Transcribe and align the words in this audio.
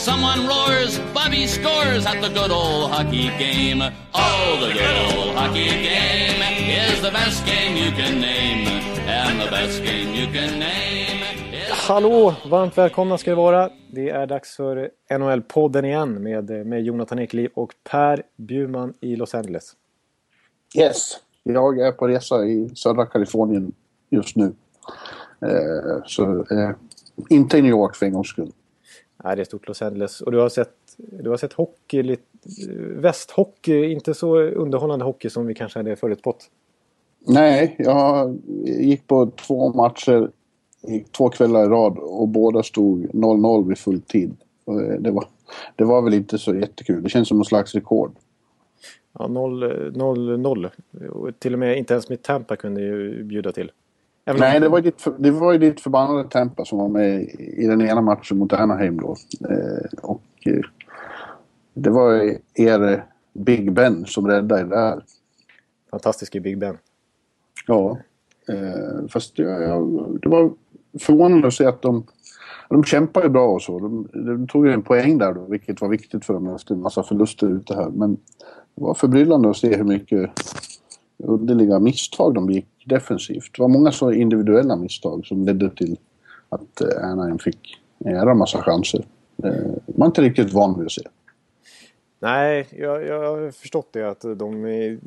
Someone 0.00 0.46
roars, 0.46 0.98
Bobby 1.14 1.46
scores 1.46 2.06
at 2.06 2.22
the 2.22 2.28
good 2.28 2.50
old 2.50 2.90
hockey 2.90 3.28
game. 3.38 3.82
Oh, 4.14 4.58
the 4.60 4.72
good 4.72 4.96
old 5.06 5.36
hockey 5.36 5.68
game 5.68 6.40
is 6.70 7.02
the 7.02 7.10
best 7.10 7.44
game 7.44 7.76
you 7.76 7.90
can 7.90 8.18
name, 8.18 8.66
and 9.06 9.40
the 9.40 9.50
best 9.50 9.84
game 9.84 10.14
you 10.14 10.26
can 10.32 10.58
name. 10.58 11.24
Hallå! 11.88 12.34
Varmt 12.50 12.78
välkomna 12.78 13.18
ska 13.18 13.30
det 13.30 13.36
vara. 13.36 13.70
Det 13.92 14.10
är 14.10 14.26
dags 14.26 14.56
för 14.56 14.90
NHL-podden 15.10 15.84
igen 15.84 16.22
med, 16.22 16.66
med 16.66 16.82
Jonathan 16.82 17.18
Ekeliv 17.18 17.50
och 17.54 17.74
Per 17.90 18.22
Bjurman 18.36 18.94
i 19.00 19.16
Los 19.16 19.34
Angeles. 19.34 19.72
Yes, 20.76 21.16
jag 21.42 21.78
är 21.78 21.92
på 21.92 22.08
resa 22.08 22.44
i 22.44 22.70
södra 22.74 23.06
Kalifornien 23.06 23.72
just 24.10 24.36
nu. 24.36 24.54
Eh, 25.40 26.02
så 26.06 26.24
eh, 26.40 26.70
inte 27.28 27.58
i 27.58 27.62
New 27.62 27.70
York 27.70 27.96
för 27.96 28.06
en 28.06 28.12
gångs 28.12 28.28
skull. 28.28 28.52
Nej, 29.24 29.36
det 29.36 29.42
är 29.42 29.44
stort 29.44 29.68
Los 29.68 29.82
Angeles. 29.82 30.20
Och 30.20 30.32
du 30.32 30.38
har 30.38 30.48
sett, 30.48 30.74
du 30.96 31.30
har 31.30 31.36
sett 31.36 31.52
hockey, 31.52 32.02
lite, 32.02 32.22
västhockey, 32.78 33.92
inte 33.92 34.14
så 34.14 34.40
underhållande 34.40 35.04
hockey 35.04 35.30
som 35.30 35.46
vi 35.46 35.54
kanske 35.54 35.78
hade 35.78 35.96
förutspått. 35.96 36.50
Nej, 37.26 37.76
jag 37.78 38.38
gick 38.64 39.06
på 39.06 39.26
två 39.26 39.72
matcher 39.72 40.30
två 41.16 41.28
kvällar 41.28 41.64
i 41.64 41.68
rad 41.68 41.98
och 41.98 42.28
båda 42.28 42.62
stod 42.62 43.04
0-0 43.04 43.68
vid 43.68 43.78
full 43.78 44.00
tid. 44.00 44.36
Det 44.98 45.10
var, 45.10 45.24
det 45.76 45.84
var 45.84 46.02
väl 46.02 46.14
inte 46.14 46.38
så 46.38 46.54
jättekul. 46.54 47.02
Det 47.02 47.08
känns 47.08 47.28
som 47.28 47.36
någon 47.36 47.44
slags 47.44 47.74
rekord. 47.74 48.12
Ja, 49.12 49.26
0-0. 49.26 50.70
Till 51.38 51.52
och 51.52 51.58
med 51.58 51.78
inte 51.78 51.94
ens 51.94 52.08
mitt 52.08 52.22
Tampa 52.22 52.56
kunde 52.56 52.80
ju 52.80 53.24
bjuda 53.24 53.52
till. 53.52 53.70
Även 54.30 54.40
Nej, 54.40 54.60
det 54.60 54.68
var, 54.68 54.80
ditt, 54.80 55.06
det 55.18 55.30
var 55.30 55.52
ju 55.52 55.58
ditt 55.58 55.80
förbannade 55.80 56.28
Tampa 56.28 56.64
som 56.64 56.78
var 56.78 56.88
med 56.88 57.22
i 57.38 57.66
den 57.66 57.80
ena 57.80 58.00
matchen 58.00 58.38
mot 58.38 58.52
Anaheim 58.52 58.96
då. 58.96 59.16
Eh, 59.50 59.98
och 60.02 60.22
eh, 60.44 60.60
det 61.74 61.90
var 61.90 62.36
er 62.54 63.04
Big 63.32 63.72
Ben 63.72 64.04
som 64.06 64.26
räddade 64.26 64.64
det 64.64 64.78
här. 64.78 65.04
Fantastiska 65.90 66.40
Big 66.40 66.58
Ben. 66.58 66.78
Ja. 67.66 67.98
Eh, 68.48 69.08
fast 69.08 69.38
jag, 69.38 69.62
jag, 69.62 70.18
det 70.22 70.28
var 70.28 70.52
förvånande 70.98 71.48
att 71.48 71.54
se 71.54 71.66
att 71.66 71.82
de... 71.82 72.06
De 72.68 72.84
kämpar 72.84 73.22
ju 73.22 73.28
bra 73.28 73.48
och 73.48 73.62
så. 73.62 73.78
De, 73.78 74.08
de 74.12 74.46
tog 74.48 74.66
ju 74.66 74.72
en 74.72 74.82
poäng 74.82 75.18
där 75.18 75.34
då, 75.34 75.44
vilket 75.44 75.80
var 75.80 75.88
viktigt 75.88 76.24
för 76.24 76.34
dem 76.34 76.54
efter 76.54 76.74
en 76.74 76.80
massa 76.80 77.02
förluster 77.02 77.46
ute 77.46 77.74
här. 77.74 77.90
Men 77.90 78.14
det 78.74 78.82
var 78.82 78.94
förbryllande 78.94 79.50
att 79.50 79.56
se 79.56 79.76
hur 79.76 79.84
mycket 79.84 80.30
underliga 81.18 81.78
misstag 81.78 82.34
de 82.34 82.50
gick 82.50 82.68
defensivt. 82.84 83.50
Det 83.56 83.62
var 83.62 83.68
många 83.68 83.92
så 83.92 84.12
individuella 84.12 84.76
misstag 84.76 85.26
som 85.26 85.44
ledde 85.44 85.70
till 85.70 85.96
att 86.48 86.80
eh, 86.80 87.10
Anaheim 87.10 87.38
fick 87.38 87.78
en 87.98 88.14
jävla 88.14 88.34
massa 88.34 88.62
chanser. 88.62 89.04
Eh, 89.44 89.52
man 89.86 90.02
är 90.02 90.06
inte 90.06 90.22
riktigt 90.22 90.52
van 90.52 90.78
vid 90.78 90.86
att 90.86 90.92
se. 90.92 91.02
Nej, 92.22 92.66
jag, 92.70 93.06
jag 93.06 93.20
har 93.20 93.50
förstått 93.50 93.88
det 93.92 94.02
att 94.02 94.20
de, 94.20 94.98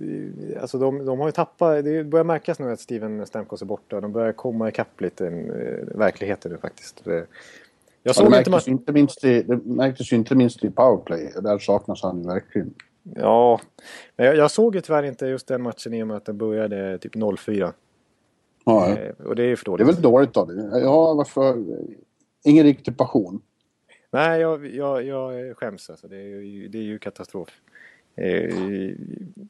alltså 0.62 0.78
de, 0.78 1.06
de 1.06 1.20
har 1.20 1.28
ju 1.28 1.32
tappat, 1.32 1.84
det 1.84 2.04
börjar 2.04 2.24
märkas 2.24 2.60
nu 2.60 2.72
att 2.72 2.80
Steven 2.80 3.26
Stamkos 3.26 3.62
är 3.62 3.66
borta. 3.66 4.02
De 4.02 4.12
börjar 4.12 4.32
komma 4.32 4.70
ikapp 4.70 5.02
lite 5.02 5.28
äh, 5.28 5.98
verkligheten 5.98 6.52
nu 6.52 6.58
faktiskt. 6.58 7.04
Jag 8.04 8.16
såg 8.16 8.26
ja, 8.26 8.30
det, 8.30 8.36
märktes 8.36 8.68
inte, 8.68 8.72
inte 8.72 8.92
minst 8.92 9.24
i, 9.24 9.44
det 9.44 9.66
märktes 9.66 10.14
ju 10.14 10.18
inte 10.18 10.36
minst 10.36 10.64
i 10.64 10.70
powerplay. 10.70 11.34
Där 11.42 11.60
saknas 11.60 12.04
han 12.04 12.20
ju 12.20 12.28
verkligen. 12.28 12.74
Ja, 13.04 13.62
men 14.16 14.26
jag, 14.26 14.36
jag, 14.36 14.52
såg 14.52 14.76
ju 14.76 14.82
tyvärr 14.82 15.04
inte 15.04 15.26
just 15.26 15.48
den 15.48 15.62
matchen 15.62 15.94
i 15.94 16.04
och 16.04 16.08
med 16.08 16.18
att 16.18 16.26
den 16.26 16.38
började 16.38 16.98
typ 16.98 17.12
04. 17.40 17.74
Ja, 18.66 18.90
eh, 18.90 19.26
och 19.26 19.36
det 19.36 19.44
är 19.44 19.56
för 19.56 19.66
dåligt. 19.66 19.88
Det 19.88 19.92
är 19.92 19.94
väl 19.94 20.02
dåligt 20.02 20.38
av 20.38 20.48
dig. 20.48 20.82
Ja, 20.82 21.14
varför? 21.14 21.64
Ingen 22.44 22.64
riktig 22.64 22.98
passion. 22.98 23.42
Nej, 24.12 24.42
jag, 24.42 24.66
jag, 24.66 25.04
jag 25.04 25.58
skäms 25.58 25.90
alltså. 25.90 26.08
Det 26.08 26.16
är 26.16 26.42
ju, 26.42 26.68
det 26.68 26.78
är 26.78 26.84
ju 26.84 27.00
katastrof. 27.00 27.50
Eh, 28.16 28.56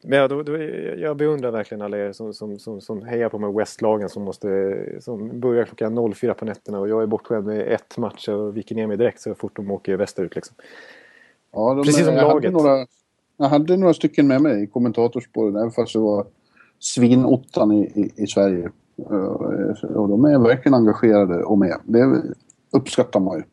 men 0.03 0.19
jag, 0.19 0.29
då, 0.29 0.43
då, 0.43 0.57
jag 0.97 1.17
beundrar 1.17 1.51
verkligen 1.51 1.81
alla 1.81 1.97
er 1.97 2.11
som, 2.11 2.33
som, 2.33 2.59
som, 2.59 2.81
som 2.81 3.01
hejar 3.01 3.29
på 3.29 3.39
med 3.39 3.53
Westlagen 3.53 4.09
som, 4.09 4.23
måste, 4.23 4.77
som 4.99 5.39
börjar 5.39 5.65
klockan 5.65 6.13
04 6.13 6.33
på 6.33 6.45
nätterna 6.45 6.79
och 6.79 6.89
jag 6.89 7.03
är 7.03 7.07
bortskämd 7.07 7.45
med 7.47 7.67
ett 7.67 7.97
match 7.97 8.27
och 8.27 8.57
viker 8.57 8.75
ner 8.75 8.87
mig 8.87 8.97
direkt 8.97 9.21
så 9.21 9.35
fort 9.35 9.55
de 9.55 9.71
åker 9.71 9.97
västerut. 9.97 10.35
Liksom. 10.35 10.55
Ja, 11.51 11.73
de, 11.73 11.83
Precis 11.83 12.05
som 12.05 12.15
jag 12.15 12.23
laget. 12.23 12.53
Hade 12.53 12.63
några, 12.63 12.87
jag 13.37 13.45
hade 13.45 13.77
några 13.77 13.93
stycken 13.93 14.27
med 14.27 14.41
mig 14.41 14.63
i 14.63 14.67
kommentatorspåret 14.67 15.55
även 15.55 15.71
fast 15.71 15.93
det 15.93 15.99
var 15.99 16.25
svinottan 16.79 17.71
i, 17.71 17.81
i, 17.83 18.23
i 18.23 18.27
Sverige. 18.27 18.71
Eh, 19.09 19.85
och 19.95 20.09
de 20.09 20.25
är 20.25 20.39
verkligen 20.39 20.73
engagerade 20.73 21.43
och 21.43 21.57
med. 21.57 21.77
Det 21.83 22.21
uppskattar 22.71 23.19
man 23.19 23.37
ju. 23.37 23.43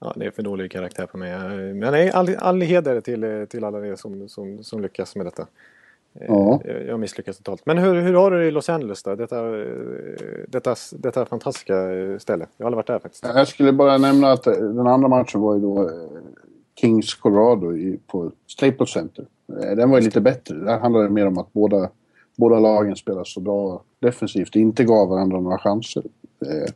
Ja, 0.00 0.12
det 0.16 0.26
är 0.26 0.30
för 0.30 0.42
dålig 0.42 0.70
karaktär 0.70 1.06
på 1.06 1.18
mig. 1.18 1.38
Men 1.74 1.92
nej, 1.92 2.10
all, 2.10 2.36
all 2.38 2.60
heder 2.60 3.00
till, 3.00 3.46
till 3.48 3.64
alla 3.64 3.86
er 3.86 3.96
som, 3.96 4.28
som, 4.28 4.64
som 4.64 4.82
lyckas 4.82 5.16
med 5.16 5.26
detta. 5.26 5.46
Ja. 6.12 6.60
Jag, 6.86 7.00
misslyckas 7.00 7.36
totalt. 7.36 7.66
Men 7.66 7.78
hur, 7.78 7.94
hur 7.94 8.14
har 8.14 8.30
du 8.30 8.38
det 8.38 8.46
i 8.46 8.50
Los 8.50 8.68
Angeles 8.68 9.02
då? 9.02 9.14
Detta, 9.14 9.42
detta, 10.48 10.74
detta 10.92 11.26
fantastiska 11.26 11.74
ställe. 12.18 12.46
Jag 12.56 12.64
har 12.64 12.66
aldrig 12.66 12.76
varit 12.76 12.86
där 12.86 12.98
faktiskt. 12.98 13.24
Jag 13.24 13.48
skulle 13.48 13.72
bara 13.72 13.98
nämna 13.98 14.32
att 14.32 14.44
den 14.44 14.86
andra 14.86 15.08
matchen 15.08 15.40
var 15.40 15.54
ju 15.54 15.60
då 15.60 15.82
eh, 15.82 15.94
Kings 16.80 17.14
Colorado 17.14 17.76
i, 17.76 17.98
på 18.06 18.32
Staples 18.46 18.90
Center. 18.90 19.26
Eh, 19.62 19.76
den 19.76 19.90
var 19.90 19.98
ju 19.98 20.04
lite 20.04 20.20
bättre. 20.20 20.54
Där 20.54 20.78
handlade 20.78 21.06
det 21.06 21.10
mer 21.10 21.26
om 21.26 21.38
att 21.38 21.52
båda, 21.52 21.88
båda 22.36 22.60
lagen 22.60 22.96
spelade 22.96 23.24
så 23.24 23.40
bra 23.40 23.82
defensivt. 24.00 24.56
Inte 24.56 24.84
gav 24.84 25.08
varandra 25.08 25.40
några 25.40 25.58
chanser. 25.58 26.02
Eh, 26.46 26.72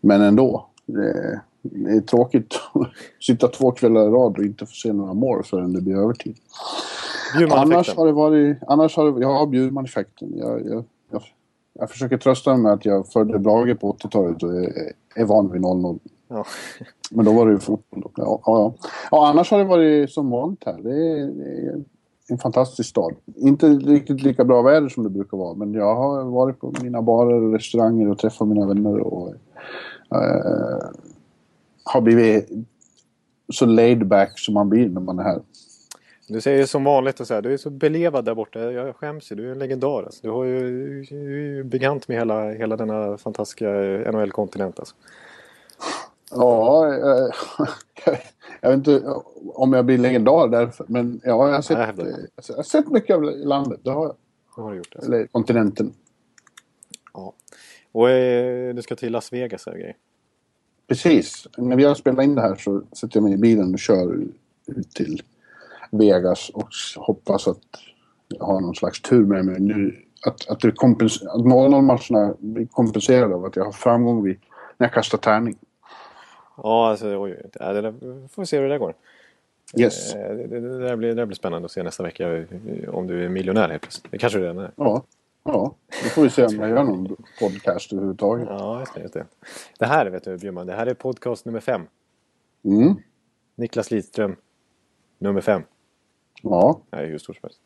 men 0.00 0.22
ändå 0.22 0.66
det 0.86 1.90
är 1.90 2.00
tråkigt 2.00 2.54
att 2.72 2.88
sitta 3.20 3.48
två 3.48 3.70
kvällar 3.70 4.00
i 4.00 4.10
rad 4.10 4.38
och 4.38 4.44
inte 4.44 4.66
få 4.66 4.72
se 4.72 4.92
några 4.92 5.14
mål 5.14 5.44
förrän 5.44 5.72
det 5.72 5.80
blir 5.80 5.96
övertid. 5.96 6.36
Annars 7.50 7.96
har 7.96 8.06
det 8.06 8.12
varit... 8.12 8.58
Annars 8.66 8.96
har 8.96 9.12
det, 9.12 9.20
ja, 9.20 9.46
Bjurman-effekten. 9.46 10.32
Jag, 10.36 10.66
jag, 10.66 10.84
jag, 11.10 11.22
jag, 11.72 11.90
försöker 11.90 12.18
trösta 12.18 12.50
mig 12.50 12.62
med 12.62 12.72
att 12.72 12.84
jag 12.84 13.06
födde 13.06 13.38
Brage 13.38 13.80
på 13.80 13.92
80-talet 13.92 14.42
och 14.42 14.54
är, 14.54 14.92
är 15.14 15.24
van 15.24 15.52
vid 15.52 15.62
0-0. 15.62 15.98
Ja. 16.28 16.44
Men 17.10 17.24
då 17.24 17.32
var 17.32 17.46
det 17.46 17.52
ju 17.52 17.58
fotboll. 17.58 18.02
Ja, 18.16 18.42
ja, 18.44 18.74
ja. 19.10 19.28
annars 19.28 19.50
har 19.50 19.58
det 19.58 19.64
varit 19.64 20.10
som 20.10 20.30
vanligt 20.30 20.64
här. 20.66 20.78
Det 20.82 20.90
är, 20.90 21.26
det 21.26 21.66
är 21.66 21.84
en 22.28 22.38
fantastisk 22.38 22.90
stad. 22.90 23.14
Inte 23.36 23.68
riktigt 23.68 24.22
lika 24.22 24.44
bra 24.44 24.62
väder 24.62 24.88
som 24.88 25.02
det 25.02 25.10
brukar 25.10 25.38
vara, 25.38 25.54
men 25.54 25.74
jag 25.74 25.96
har 25.96 26.24
varit 26.24 26.60
på 26.60 26.72
mina 26.82 27.02
barer 27.02 27.42
och 27.42 27.52
restauranger 27.52 28.10
och 28.10 28.18
träffat 28.18 28.48
mina 28.48 28.66
vänner 28.66 28.98
och 28.98 29.34
äh, 30.10 30.90
har 31.84 32.00
blivit 32.00 32.50
så 33.52 33.66
laid 33.66 34.06
back 34.06 34.38
som 34.38 34.54
man 34.54 34.68
blir 34.68 34.88
när 34.88 35.00
man 35.00 35.18
är 35.18 35.22
här. 35.22 35.40
Du 36.28 36.40
säger 36.40 36.66
som 36.66 36.84
vanligt 36.84 37.20
och 37.20 37.26
så 37.26 37.34
här, 37.34 37.42
du 37.42 37.52
är 37.52 37.56
så 37.56 37.70
belevad 37.70 38.24
där 38.24 38.34
borta. 38.34 38.72
Jag 38.72 38.96
skäms 38.96 39.32
ju, 39.32 39.36
du 39.36 39.48
är 39.48 39.52
en 39.52 39.58
legendar. 39.58 40.02
Alltså. 40.02 40.20
Du, 40.22 40.30
har 40.30 40.44
ju, 40.44 40.60
du 41.02 41.16
är 41.16 41.56
ju 41.56 41.64
bekant 41.64 42.08
med 42.08 42.16
hela, 42.16 42.50
hela 42.50 42.76
denna 42.76 43.18
fantastiska 43.18 43.70
NHL-kontinent. 44.12 44.78
Alltså. 44.78 44.94
Ja, 46.30 46.94
jag, 46.94 47.32
jag, 48.60 48.68
vet 48.70 48.76
inte 48.76 49.02
om 49.54 49.72
jag 49.72 49.84
blir 49.84 49.98
legendar 49.98 50.48
därför. 50.48 50.86
Men 50.88 51.20
ja, 51.24 51.48
jag 51.48 51.54
har 51.54 51.62
sett, 51.62 51.78
jag, 51.78 52.08
jag 52.48 52.56
har 52.56 52.62
sett 52.62 52.90
mycket 52.90 53.16
av 53.16 53.22
landet. 53.22 53.80
Det 53.82 53.90
har 53.90 54.04
jag. 54.04 54.16
Det 54.56 54.62
har 54.62 54.74
gjort. 54.74 54.94
Alltså. 54.94 55.12
Eller 55.12 55.26
kontinenten. 55.26 55.92
Ja. 57.14 57.32
Och 57.92 58.10
eh, 58.10 58.74
du 58.74 58.82
ska 58.82 58.96
till 58.96 59.12
Las 59.12 59.32
Vegas 59.32 59.66
och 59.66 59.72
grejer. 59.72 59.96
Precis. 60.88 61.46
När 61.56 61.76
vi 61.76 61.84
har 61.84 61.94
spelat 61.94 62.24
in 62.24 62.34
det 62.34 62.40
här 62.40 62.54
så 62.54 62.82
sätter 62.92 63.16
jag 63.16 63.24
mig 63.24 63.32
i 63.32 63.36
bilen 63.36 63.72
och 63.72 63.78
kör 63.78 64.14
ut 64.66 64.94
till 64.94 65.22
Vegas 65.90 66.50
och 66.54 66.68
hoppas 66.96 67.48
att 67.48 67.62
jag 68.28 68.44
har 68.44 68.60
någon 68.60 68.74
slags 68.74 69.02
tur 69.02 69.24
med 69.24 69.44
mig 69.44 69.60
nu. 69.60 69.96
Att, 70.26 70.48
att, 70.48 70.60
det 70.60 70.70
kompens- 70.70 71.26
att 71.28 71.44
0-0-matcherna 71.44 72.34
blir 72.38 72.66
kompenserade 72.66 73.34
av 73.34 73.44
att 73.44 73.56
jag 73.56 73.64
har 73.64 73.72
framgång 73.72 74.24
vid, 74.24 74.36
när 74.78 74.86
jag 74.86 74.94
kastar 74.94 75.18
tärning. 75.18 75.58
Ja, 76.62 76.90
alltså, 76.90 77.16
oj, 77.16 77.42
det 77.52 77.58
där, 77.58 78.28
får 78.28 78.42
vi 78.42 78.46
se 78.46 78.56
hur 78.56 78.62
det 78.62 78.74
där 78.74 78.78
går. 78.78 78.94
Yes. 79.76 80.14
Eh, 80.14 80.36
det, 80.36 80.46
det, 80.46 80.78
där 80.78 80.96
blir, 80.96 81.08
det 81.08 81.14
där 81.14 81.26
blir 81.26 81.36
spännande 81.36 81.66
att 81.66 81.72
se 81.72 81.82
nästa 81.82 82.02
vecka 82.02 82.46
om 82.88 83.06
du 83.06 83.24
är 83.24 83.28
miljonär 83.28 83.68
helt 83.68 83.82
plötsligt. 83.82 84.10
Det 84.10 84.18
kanske 84.18 84.38
du 84.38 84.44
redan 84.44 84.58
är. 84.58 84.70
Ja. 84.76 85.04
Ja, 85.44 85.74
då 86.04 86.08
får 86.08 86.22
vi 86.22 86.30
se 86.30 86.46
om 86.46 86.58
jag 86.58 86.68
gör 86.70 86.84
någon 86.84 87.16
podcast 87.40 87.92
överhuvudtaget. 87.92 88.46
Ja, 88.50 88.80
just 88.80 88.94
det. 88.94 89.00
Just 89.00 89.14
det. 89.14 89.26
det 89.78 89.86
här 89.86 90.06
vet 90.06 90.24
du 90.24 90.38
Björman, 90.38 90.66
det 90.66 90.72
här 90.72 90.86
är 90.86 90.94
podcast 90.94 91.44
nummer 91.44 91.60
fem. 91.60 91.82
Mm. 92.64 92.94
Niklas 93.54 93.90
Lidström, 93.90 94.36
nummer 95.18 95.40
fem. 95.40 95.62
Ja. 96.42 96.80
Det 96.90 96.96
är 96.96 97.06
hur 97.06 97.18
stort 97.18 97.36
som 97.36 97.48
helst. 97.48 97.60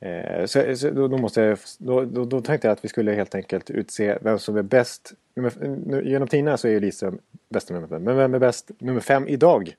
Eh, 0.00 0.46
så, 0.46 0.76
så 0.76 0.90
då, 0.90 1.08
då, 1.08 1.18
måste 1.18 1.40
jag, 1.40 1.58
då, 1.78 2.04
då, 2.04 2.24
då, 2.24 2.40
tänkte 2.40 2.68
jag 2.68 2.72
att 2.72 2.84
vi 2.84 2.88
skulle 2.88 3.12
helt 3.12 3.34
enkelt 3.34 3.70
utse 3.70 4.18
vem 4.20 4.38
som 4.38 4.56
är 4.56 4.62
bäst. 4.62 5.12
Nummer, 5.36 6.02
genom 6.02 6.28
tiderna 6.28 6.56
så 6.56 6.68
är 6.68 6.80
Lidström 6.80 7.18
bästa 7.48 7.74
nummer 7.74 7.88
fem. 7.88 8.02
Men 8.02 8.16
vem 8.16 8.34
är 8.34 8.38
bäst 8.38 8.70
nummer 8.78 9.00
fem 9.00 9.28
idag? 9.28 9.76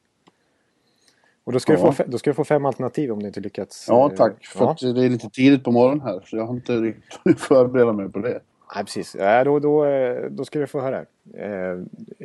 Och 1.43 1.53
då 1.53 1.59
ska, 1.59 1.73
ja. 1.73 1.87
du 1.87 1.93
få, 1.93 2.03
då 2.07 2.17
ska 2.17 2.29
du 2.29 2.33
få 2.33 2.43
fem 2.43 2.65
alternativ 2.65 3.11
om 3.11 3.19
du 3.19 3.27
inte 3.27 3.39
lyckats. 3.39 3.85
Ja, 3.87 4.09
tack. 4.09 4.45
För 4.45 4.75
ja. 4.79 4.93
det 4.93 5.05
är 5.05 5.09
lite 5.09 5.29
tidigt 5.29 5.63
på 5.63 5.71
morgonen 5.71 6.01
här. 6.01 6.21
Så 6.25 6.37
jag 6.37 6.45
har 6.45 6.53
inte 6.53 6.73
riktigt 6.73 7.39
förberett 7.39 7.95
mig 7.95 8.09
på 8.09 8.19
det. 8.19 8.41
Nej, 8.75 8.83
precis. 8.83 9.15
Ja, 9.19 9.43
då, 9.43 9.59
då, 9.59 9.85
då 10.29 10.45
ska 10.45 10.59
du 10.59 10.67
få 10.67 10.81
höra. 10.81 10.99
Eh, 11.33 11.77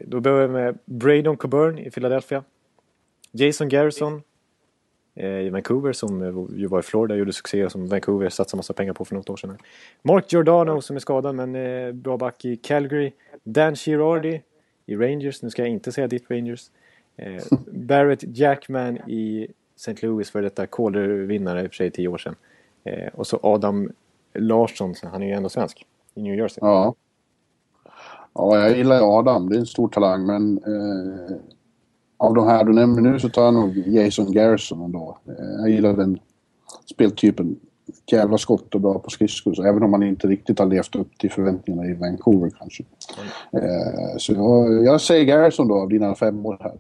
då 0.06 0.20
börjar 0.20 0.48
vi 0.48 0.52
med 0.52 0.78
Braydon 0.84 1.36
Coburn 1.36 1.78
i 1.78 1.90
Philadelphia. 1.90 2.44
Jason 3.32 3.68
Garrison 3.68 4.14
eh, 4.14 4.20
i 5.14 5.50
Vancouver 5.50 5.92
som 5.92 6.22
eh, 6.22 6.58
ju 6.60 6.66
var 6.66 6.78
i 6.78 6.82
Florida 6.82 7.14
och 7.14 7.18
gjorde 7.18 7.32
succé 7.32 7.70
som 7.70 7.86
Vancouver 7.86 8.28
satsade 8.28 8.58
massa 8.58 8.72
pengar 8.72 8.92
på 8.92 9.04
för 9.04 9.14
något 9.14 9.30
år 9.30 9.36
sedan. 9.36 9.58
Mark 10.02 10.32
Giordano 10.32 10.80
som 10.80 10.96
är 10.96 11.00
skadad 11.00 11.34
men 11.34 11.56
eh, 11.56 11.92
bra 11.92 12.16
back 12.16 12.44
i 12.44 12.56
Calgary. 12.56 13.12
Dan 13.44 13.74
Girardi 13.74 14.42
i 14.86 14.96
Rangers. 14.96 15.42
Nu 15.42 15.50
ska 15.50 15.62
jag 15.62 15.68
inte 15.68 15.92
säga 15.92 16.06
ditt 16.06 16.30
Rangers. 16.30 16.70
Eh, 17.16 17.42
Barrett 17.72 18.38
Jackman 18.38 18.96
i 18.96 19.48
St. 19.76 20.06
Louis 20.06 20.30
för 20.30 20.42
detta 20.42 20.66
Calder-vinnare 20.66 21.62
i 21.62 21.66
och 21.66 21.70
för 21.70 21.76
sig 21.76 21.90
tio 21.90 22.08
år 22.08 22.18
sedan. 22.18 22.34
Eh, 22.84 23.08
och 23.14 23.26
så 23.26 23.38
Adam 23.42 23.92
Larsson, 24.34 24.94
han 25.02 25.22
är 25.22 25.26
ju 25.26 25.32
ändå 25.32 25.48
svensk, 25.48 25.86
i 26.14 26.22
New 26.22 26.34
Jersey. 26.34 26.58
Ja. 26.60 26.94
Ja, 28.34 28.58
jag 28.58 28.76
gillar 28.76 29.18
Adam. 29.18 29.48
Det 29.48 29.56
är 29.56 29.60
en 29.60 29.66
stor 29.66 29.88
talang, 29.88 30.26
men 30.26 30.58
eh, 30.58 31.36
av 32.22 32.34
de 32.34 32.46
här 32.46 32.64
du 32.64 32.72
nämner 32.72 33.02
nu 33.02 33.18
så 33.18 33.28
tar 33.28 33.44
jag 33.44 33.54
nog 33.54 33.76
Jason 33.76 34.32
Garrison 34.32 34.82
ändå. 34.82 35.18
Eh, 35.28 35.60
jag 35.60 35.70
gillar 35.70 35.92
den 35.92 36.18
speltypen. 36.94 37.56
Jävla 38.12 38.38
skott 38.38 38.74
och 38.74 38.80
bra 38.80 38.98
på 38.98 39.10
skridskor, 39.10 39.66
även 39.66 39.82
om 39.82 39.90
man 39.90 40.02
inte 40.02 40.26
riktigt 40.26 40.58
har 40.58 40.66
levt 40.66 40.96
upp 40.96 41.18
till 41.18 41.30
förväntningarna 41.30 41.88
i 41.88 41.94
Vancouver 41.94 42.52
kanske. 42.58 42.84
Mm. 43.52 44.18
Så 44.18 44.32
jag, 44.32 44.84
jag 44.84 45.00
säger 45.00 45.24
Garrison 45.24 45.68
då, 45.68 45.74
av 45.74 45.88
dina 45.88 46.14
fem 46.14 46.46
år 46.46 46.58
här. 46.60 46.72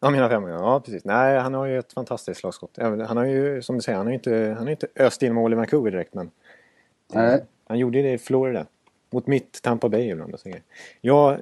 Ja, 0.00 0.10
mina 0.10 0.28
fem 0.28 0.48
Ja, 0.48 0.82
precis. 0.84 1.04
Nej, 1.04 1.38
han 1.38 1.54
har 1.54 1.66
ju 1.66 1.78
ett 1.78 1.92
fantastiskt 1.92 2.40
slagskott. 2.40 2.78
Han 2.80 3.16
har 3.16 3.24
ju, 3.24 3.62
som 3.62 3.76
du 3.76 3.82
säger, 3.82 3.96
han 3.96 4.06
har 4.06 4.10
ju 4.10 4.16
inte, 4.16 4.54
han 4.56 4.66
har 4.66 4.70
inte 4.70 4.86
öst 4.96 5.22
in 5.22 5.34
mål 5.34 5.52
i 5.52 5.56
Vancouver 5.56 5.90
direkt, 5.90 6.14
men... 6.14 6.30
Nej. 7.12 7.44
Han 7.68 7.78
gjorde 7.78 8.02
det 8.02 8.12
i 8.12 8.18
Florida. 8.18 8.66
Mot 9.12 9.26
mitt 9.26 9.62
Tampa 9.62 9.88
Bay 9.88 10.10
ibland. 10.10 10.34
Och. 10.34 10.40
Jag, 11.00 11.40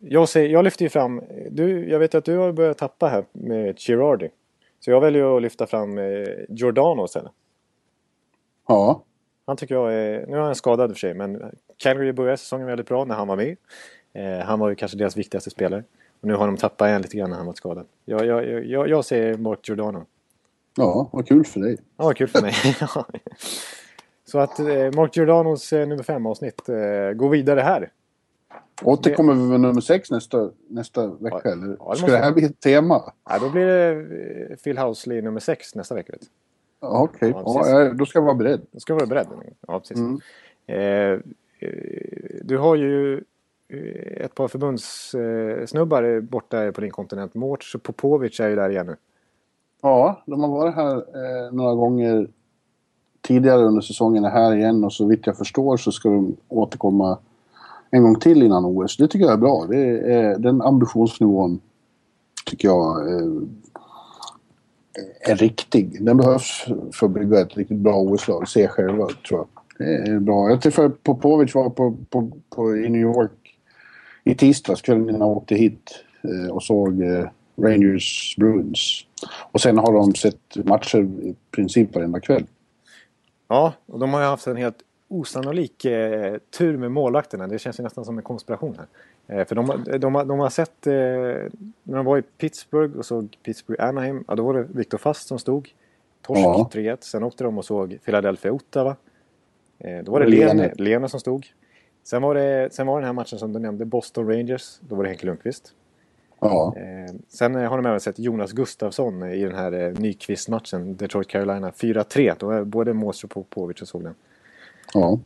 jag, 0.00 0.28
säger, 0.28 0.48
jag 0.48 0.64
lyfter 0.64 0.84
ju 0.84 0.88
fram... 0.88 1.22
Du, 1.50 1.88
jag 1.90 1.98
vet 1.98 2.14
att 2.14 2.24
du 2.24 2.36
har 2.36 2.52
börjat 2.52 2.78
tappa 2.78 3.08
här 3.08 3.24
med 3.32 3.78
Girardi. 3.78 4.30
Så 4.80 4.90
jag 4.90 5.00
väljer 5.00 5.36
att 5.36 5.42
lyfta 5.42 5.66
fram 5.66 5.98
eh, 5.98 6.26
Giordano 6.48 7.04
istället. 7.04 7.32
Ja. 8.68 9.02
Han 9.46 9.56
tycker 9.56 9.74
jag 9.74 9.94
är... 9.94 10.26
Nu 10.26 10.36
är 10.36 10.40
han 10.40 10.54
skadad 10.54 10.90
i 10.90 10.92
och 10.92 10.96
för 10.96 11.00
sig, 11.00 11.14
men 11.14 11.42
Calgary 11.76 12.12
började 12.12 12.36
säsongen 12.36 12.66
väldigt 12.66 12.88
bra 12.88 13.04
när 13.04 13.14
han 13.14 13.28
var 13.28 13.36
med. 13.36 13.56
Eh, 14.12 14.46
han 14.46 14.58
var 14.58 14.68
ju 14.68 14.74
kanske 14.74 14.98
deras 14.98 15.16
viktigaste 15.16 15.50
spelare. 15.50 15.84
Och 16.20 16.28
nu 16.28 16.34
har 16.34 16.46
de 16.46 16.56
tappat 16.56 16.88
en 16.88 17.02
lite 17.02 17.16
grann 17.16 17.30
när 17.30 17.36
han 17.36 17.46
varit 17.46 17.56
skadad. 17.56 17.86
Jag, 18.04 18.26
jag, 18.26 18.66
jag, 18.66 18.88
jag 18.88 19.04
säger 19.04 19.36
Mark 19.36 19.68
Giordano. 19.68 20.06
Ja, 20.76 21.08
vad 21.12 21.28
kul 21.28 21.44
för 21.44 21.60
dig. 21.60 21.76
Ja, 21.96 22.04
vad 22.04 22.16
kul 22.16 22.28
för 22.28 22.42
mig. 22.42 22.54
Så 24.24 24.38
att 24.38 24.58
eh, 24.58 24.92
Mark 24.94 25.16
Giordanos 25.16 25.72
eh, 25.72 25.88
nummer 25.88 26.02
fem 26.02 26.26
avsnitt 26.26 26.68
eh, 26.68 27.12
går 27.14 27.28
vidare 27.28 27.60
här. 27.60 27.90
Återkommer 28.82 29.34
vi 29.34 29.40
med 29.40 29.60
nummer 29.60 29.80
sex 29.80 30.10
nästa, 30.10 30.50
nästa 30.68 31.06
vecka? 31.06 31.40
Ja, 31.44 31.50
eller? 31.50 31.76
Ja, 31.78 31.90
det 31.90 31.96
Ska 31.96 32.06
det 32.06 32.16
här 32.16 32.32
bli 32.32 32.44
ett 32.44 32.60
tema? 32.60 33.12
Ja, 33.28 33.38
då 33.38 33.50
blir 33.50 33.66
det 33.66 33.90
eh, 34.50 34.56
Phil 34.56 34.78
Housley 34.78 35.22
nummer 35.22 35.40
sex 35.40 35.74
nästa 35.74 35.94
vecka. 35.94 36.12
Okej, 36.80 37.34
okay. 37.34 37.70
ja, 37.70 37.92
då 37.94 38.06
ska 38.06 38.18
jag 38.18 38.24
vara 38.24 38.34
beredd. 38.34 38.60
Då 38.70 38.80
ska 38.80 38.92
jag 38.92 38.98
vara 38.98 39.06
beredd. 39.06 39.26
Ja, 39.68 39.80
precis. 39.80 39.96
Mm. 39.96 40.20
Eh, 40.66 41.20
du 42.42 42.58
har 42.58 42.76
ju 42.76 43.24
Eh, 43.72 44.24
ett 44.24 44.34
par 44.34 44.48
förbundssnubbar 44.48 46.20
borta 46.20 46.72
på 46.72 46.80
din 46.80 46.90
kontinent. 46.90 47.34
Mårts 47.34 47.74
och 47.74 47.82
Popovic 47.82 48.40
är 48.40 48.48
ju 48.48 48.56
där 48.56 48.70
igen 48.70 48.86
nu. 48.86 48.96
Ja, 49.82 50.22
de 50.26 50.40
har 50.40 50.48
varit 50.48 50.74
här 50.74 50.96
eh, 50.96 51.52
några 51.52 51.74
gånger 51.74 52.28
tidigare 53.20 53.62
under 53.62 53.80
säsongen 53.80 54.24
är 54.24 54.30
här 54.30 54.56
igen 54.56 54.84
och 54.84 54.92
så 54.92 55.06
vitt 55.06 55.26
jag 55.26 55.36
förstår 55.36 55.76
så 55.76 55.92
ska 55.92 56.08
de 56.08 56.36
återkomma 56.48 57.18
en 57.90 58.02
gång 58.02 58.20
till 58.20 58.42
innan 58.42 58.64
OS. 58.64 58.96
Det 58.96 59.08
tycker 59.08 59.24
jag 59.24 59.32
är 59.32 59.38
bra. 59.38 59.66
Det 59.68 59.76
är, 59.76 60.30
eh, 60.30 60.38
den 60.38 60.62
ambitionsnivån 60.62 61.60
tycker 62.46 62.68
jag 62.68 63.12
är, 63.12 63.40
är 65.20 65.36
riktig. 65.36 66.04
Den 66.04 66.16
behövs 66.16 66.66
för 66.92 67.06
att 67.06 67.12
bygga 67.12 67.40
ett 67.40 67.56
riktigt 67.56 67.78
bra 67.78 68.00
OS-lag. 68.00 68.48
Se 68.48 68.68
själva, 68.68 69.08
tror 69.28 69.40
jag. 69.40 69.46
Det 69.78 70.10
är 70.10 70.20
bra. 70.20 70.50
Jag 70.50 70.62
träffade 70.62 70.90
Popovic 70.90 71.54
var 71.54 71.70
på, 71.70 71.96
på, 72.10 72.30
på, 72.50 72.76
i 72.76 72.88
New 72.88 73.00
York 73.00 73.56
i 74.24 74.34
tisdags 74.34 74.82
kvällen 74.82 75.08
innan 75.08 75.20
jag 75.20 75.36
åkte 75.36 75.54
hit 75.54 76.04
eh, 76.22 76.50
och 76.50 76.62
såg 76.62 77.02
Rangers 77.56 78.36
Bruins. 78.38 79.06
Och 79.52 79.60
sen 79.60 79.78
har 79.78 79.92
de 79.92 80.14
sett 80.14 80.56
matcher 80.64 80.98
i 80.98 81.34
princip 81.50 81.94
varenda 81.94 82.20
kväll. 82.20 82.44
Ja, 83.48 83.72
och 83.86 83.98
de 83.98 84.12
har 84.12 84.20
ju 84.20 84.26
haft 84.26 84.46
en 84.46 84.56
helt 84.56 84.78
osannolik 85.10 85.84
eh, 85.84 86.38
tur 86.58 86.76
med 86.76 86.92
målvakterna. 86.92 87.46
Det 87.46 87.58
känns 87.58 87.80
ju 87.80 87.84
nästan 87.84 88.04
som 88.04 88.18
en 88.18 88.24
konspiration 88.24 88.78
här. 88.78 88.86
Eh, 89.38 89.46
för 89.46 89.54
de, 89.54 89.84
de, 89.84 89.98
de, 89.98 90.12
de 90.28 90.38
har 90.38 90.50
sett, 90.50 90.86
eh, 90.86 90.92
när 91.82 91.96
de 91.96 92.04
var 92.04 92.18
i 92.18 92.22
Pittsburgh 92.22 92.98
och 92.98 93.06
såg 93.06 93.38
Pittsburgh 93.42 93.84
Anaheim, 93.84 94.24
ja 94.28 94.34
då 94.34 94.44
var 94.44 94.54
det 94.54 94.66
Viktor 94.72 94.98
Fast 94.98 95.28
som 95.28 95.38
stod. 95.38 95.68
Torsk 96.22 96.40
ja. 96.40 96.70
3-1. 96.72 96.96
Sen 97.00 97.22
åkte 97.22 97.44
de 97.44 97.58
och 97.58 97.64
såg 97.64 97.98
Philadelphia 98.04 98.52
Ottawa. 98.52 98.96
Eh, 99.78 99.98
då 100.04 100.12
var 100.12 100.20
det 100.20 100.26
Lene, 100.26 100.72
Lene 100.76 101.08
som 101.08 101.20
stod. 101.20 101.46
Sen 102.02 102.22
var, 102.22 102.34
det, 102.34 102.68
sen 102.72 102.86
var 102.86 102.94
det 102.94 103.00
den 103.00 103.06
här 103.06 103.12
matchen 103.12 103.38
som 103.38 103.52
du 103.52 103.58
nämnde, 103.58 103.84
Boston 103.84 104.28
Rangers. 104.28 104.78
Då 104.80 104.94
var 104.94 105.02
det 105.02 105.08
Henke 105.08 105.26
Lundqvist. 105.26 105.74
Ja. 106.40 106.74
Eh, 106.76 107.14
sen 107.28 107.54
har 107.54 107.76
de 107.76 107.86
även 107.86 108.00
sett 108.00 108.18
Jonas 108.18 108.52
Gustafsson 108.52 109.22
i 109.22 109.44
den 109.44 109.54
här 109.54 109.72
eh, 109.72 109.92
Nyqvist-matchen, 109.92 110.96
Detroit 110.96 111.28
Carolina 111.28 111.70
4-3. 111.70 112.34
Då 112.38 112.50
är 112.50 112.64
både 112.64 112.92
Mås 112.92 113.24
och 113.24 113.30
Popovic 113.30 113.82
och 113.82 113.88
såg 113.88 114.04
den. 114.04 114.14
Ja. 114.94 115.18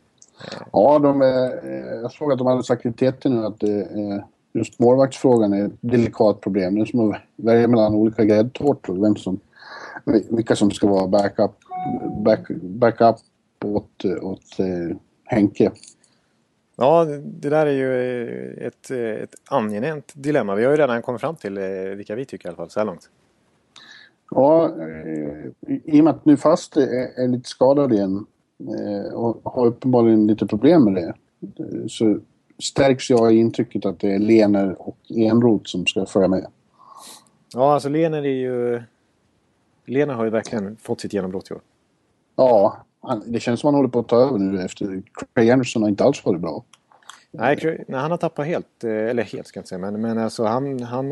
Ja, 0.71 0.99
de, 0.99 1.21
eh, 1.21 1.27
jag 2.01 2.11
såg 2.11 2.31
att 2.31 2.37
de 2.37 2.47
hade 2.47 2.63
sagt 2.63 2.85
i 2.85 2.91
TT 2.91 3.29
nu 3.29 3.45
att 3.45 3.63
eh, 3.63 4.23
just 4.53 4.79
målvaktsfrågan 4.79 5.53
är 5.53 5.65
ett 5.65 5.77
delikat 5.81 6.41
problem. 6.41 6.75
Det 6.75 6.81
är 6.81 6.85
som 6.85 7.11
att 7.11 7.21
välja 7.35 7.67
mellan 7.67 7.95
olika 7.95 8.25
gräddtårtor. 8.25 9.01
Vem 9.01 9.15
som, 9.15 9.39
vilka 10.29 10.55
som 10.55 10.71
ska 10.71 10.87
vara 10.87 11.07
backup, 11.07 11.51
back, 12.17 12.47
backup 12.61 13.15
åt, 13.63 14.05
åt 14.21 14.59
eh, 14.59 14.97
Henke. 15.23 15.71
Ja, 16.77 17.05
det 17.23 17.49
där 17.49 17.65
är 17.65 17.71
ju 17.71 18.53
ett, 18.53 18.91
ett 18.91 19.35
angenämt 19.49 20.11
dilemma. 20.15 20.55
Vi 20.55 20.63
har 20.63 20.71
ju 20.71 20.77
redan 20.77 21.01
kommit 21.01 21.21
fram 21.21 21.35
till 21.35 21.59
vilka 21.97 22.15
vi 22.15 22.25
tycker 22.25 22.45
i 22.45 22.49
alla 22.49 22.57
fall 22.57 22.69
så 22.69 22.79
här 22.79 22.85
långt. 22.85 23.09
Ja, 24.31 24.71
i 25.67 26.01
och 26.01 26.03
med 26.03 26.13
att 26.13 26.25
nu 26.25 26.37
fast 26.37 26.77
är, 26.77 27.23
är 27.23 27.27
lite 27.27 27.49
skadad 27.49 27.93
igen 27.93 28.25
och 29.13 29.41
har 29.43 29.65
uppenbarligen 29.65 30.27
lite 30.27 30.47
problem 30.47 30.83
med 30.83 30.93
det 30.93 31.13
så 31.89 32.19
stärks 32.59 33.09
jag 33.09 33.33
i 33.33 33.37
intrycket 33.37 33.85
att 33.85 33.99
det 33.99 34.13
är 34.13 34.19
Lener 34.19 34.75
och 34.79 34.97
Enroth 35.09 35.65
som 35.65 35.85
ska 35.85 36.05
följa 36.05 36.27
med. 36.27 36.47
Ja, 37.53 37.73
alltså 37.73 37.89
Lener 37.89 38.17
är 38.25 38.29
ju... 38.29 38.81
Lener 39.85 40.13
har 40.13 40.23
ju 40.23 40.29
verkligen 40.29 40.77
fått 40.77 41.01
sitt 41.01 41.13
genombrott 41.13 41.51
i 41.51 41.53
år. 41.53 41.61
Ja, 42.35 42.77
han, 43.01 43.23
det 43.25 43.39
känns 43.39 43.59
som 43.59 43.67
han 43.67 43.75
håller 43.75 43.89
på 43.89 43.99
att 43.99 44.07
ta 44.07 44.17
över 44.17 44.37
nu 44.37 44.61
efter... 44.61 45.01
Craig 45.33 45.49
Anderson 45.49 45.81
har 45.81 45.89
inte 45.89 46.03
alls 46.03 46.25
varit 46.25 46.41
bra. 46.41 46.63
Nej, 47.31 47.85
nej 47.87 47.99
han 47.99 48.11
har 48.11 48.17
tappat 48.17 48.47
helt. 48.47 48.83
Eh, 48.83 48.91
eller 48.91 49.23
helt 49.23 49.47
ska 49.47 49.57
jag 49.57 49.61
inte 49.61 49.69
säga, 49.69 49.79
men, 49.79 50.01
men 50.01 50.17
alltså 50.17 50.43
han... 50.43 50.83
Han, 50.83 51.11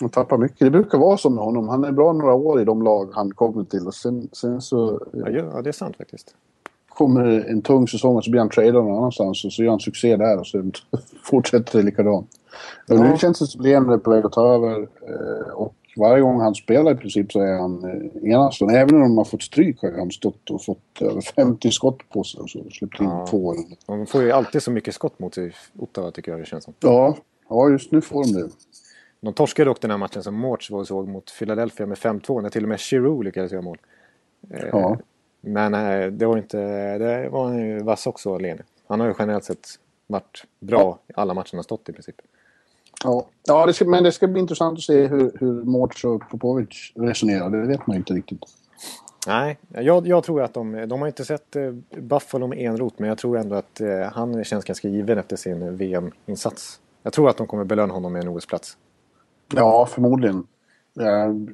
han 0.00 0.08
tappar 0.08 0.38
mycket. 0.38 0.58
Det 0.58 0.70
brukar 0.70 0.98
vara 0.98 1.16
så 1.16 1.30
med 1.30 1.44
honom. 1.44 1.68
Han 1.68 1.84
är 1.84 1.92
bra 1.92 2.12
några 2.12 2.34
år 2.34 2.60
i 2.60 2.64
de 2.64 2.82
lag 2.82 3.08
han 3.12 3.34
kommer 3.34 3.64
till 3.64 3.86
och 3.86 3.94
sen, 3.94 4.28
sen 4.32 4.60
så... 4.60 5.00
Ja, 5.12 5.30
ja, 5.30 5.62
det 5.62 5.70
är 5.70 5.72
sant 5.72 5.96
faktiskt. 5.96 6.34
Kommer 6.88 7.50
en 7.50 7.62
tung 7.62 7.88
säsong 7.88 8.16
och 8.16 8.24
så 8.24 8.30
blir 8.30 8.40
han 8.40 8.50
tradad 8.50 8.74
någon 8.74 8.98
annanstans 8.98 9.44
och 9.44 9.52
så 9.52 9.62
gör 9.62 9.70
han 9.70 9.80
succé 9.80 10.16
där 10.16 10.38
och 10.38 10.46
sen 10.46 10.72
fortsätter 11.24 11.78
det 11.78 11.84
likadant. 11.84 12.30
Ja. 12.86 13.02
Nu 13.02 13.16
känns 13.16 13.38
det 13.38 13.46
som 13.46 13.60
att 13.60 13.66
Leander 13.66 13.94
är 13.94 13.98
på 13.98 14.10
väg 14.10 14.26
att 14.26 14.32
ta 14.32 14.54
över 14.54 14.80
eh, 14.82 15.52
och 15.52 15.74
varje 15.96 16.22
gång 16.22 16.40
han 16.40 16.54
spelar 16.54 16.92
i 16.92 16.94
princip 16.94 17.32
så 17.32 17.40
är 17.40 17.58
han 17.58 17.84
eh, 17.84 18.32
enastående. 18.32 18.78
Även 18.78 18.94
om 18.94 19.00
de 19.00 19.18
har 19.18 19.24
fått 19.24 19.42
stryk 19.42 19.82
har 19.82 19.92
han 19.98 20.10
stått 20.10 20.50
och 20.50 20.64
fått 20.64 21.02
över 21.02 21.20
50 21.20 21.70
skott 21.70 21.98
på 22.12 22.24
sig 22.24 22.40
och 22.40 22.50
så 22.50 22.64
släppt 22.70 23.00
in 23.00 23.06
ja. 23.06 23.26
två. 23.30 23.54
De 23.86 24.06
får 24.06 24.22
ju 24.22 24.32
alltid 24.32 24.62
så 24.62 24.70
mycket 24.70 24.94
skott 24.94 25.18
mot 25.18 25.34
sig, 25.34 25.52
Ottawa 25.78 26.10
tycker 26.10 26.32
jag 26.32 26.40
det 26.40 26.46
känns 26.46 26.64
som. 26.64 26.74
Ja, 26.80 27.16
ja 27.48 27.68
just 27.68 27.92
nu 27.92 28.00
får 28.00 28.24
de 28.24 28.32
det. 28.32 28.48
De 29.20 29.34
torskade 29.34 29.70
dock 29.70 29.80
den 29.80 29.90
här 29.90 29.98
matchen 29.98 30.22
som 30.22 30.34
Mårts 30.34 30.70
var 30.70 30.84
såg 30.84 31.08
mot 31.08 31.38
Philadelphia 31.38 31.86
med 31.86 31.98
5-2 31.98 32.42
när 32.42 32.50
till 32.50 32.62
och 32.62 32.68
med 32.68 32.80
Giroux 32.80 33.24
lyckades 33.24 33.52
göra 33.52 33.62
mål. 33.62 33.78
Eh, 34.50 34.66
ja. 34.72 34.98
Men 35.40 35.74
eh, 35.74 36.06
det 36.06 36.26
var 36.26 36.36
inte... 36.36 36.58
Det 36.98 37.28
var 37.28 37.44
han 37.44 37.58
ju 37.58 37.78
vass 37.82 38.06
också, 38.06 38.38
Lene. 38.38 38.62
Han 38.86 39.00
har 39.00 39.06
ju 39.06 39.14
generellt 39.18 39.44
sett 39.44 39.68
varit 40.06 40.44
bra 40.60 40.98
i 41.08 41.12
alla 41.16 41.34
matcher 41.34 41.52
han 41.52 41.58
har 41.58 41.62
stått 41.62 41.88
i 41.88 41.92
princip. 41.92 42.16
Ja, 43.04 43.26
ja 43.46 43.66
det 43.66 43.72
ska, 43.72 43.84
men 43.84 44.04
det 44.04 44.12
ska 44.12 44.26
bli 44.26 44.40
intressant 44.40 44.78
att 44.78 44.84
se 44.84 45.06
hur, 45.06 45.32
hur 45.40 45.64
Mårts 45.64 46.04
och 46.04 46.30
Popovic 46.30 46.92
resonerar. 46.94 47.50
Det 47.50 47.66
vet 47.66 47.86
man 47.86 47.96
inte 47.96 48.14
riktigt. 48.14 48.40
Nej, 49.26 49.58
jag, 49.68 50.06
jag 50.06 50.24
tror 50.24 50.42
att 50.42 50.54
de... 50.54 50.88
De 50.88 51.00
har 51.00 51.08
inte 51.08 51.24
sett 51.24 51.56
eh, 51.56 51.72
Buffalo 51.96 52.46
med 52.46 52.58
enrot 52.58 52.98
men 52.98 53.08
jag 53.08 53.18
tror 53.18 53.38
ändå 53.38 53.56
att 53.56 53.80
han 54.12 54.44
känns 54.44 54.64
ganska 54.64 54.88
given 54.88 55.18
efter 55.18 55.36
sin 55.36 55.76
VM-insats. 55.76 56.80
Jag 57.02 57.12
tror 57.12 57.28
att 57.28 57.36
de 57.36 57.46
kommer 57.46 57.64
belöna 57.64 57.94
honom 57.94 58.12
med 58.12 58.22
en 58.22 58.28
OS-plats. 58.28 58.76
Ja, 59.54 59.86
förmodligen. 59.86 60.46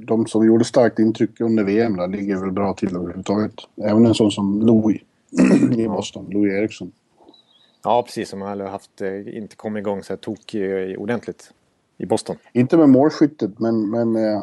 De 0.07 0.27
som 0.27 0.47
gjorde 0.47 0.65
starkt 0.65 0.99
intryck 0.99 1.41
under 1.41 1.65
VM 1.65 1.97
där 1.97 2.09
ligger 2.09 2.37
väl 2.37 2.53
bra 2.53 2.75
till 2.75 2.97
överhuvudtaget. 2.97 3.55
Även 3.77 4.07
en 4.07 4.15
sån 4.15 4.31
som 4.31 4.61
Louis 4.61 5.01
i 5.77 5.89
Boston, 5.89 6.27
Louis 6.31 6.53
Eriksson. 6.53 6.93
Ja, 7.83 8.03
precis. 8.03 8.29
Som 8.29 8.43
har 8.43 8.57
haft, 8.57 9.01
eh, 9.01 9.37
inte 9.37 9.57
kommit 9.57 9.81
igång 9.81 10.03
så 10.03 10.13
här 10.13 10.19
tok 10.19 10.55
eh, 10.55 10.99
ordentligt 10.99 11.53
i 11.99 12.07
Boston. 12.07 12.37
Inte 12.53 12.77
med 12.77 12.89
målskyttet, 12.89 13.59
men, 13.59 13.91
men 13.91 14.17
eh, 14.17 14.43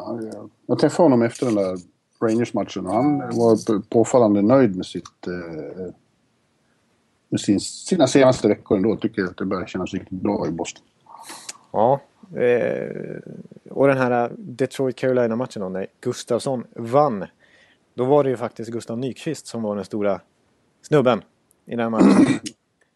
jag 0.66 0.78
träffade 0.78 1.04
honom 1.04 1.22
efter 1.22 1.46
den 1.46 1.54
där 1.54 1.78
Rangers-matchen 2.20 2.86
och 2.86 2.94
han 2.94 3.18
var 3.18 3.80
påfallande 3.80 4.42
nöjd 4.42 4.76
med 4.76 4.86
sitt... 4.86 5.26
Med 7.32 7.40
sin, 7.40 7.60
sina 7.60 8.06
senaste 8.06 8.48
veckor 8.48 8.76
ändå. 8.76 8.96
Tycker 8.96 9.24
att 9.24 9.36
det 9.36 9.44
börjar 9.44 9.66
kännas 9.66 9.94
riktigt 9.94 10.20
bra 10.20 10.46
i 10.46 10.50
Boston. 10.50 10.82
Ja. 11.72 12.00
Eh, 12.36 12.90
och 13.70 13.88
den 13.88 13.96
här 13.96 14.32
Detroit-Carolina-matchen 14.38 15.62
då, 15.62 15.68
när 15.68 15.86
Gustafsson 16.00 16.64
vann. 16.76 17.24
Då 17.94 18.04
var 18.04 18.24
det 18.24 18.30
ju 18.30 18.36
faktiskt 18.36 18.70
Gustav 18.70 18.98
Nyqvist 18.98 19.46
som 19.46 19.62
var 19.62 19.76
den 19.76 19.84
stora 19.84 20.20
snubben 20.82 21.22
i 21.66 21.70
den 21.70 21.80
här 21.80 21.90
matchen. 21.90 22.26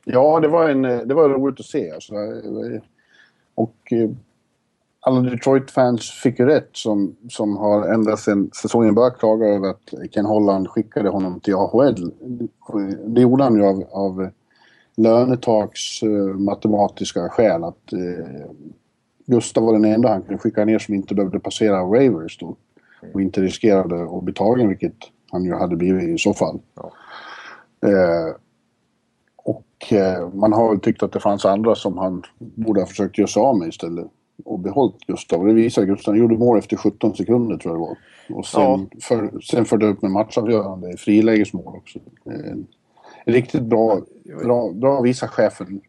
Ja, 0.06 0.40
det 0.40 0.48
var, 0.48 0.68
en, 0.68 0.84
eh, 0.84 0.98
det 0.98 1.14
var 1.14 1.28
roligt 1.28 1.60
att 1.60 1.66
se. 1.66 1.90
Alltså. 1.90 2.14
Eh, 2.14 2.80
och 3.54 3.76
eh, 3.90 4.10
alla 5.00 5.20
Detroit-fans 5.20 6.10
fick 6.10 6.38
ju 6.38 6.46
rätt 6.46 6.68
som, 6.72 7.16
som 7.30 7.56
har 7.56 7.88
ända 7.88 8.16
sedan 8.16 8.50
säsongen 8.62 8.94
började 8.94 9.16
klaga 9.16 9.46
över 9.46 9.68
att 9.68 9.94
Ken 10.10 10.26
Holland 10.26 10.68
skickade 10.68 11.08
honom 11.08 11.40
till 11.40 11.54
AHL. 11.54 12.12
Det 13.06 13.20
gjorde 13.20 13.44
han 13.44 13.56
ju 13.56 13.64
av, 13.64 13.84
av 13.90 14.30
lönetaks-matematiska 14.96 17.28
skäl. 17.28 17.64
Att 17.64 17.92
Gustav 19.26 19.64
var 19.64 19.72
den 19.72 19.84
enda 19.84 20.08
han 20.08 20.22
kunde 20.22 20.38
skicka 20.38 20.64
ner 20.64 20.78
som 20.78 20.94
inte 20.94 21.14
behövde 21.14 21.40
passera 21.40 21.80
Ravers 21.80 22.38
då. 22.38 22.56
Och 23.14 23.22
inte 23.22 23.40
riskerade 23.40 24.16
att 24.16 24.22
bli 24.24 24.34
tagen, 24.34 24.68
vilket 24.68 24.96
han 25.30 25.44
ju 25.44 25.54
hade 25.54 25.76
blivit 25.76 26.08
i 26.08 26.18
så 26.18 26.34
fall. 26.34 26.60
Ja. 26.74 26.92
Uh, 27.88 28.34
och 29.36 29.92
man 30.34 30.52
har 30.52 30.70
väl 30.70 30.80
tyckt 30.80 31.02
att 31.02 31.12
det 31.12 31.20
fanns 31.20 31.44
andra 31.44 31.74
som 31.74 31.98
han 31.98 32.22
borde 32.38 32.80
ha 32.80 32.86
försökt 32.86 33.18
göra 33.18 33.28
sig 33.28 33.40
av 33.40 33.58
med 33.58 33.68
istället 33.68 34.06
och 34.44 34.58
behållit 34.58 35.06
Gustav. 35.06 35.40
Och 35.40 35.46
det 35.46 35.54
visar 35.54 35.84
Gustav. 35.84 36.14
Han 36.14 36.20
gjorde 36.20 36.38
mål 36.38 36.58
efter 36.58 36.76
17 36.76 37.16
sekunder 37.16 37.56
tror 37.56 37.74
jag 37.74 37.80
det 37.82 37.86
var. 37.86 37.96
Och 38.38 38.46
sen, 38.46 38.88
ja. 38.90 39.00
för, 39.02 39.40
sen 39.40 39.64
förde 39.64 39.86
upp 39.86 40.02
med 40.02 40.10
matchavgörande 40.10 40.96
frilägesmål 40.96 41.76
också. 41.76 41.98
Eh, 42.26 42.56
riktigt 43.24 43.62
bra, 43.62 44.00
bra, 44.42 44.72
bra 44.72 45.00
visa 45.00 45.28
chefen 45.28 45.80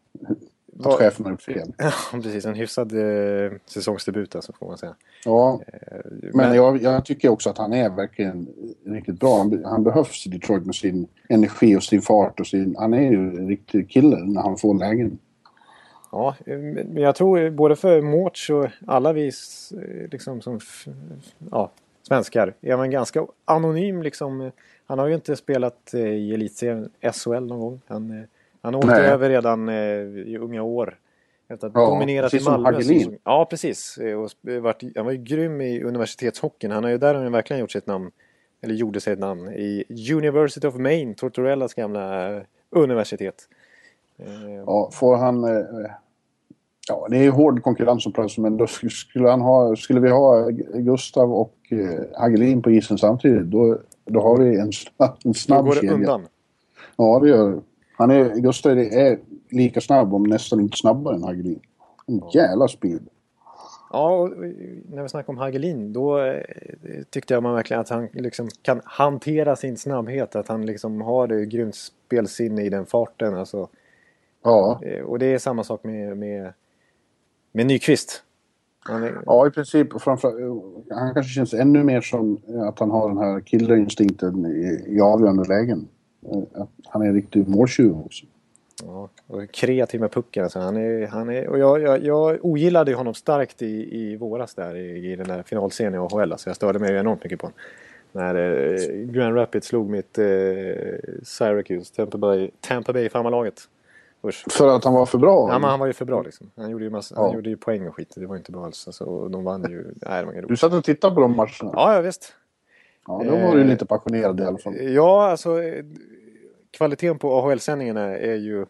att 0.78 0.92
chefen 0.92 1.24
har 1.24 1.32
gjort 1.32 1.42
fel. 1.42 1.72
Ja, 1.78 1.92
precis. 2.12 2.46
En 2.46 2.54
hyfsad 2.54 2.92
eh, 2.92 3.52
säsongsdebut 3.66 4.34
alltså, 4.34 4.52
får 4.52 4.66
man 4.66 4.78
säga. 4.78 4.94
Ja, 5.24 5.60
eh, 5.66 5.98
men, 6.04 6.30
men 6.32 6.56
jag, 6.56 6.82
jag, 6.82 7.04
tycker 7.04 7.28
också 7.28 7.50
att 7.50 7.58
han 7.58 7.72
är 7.72 7.90
verkligen 7.90 8.48
riktigt 8.84 9.20
bra. 9.20 9.38
Han, 9.38 9.64
han, 9.64 9.84
behövs 9.84 10.26
i 10.26 10.30
Detroit 10.30 10.66
med 10.66 10.74
sin 10.74 11.08
energi 11.28 11.76
och 11.76 11.82
sin 11.82 12.02
fart 12.02 12.40
och 12.40 12.46
sin... 12.46 12.76
Han 12.78 12.94
är 12.94 13.10
ju 13.10 13.16
en 13.16 13.48
riktig 13.48 13.90
kille 13.90 14.16
när 14.16 14.42
han 14.42 14.56
får 14.56 14.74
lägen. 14.74 15.18
Ja, 16.12 16.34
men 16.46 16.96
jag 16.96 17.14
tror 17.14 17.50
både 17.50 17.76
för 17.76 18.02
Mårts 18.02 18.50
och 18.50 18.66
alla 18.86 19.12
vi 19.12 19.32
liksom 20.10 20.40
som 20.40 20.60
ja, 21.50 21.70
svenskar 22.02 22.54
är 22.60 22.76
man 22.76 22.90
ganska 22.90 23.26
anonym 23.44 24.02
liksom. 24.02 24.50
Han 24.86 24.98
har 24.98 25.06
ju 25.06 25.14
inte 25.14 25.36
spelat 25.36 25.94
eh, 25.94 26.00
i 26.00 26.34
elitserien 26.34 26.90
SHL 27.12 27.40
någon 27.40 27.60
gång. 27.60 27.80
Han, 27.86 28.10
eh, 28.10 28.24
han 28.66 28.74
åkte 28.74 28.88
Nej. 28.88 29.10
över 29.10 29.28
redan 29.28 29.68
eh, 29.68 29.74
i 30.26 30.38
unga 30.40 30.62
år. 30.62 30.98
Efter 31.48 31.66
att 31.66 31.72
ja, 31.74 31.86
dominerat 31.86 32.34
i 32.34 32.40
Malmö. 32.44 32.82
Som 32.82 33.16
ja, 33.24 33.46
precis. 33.50 33.98
Och 33.98 34.30
varit, 34.62 34.82
han 34.96 35.04
var 35.04 35.12
ju 35.12 35.18
grym 35.18 35.60
i 35.60 35.82
universitetshockeyn. 35.82 36.70
Han 36.70 36.84
har 36.84 36.90
ju 36.90 36.98
där 36.98 37.14
har 37.14 37.22
han 37.22 37.32
verkligen 37.32 37.60
gjort 37.60 37.72
sitt 37.72 37.86
namn. 37.86 38.10
Eller 38.62 38.74
gjorde 38.74 39.00
sig 39.00 39.12
ett 39.12 39.18
namn. 39.18 39.48
I 39.48 39.84
University 40.12 40.66
of 40.66 40.74
Maine, 40.74 41.14
Tortorellas 41.14 41.74
gamla 41.74 42.30
universitet. 42.70 43.48
Ja, 44.66 44.90
får 44.92 45.16
han 45.16 45.44
Ja, 46.88 47.06
det 47.10 47.16
är 47.16 47.30
hård 47.30 47.62
konkurrens 47.62 48.06
om 48.06 48.12
platsen 48.12 48.42
men 48.42 48.56
då 48.56 48.66
skulle, 48.66 49.28
han 49.28 49.40
ha, 49.40 49.76
skulle 49.76 50.00
vi 50.00 50.10
ha 50.10 50.48
Gustav 50.74 51.32
och 51.32 51.54
eh, 51.70 52.20
Hagelin 52.20 52.62
på 52.62 52.70
isen 52.70 52.98
samtidigt 52.98 53.46
då, 53.46 53.78
då 54.04 54.20
har 54.20 54.36
vi 54.36 54.58
en, 54.58 54.70
en 55.24 55.34
snabb 55.34 55.64
Då 55.64 55.70
går 55.70 55.80
det 55.82 55.90
undan. 55.90 56.26
Ja, 56.96 57.20
det 57.22 57.28
gör 57.28 57.60
han 57.96 58.10
är, 58.10 58.34
Gustav 58.34 58.78
är 58.78 59.18
lika 59.50 59.80
snabb, 59.80 60.14
om 60.14 60.22
nästan 60.22 60.60
inte 60.60 60.76
snabbare 60.76 61.16
än 61.16 61.22
Hagelin. 61.22 61.60
En 62.06 62.22
jävla 62.34 62.68
speed. 62.68 63.08
Ja, 63.92 64.30
när 64.90 65.02
vi 65.02 65.08
snackar 65.08 65.32
om 65.32 65.38
Hagelin 65.38 65.92
då 65.92 66.20
eh, 66.20 66.42
tyckte 67.10 67.34
jag 67.34 67.42
man 67.42 67.54
verkligen 67.54 67.80
att 67.80 67.88
han 67.88 68.08
liksom 68.12 68.48
kan 68.62 68.80
hantera 68.84 69.56
sin 69.56 69.76
snabbhet. 69.76 70.36
Att 70.36 70.48
han 70.48 70.66
liksom 70.66 71.00
har 71.00 71.26
det 71.26 71.46
grymt 71.46 71.74
spelsinne 71.74 72.62
i 72.62 72.68
den 72.68 72.86
farten. 72.86 73.34
Alltså. 73.34 73.68
Ja. 74.42 74.80
Eh, 74.82 75.04
och 75.04 75.18
det 75.18 75.26
är 75.26 75.38
samma 75.38 75.64
sak 75.64 75.84
med, 75.84 76.16
med 76.16 76.52
med 77.56 77.66
Nyqvist? 77.66 78.22
Är... 78.88 79.22
Ja, 79.26 79.46
i 79.46 79.50
princip. 79.50 79.88
han 80.90 81.14
kanske 81.14 81.32
känns 81.32 81.54
ännu 81.54 81.84
mer 81.84 82.00
som 82.00 82.38
att 82.68 82.78
han 82.78 82.90
har 82.90 83.08
den 83.08 83.18
här 83.18 83.40
killerinstinkten 83.40 84.46
i, 84.46 84.84
i 84.96 85.00
avgörande 85.00 85.44
lägen. 85.44 85.88
Att 86.54 86.68
han 86.84 87.02
är 87.02 87.06
en 87.06 87.14
riktig 87.14 87.48
måltjuv 87.48 87.98
också. 87.98 88.26
Ja, 88.82 89.08
och 89.26 89.50
kreativ 89.50 90.00
med 90.00 90.12
pucken. 90.12 90.42
Alltså 90.42 90.58
han 90.58 90.76
är, 90.76 91.06
han 91.06 91.30
är, 91.30 91.48
och 91.48 91.58
jag, 91.58 91.82
jag, 91.82 92.04
jag 92.04 92.44
ogillade 92.44 92.94
honom 92.94 93.14
starkt 93.14 93.62
i, 93.62 93.98
i 93.98 94.16
våras 94.16 94.54
där 94.54 94.76
i, 94.76 95.12
i 95.12 95.16
den 95.16 95.28
där 95.28 95.42
finalserien 95.42 95.94
i 95.94 95.98
AHL. 95.98 96.32
Alltså 96.32 96.50
jag 96.50 96.56
störde 96.56 96.78
mig 96.78 96.96
enormt 96.96 97.24
mycket 97.24 97.40
på 97.40 97.46
honom. 97.46 97.58
När 98.12 98.34
eh, 98.34 99.06
Grand 99.06 99.36
Rapids 99.36 99.66
slog 99.66 99.90
mitt 99.90 100.18
eh, 100.18 100.24
Syracuse, 101.22 101.94
Tampa 101.94 102.18
Bay, 102.18 102.50
Tampa 102.60 102.92
Bay 102.92 103.08
farmarlaget. 103.08 103.68
För 104.50 104.76
att 104.76 104.84
han 104.84 104.94
var 104.94 105.06
för 105.06 105.18
bra? 105.18 105.48
Ja, 105.52 105.58
men 105.58 105.70
han 105.70 105.80
var 105.80 105.86
ju 105.86 105.92
för 105.92 106.04
bra 106.04 106.22
liksom. 106.22 106.50
Han 106.56 106.70
gjorde 106.70 106.84
ju, 106.84 106.90
massa, 106.90 107.14
ja. 107.14 107.22
han 107.22 107.34
gjorde 107.34 107.50
ju 107.50 107.56
poäng 107.56 107.88
och 107.88 107.94
skit. 107.94 108.12
Det 108.16 108.26
var 108.26 108.36
inte 108.36 108.52
bra 108.52 108.64
alls. 108.64 108.86
Alltså, 108.86 109.04
och 109.04 109.30
de 109.30 109.44
vann 109.44 109.62
ju. 109.70 109.84
Nej, 109.96 110.24
det 110.24 110.26
var 110.26 110.48
Du 110.48 110.56
satt 110.56 110.72
och 110.72 110.84
tittade 110.84 111.14
på 111.14 111.20
de 111.20 111.36
matcherna? 111.36 111.70
Ja, 111.72 111.94
ja 111.94 112.00
visst. 112.00 112.36
Ja, 113.06 113.22
då 113.24 113.36
var 113.36 113.54
du 113.54 113.60
eh, 113.60 113.66
lite 113.66 113.86
passionerad 113.86 114.40
i 114.40 114.44
alla 114.44 114.58
fall. 114.58 114.74
Ja, 114.80 115.30
alltså 115.30 115.60
kvaliteten 116.70 117.18
på 117.18 117.34
AHL-sändningarna 117.34 118.18
är 118.18 118.34
ju 118.34 118.66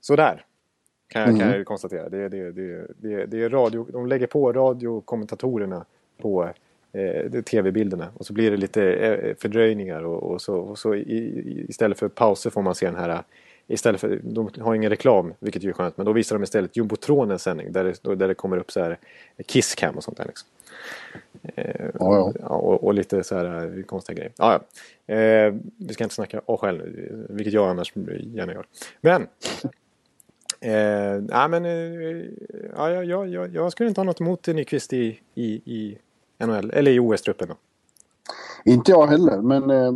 sådär. 0.00 0.44
Kan 1.08 1.20
jag, 1.22 1.28
mm. 1.28 1.40
kan 1.40 1.50
jag 1.50 1.66
konstatera. 1.66 2.08
Det, 2.08 2.28
det, 2.28 2.52
det, 2.52 2.86
det, 2.96 3.26
det 3.26 3.42
är 3.42 3.50
radio, 3.50 3.86
de 3.92 4.06
lägger 4.06 4.26
på 4.26 4.52
radiokommentatorerna 4.52 5.84
på 6.22 6.48
eh, 6.92 7.42
tv-bilderna. 7.42 8.08
Och 8.14 8.26
så 8.26 8.32
blir 8.32 8.50
det 8.50 8.56
lite 8.56 8.92
eh, 8.92 9.34
fördröjningar 9.36 10.02
och, 10.04 10.22
och 10.22 10.42
så, 10.42 10.56
och 10.56 10.78
så 10.78 10.94
i, 10.94 11.66
istället 11.68 11.98
för 11.98 12.08
pauser 12.08 12.50
får 12.50 12.62
man 12.62 12.74
se 12.74 12.86
den 12.86 12.96
här 12.96 13.22
Istället 13.68 14.00
för, 14.00 14.20
de 14.22 14.50
har 14.60 14.74
ingen 14.74 14.90
reklam, 14.90 15.34
vilket 15.38 15.62
ju 15.64 15.68
är 15.68 15.72
skönt, 15.72 15.96
men 15.96 16.06
då 16.06 16.12
visar 16.12 16.36
de 16.36 16.42
istället 16.42 16.76
jumbotronens 16.76 17.42
sändning 17.42 17.72
där 17.72 17.84
det, 17.84 18.14
där 18.14 18.28
det 18.28 18.34
kommer 18.34 18.56
upp 18.56 18.70
så 18.70 18.80
här 18.80 18.98
Kisscam 19.46 19.96
och 19.96 20.04
sånt 20.04 20.16
där. 20.16 20.24
Liksom. 20.24 20.48
Eh, 21.42 21.90
ja, 21.98 22.32
ja. 22.40 22.46
och, 22.46 22.84
och, 22.84 22.94
lite 22.94 23.24
så 23.24 23.36
här 23.36 23.78
eh, 23.78 23.82
konstiga 23.82 24.16
grejer. 24.16 24.32
Ja, 24.36 24.60
ja. 25.06 25.14
Eh, 25.14 25.54
vi 25.76 25.94
ska 25.94 26.04
inte 26.04 26.14
snacka 26.14 26.40
AHL 26.46 26.78
nu, 26.78 27.26
vilket 27.30 27.54
jag 27.54 27.68
annars 27.68 27.92
gärna 27.96 28.52
gör. 28.52 28.66
Men 29.00 29.26
Eh, 30.60 31.22
nej, 31.22 31.48
men 31.48 31.64
eh, 31.64 32.24
ja, 32.76 32.90
ja, 33.04 33.26
ja, 33.26 33.46
jag 33.46 33.72
skulle 33.72 33.88
inte 33.88 34.00
ha 34.00 34.04
något 34.04 34.20
emot 34.20 34.46
Nyqvist 34.46 34.92
i, 34.92 35.20
i, 35.34 35.44
i 35.44 35.98
NHL, 36.38 36.70
eller 36.70 36.90
i 36.90 37.00
OS-truppen. 37.00 37.48
Inte 38.64 38.90
jag 38.90 39.06
heller, 39.06 39.40
men 39.40 39.62
eh, 39.62 39.92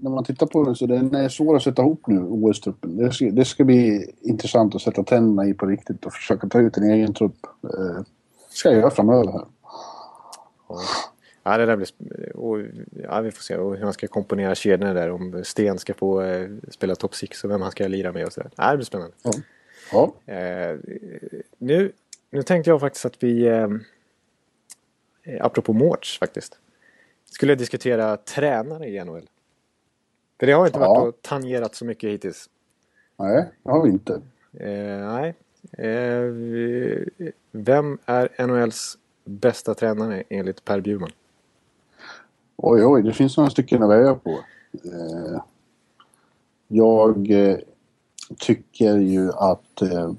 när 0.00 0.10
man 0.10 0.24
tittar 0.24 0.46
på 0.46 0.64
den 0.64 0.74
så 0.74 0.86
den 0.86 1.14
är 1.14 1.28
svår 1.28 1.56
att 1.56 1.62
sätta 1.62 1.82
ihop 1.82 2.06
nu, 2.06 2.20
OS-truppen. 2.20 2.96
Det 2.96 3.12
ska, 3.12 3.30
det 3.30 3.44
ska 3.44 3.64
bli 3.64 4.10
intressant 4.20 4.74
att 4.74 4.82
sätta 4.82 5.02
tänderna 5.02 5.48
i 5.48 5.54
på 5.54 5.66
riktigt 5.66 6.06
och 6.06 6.12
försöka 6.12 6.48
ta 6.48 6.60
ut 6.60 6.76
en 6.76 6.90
egen 6.90 7.14
trupp. 7.14 7.36
Eh, 7.62 8.02
ska 8.48 8.68
jag 8.68 8.78
göra 8.78 8.90
framöver 8.90 9.32
här. 9.32 9.44
Ja, 11.42 11.58
det 11.58 11.66
där 11.66 11.76
blir... 11.76 11.88
Och, 12.36 12.60
ja, 13.02 13.20
vi 13.20 13.30
får 13.30 13.42
se 13.42 13.56
och 13.56 13.76
hur 13.76 13.84
han 13.84 13.92
ska 13.92 14.06
komponera 14.06 14.54
kedjorna 14.54 14.94
där. 14.94 15.10
Om 15.10 15.44
Sten 15.44 15.78
ska 15.78 15.94
få 15.94 16.22
eh, 16.22 16.48
spela 16.70 16.94
top 16.94 17.14
6 17.14 17.44
och 17.44 17.50
vem 17.50 17.62
han 17.62 17.70
ska 17.70 17.88
lira 17.88 18.12
med 18.12 18.26
och 18.26 18.32
sådär. 18.32 18.50
Ja, 18.56 18.70
det 18.70 18.76
blir 18.76 18.84
spännande. 18.84 19.14
Ja. 19.22 19.32
ja. 20.26 20.32
Eh, 20.34 20.78
nu, 21.58 21.92
nu 22.30 22.42
tänkte 22.42 22.70
jag 22.70 22.80
faktiskt 22.80 23.04
att 23.04 23.22
vi... 23.22 23.46
Eh, 23.46 23.68
apropå 25.40 25.72
Mårts 25.72 26.18
faktiskt 26.18 26.58
skulle 27.24 27.54
diskutera 27.54 28.16
tränare 28.16 28.88
i 28.88 29.04
NHL. 29.04 29.28
För 30.40 30.46
det 30.46 30.52
har 30.52 30.66
inte 30.66 30.78
ja. 30.78 30.88
varit 30.88 31.14
och 31.14 31.22
tangerat 31.22 31.74
så 31.74 31.84
mycket 31.84 32.10
hittills. 32.10 32.50
Nej, 33.16 33.50
det 33.62 33.70
har 33.70 33.82
vi 33.82 33.90
inte. 33.90 34.12
Eh, 34.60 35.12
nej. 35.12 35.34
Eh, 35.72 36.30
vem 37.50 37.98
är 38.06 38.46
NHLs 38.46 38.98
bästa 39.24 39.74
tränare 39.74 40.22
enligt 40.28 40.64
Per 40.64 40.80
Bjurman? 40.80 41.10
Oj, 42.56 42.84
oj, 42.84 43.02
det 43.02 43.12
finns 43.12 43.36
några 43.36 43.50
stycken 43.50 43.82
att 43.82 43.90
välja 43.90 44.14
på. 44.14 44.30
Eh, 44.84 45.40
jag 46.68 47.30
eh, 47.30 47.56
tycker 48.38 48.96
ju 48.96 49.30
att 49.32 49.82
eh, 49.82 50.12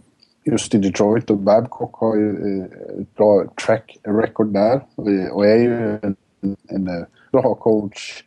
just 0.44 0.76
i 0.76 0.78
Detroit 0.78 1.30
och 1.30 1.38
Babcock 1.38 1.96
har 1.96 2.16
ju 2.16 2.62
ett 3.02 3.16
bra 3.16 3.46
track 3.66 3.98
record 4.04 4.54
där 4.54 4.86
och 5.32 5.46
är 5.46 5.56
ju 5.56 6.00
en, 6.02 6.16
en 6.68 7.06
bra 7.32 7.56
coach. 7.56 8.24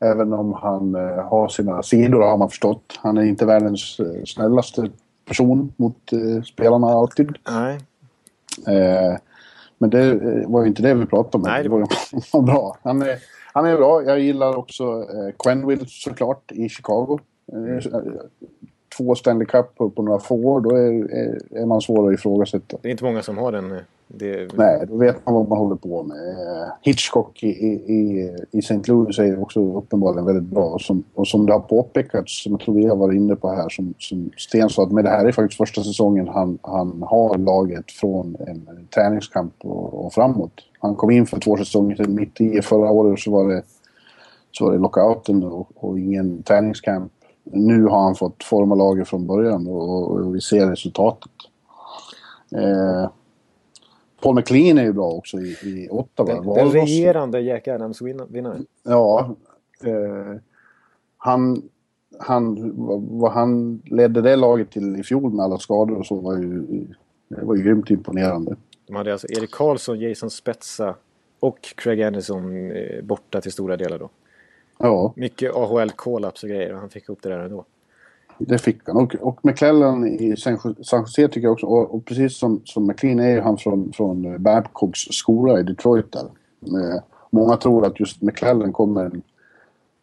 Även 0.00 0.32
om 0.32 0.52
han 0.52 0.94
har 1.28 1.48
sina 1.48 1.82
sidor 1.82 2.20
har 2.20 2.36
man 2.36 2.48
förstått. 2.48 2.98
Han 2.98 3.18
är 3.18 3.22
inte 3.22 3.46
världens 3.46 4.00
snällaste 4.26 4.90
person 5.24 5.72
mot 5.76 6.10
spelarna 6.44 6.86
alltid. 6.86 7.38
Nej. 7.48 7.80
Men 9.80 9.90
det 9.90 10.14
var 10.46 10.62
ju 10.62 10.68
inte 10.68 10.82
det 10.82 10.94
vi 10.94 11.06
pratade 11.06 11.36
om. 11.36 11.42
Nej, 11.42 11.62
det 11.62 11.68
var, 11.68 11.80
var 12.32 12.42
bra. 12.42 12.76
Han 12.82 13.02
är, 13.02 13.18
han 13.52 13.66
är 13.66 13.76
bra. 13.76 14.02
Jag 14.02 14.20
gillar 14.20 14.56
också 14.56 14.84
eh, 14.84 15.34
Quenville 15.44 15.84
såklart 15.86 16.52
i 16.52 16.68
Chicago. 16.68 17.20
Eh, 17.52 17.90
två 19.00 19.14
Stanley 19.14 19.46
Cup 19.46 19.74
på, 19.76 19.90
på 19.90 20.02
några 20.02 20.18
få 20.18 20.34
år, 20.34 20.60
då 20.60 20.70
är, 20.70 21.14
är, 21.14 21.58
är 21.62 21.66
man 21.66 21.80
svår 21.80 22.08
att 22.08 22.14
ifrågasätta. 22.14 22.76
Det 22.82 22.88
är 22.88 22.90
inte 22.90 23.04
många 23.04 23.22
som 23.22 23.38
har 23.38 23.52
den. 23.52 23.72
Eh, 23.72 23.78
det... 24.08 24.56
Nej, 24.56 24.84
då 24.88 24.96
vet 24.96 25.26
man 25.26 25.34
vad 25.34 25.48
man 25.48 25.58
håller 25.58 25.76
på 25.76 26.02
med. 26.02 26.16
Eh, 26.16 26.68
Hitchcock 26.82 27.42
i, 27.42 27.48
i, 27.48 28.30
i 28.50 28.58
St. 28.58 28.80
Louis 28.86 29.18
är 29.18 29.42
också 29.42 29.60
uppenbarligen 29.78 30.26
väldigt 30.26 30.44
bra. 30.44 30.64
Och 30.64 30.80
som, 30.80 31.04
och 31.14 31.28
som 31.28 31.46
det 31.46 31.52
har 31.52 31.60
påpekats, 31.60 32.42
som 32.42 32.52
jag 32.52 32.60
tror 32.60 32.74
vi 32.74 32.86
har 32.86 32.96
varit 32.96 33.16
inne 33.16 33.36
på 33.36 33.48
här, 33.48 33.68
som, 33.68 33.94
som 33.98 34.30
Sten 34.36 34.68
sa, 34.68 34.82
att 34.82 34.92
med 34.92 35.04
det 35.04 35.10
här 35.10 35.24
är 35.24 35.32
faktiskt 35.32 35.58
första 35.58 35.82
säsongen 35.82 36.28
han, 36.28 36.58
han 36.62 37.02
har 37.02 37.38
laget 37.38 37.92
från 37.92 38.36
en, 38.40 38.68
en 38.68 38.86
träningskamp 38.94 39.54
och, 39.58 40.06
och, 40.06 40.12
framåt. 40.12 40.52
Han 40.78 40.94
kom 40.94 41.10
in 41.10 41.26
för 41.26 41.40
två 41.40 41.56
säsonger 41.56 41.96
sedan, 41.96 42.14
mitt 42.14 42.40
i 42.40 42.62
förra 42.62 42.90
året 42.90 43.20
så 43.20 43.30
var 43.30 43.48
det, 43.48 43.62
så 44.52 44.64
var 44.64 44.72
det 44.72 44.78
lockouten 44.78 45.44
och, 45.44 45.68
och 45.74 45.98
ingen 45.98 46.42
träningskamp 46.42 47.12
nu 47.52 47.84
har 47.84 48.02
han 48.02 48.14
fått 48.14 48.44
forma 48.44 48.74
laget 48.74 49.08
från 49.08 49.26
början 49.26 49.66
och, 49.66 50.10
och 50.10 50.34
vi 50.34 50.40
ser 50.40 50.70
resultatet. 50.70 51.30
Eh, 52.56 53.10
Paul 54.22 54.34
McLean 54.34 54.78
är 54.78 54.82
ju 54.82 54.92
bra 54.92 55.10
också 55.10 55.38
i, 55.38 55.50
i 55.50 55.88
Ottawa. 55.90 56.34
Den, 56.34 56.54
den 56.54 56.70
regerande 56.70 57.40
Jack 57.40 57.68
Adams-vinnaren. 57.68 58.66
Ja. 58.82 59.36
Eh, 59.84 60.40
han, 61.16 61.62
han, 62.18 62.72
vad 63.20 63.32
han 63.32 63.82
ledde 63.84 64.22
det 64.22 64.36
laget 64.36 64.70
till 64.70 64.96
i 64.96 65.02
fjol 65.02 65.32
med 65.32 65.44
alla 65.44 65.58
skador 65.58 65.98
och 65.98 66.06
så 66.06 66.14
var 66.14 66.36
ju, 66.36 66.64
det 67.28 67.44
var 67.44 67.56
ju 67.56 67.62
grymt 67.62 67.90
imponerande. 67.90 68.56
De 68.86 68.96
hade 68.96 69.12
alltså 69.12 69.26
Erik 69.30 69.50
Karlsson, 69.50 70.00
Jason 70.00 70.30
Spetsa 70.30 70.94
och 71.40 71.58
Craig 71.76 72.02
Anderson 72.02 72.70
eh, 72.70 73.02
borta 73.02 73.40
till 73.40 73.52
stora 73.52 73.76
delar 73.76 73.98
då. 73.98 74.10
Ja. 74.82 75.12
Mycket 75.16 75.54
AHL-kollaps 75.54 76.42
och 76.42 76.48
grejer 76.48 76.72
och 76.72 76.80
han 76.80 76.90
fick 76.90 77.08
upp 77.08 77.22
det 77.22 77.28
där 77.28 77.38
ändå. 77.38 77.64
Det 78.38 78.58
fick 78.58 78.80
han. 78.86 78.96
Och, 78.96 79.14
och 79.14 79.40
McClellan 79.42 80.06
i 80.06 80.36
San 80.36 80.58
Jose 80.92 81.28
tycker 81.28 81.40
jag 81.40 81.52
också, 81.52 81.66
och, 81.66 81.94
och, 81.94 82.04
precis 82.04 82.36
som, 82.36 82.62
som 82.64 82.86
McLean 82.86 83.18
är 83.18 83.40
han 83.40 83.58
från, 83.58 83.92
från 83.92 84.42
Babcocks 84.42 85.00
skola 85.00 85.60
i 85.60 85.62
Detroit 85.62 86.12
där. 86.12 86.24
Eh, 86.62 87.02
många 87.30 87.56
tror 87.56 87.86
att 87.86 88.00
just 88.00 88.22
McClellan 88.22 88.72
kommer 88.72 89.10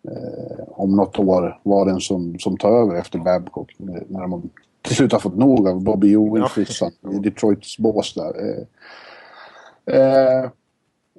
eh, 0.03 0.63
om 0.67 0.95
något 0.95 1.19
år 1.19 1.59
vara 1.63 1.85
den 1.85 1.99
som, 1.99 2.39
som 2.39 2.57
tar 2.57 2.81
över 2.81 2.95
efter 2.95 3.19
Babcock. 3.19 3.75
När 3.77 4.21
de 4.21 4.49
till 4.81 4.95
slut 4.95 5.11
har 5.11 5.19
fått 5.19 5.37
nog 5.37 5.67
av 5.67 5.83
Bobby 5.83 6.15
Ewing-frissan 6.15 6.91
ja. 7.01 7.13
i 7.13 7.19
Detroits 7.19 7.77
bås 7.77 8.13
där. 8.13 8.33
Eh, 9.85 9.95
eh 9.95 10.49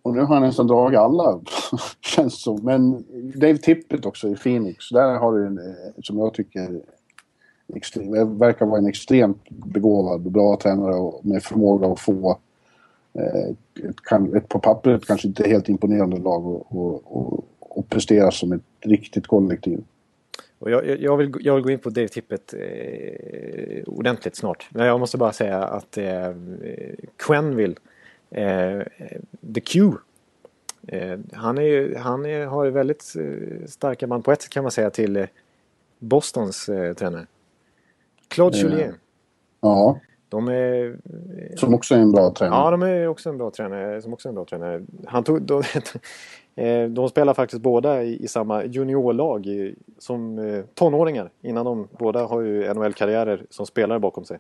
och 0.09 0.15
nu 0.15 0.21
har 0.21 0.35
han 0.35 0.43
nästan 0.43 0.67
dragit 0.67 0.99
alla, 0.99 1.41
känns 2.01 2.43
som. 2.43 2.61
Men 2.63 3.05
Dave 3.35 3.59
Tippett 3.59 4.07
också 4.07 4.29
i 4.29 4.35
Phoenix, 4.35 4.89
där 4.89 5.19
har 5.19 5.39
du 5.39 5.47
en, 5.47 5.59
eh, 5.59 6.03
som 6.03 6.19
jag 6.19 6.35
tycker 6.35 6.81
extrem, 7.75 8.39
verkar 8.39 8.67
vara 8.67 8.79
en 8.79 8.87
extremt 8.87 9.49
begåvad 9.49 10.27
och 10.27 10.33
bra 10.33 10.59
tränare 10.63 10.95
och 10.95 11.27
med 11.27 11.43
förmåga 11.43 11.87
att 11.87 12.01
få 12.01 12.39
eh, 13.13 13.51
ett, 13.89 14.35
ett, 14.35 14.49
på 14.49 14.59
pappret 14.59 15.07
kanske 15.07 15.29
inte 15.29 15.49
helt 15.49 15.69
imponerande 15.69 16.19
lag 16.19 16.47
och, 16.47 16.77
och, 16.77 17.03
och, 17.05 17.45
och 17.59 17.89
prestera 17.89 18.31
som 18.31 18.53
ett 18.53 18.63
riktigt 18.81 19.27
kollektiv. 19.27 19.85
Och 20.59 20.71
jag, 20.71 21.01
jag, 21.01 21.17
vill, 21.17 21.33
jag 21.41 21.55
vill 21.55 21.65
gå 21.65 21.71
in 21.71 21.79
på 21.79 21.91
Dave 21.91 22.09
Tippett 22.09 22.55
eh, 22.55 23.83
ordentligt 23.87 24.37
snart. 24.37 24.69
Men 24.71 24.87
jag 24.87 25.01
måste 25.01 25.19
bara 25.19 25.33
säga 25.33 25.65
att 25.65 25.99
eh, 25.99 26.33
Quenville 27.17 27.75
Eh, 28.31 28.83
The 29.55 29.61
Q. 29.61 29.93
Eh, 30.87 31.19
han 31.33 31.59
är, 31.59 31.97
han 31.99 32.27
är, 32.27 32.47
har 32.47 32.65
ju 32.65 32.71
väldigt 32.71 33.15
eh, 33.17 33.67
starka 33.67 34.07
band 34.07 34.25
på 34.25 34.33
ett 34.33 34.43
sätt 34.43 34.51
kan 34.51 34.65
man 34.65 34.73
säga 34.73 34.91
till 34.91 35.27
Bostons 35.99 36.67
tränare. 36.97 37.27
Claude 38.29 38.59
Julien. 38.59 38.95
Ja. 39.61 40.01
De 40.29 40.49
är... 40.49 40.99
Som 41.57 41.75
också 41.75 41.95
är 41.95 41.99
en 41.99 42.13
bra 42.13 42.33
tränare. 42.35 42.61
Ja, 42.61 42.71
de 42.71 42.83
är 42.83 43.09
också 43.09 43.29
en 43.29 43.39
bra 43.39 43.51
tränare. 43.51 44.03
Som 44.03 44.13
också 44.13 44.29
är 44.29 44.31
en 44.31 44.35
bra 44.35 44.45
tränare. 44.45 44.85
Han 45.07 45.25
tog, 45.25 45.43
de, 45.43 45.63
de 46.95 47.09
spelar 47.09 47.35
faktiskt 47.35 47.63
båda 47.63 48.03
i, 48.03 48.25
i 48.25 48.29
samma 48.29 48.65
juniorlag 48.65 49.47
i, 49.47 49.75
som 49.99 50.63
tonåringar. 50.75 51.31
Innan 51.43 51.65
de 51.65 51.89
båda 51.99 52.27
har 52.27 52.41
ju 52.41 52.75
NHL-karriärer 52.75 53.47
som 53.51 53.67
spelare 53.67 54.01
bakom 54.01 54.25
sig. 54.25 54.39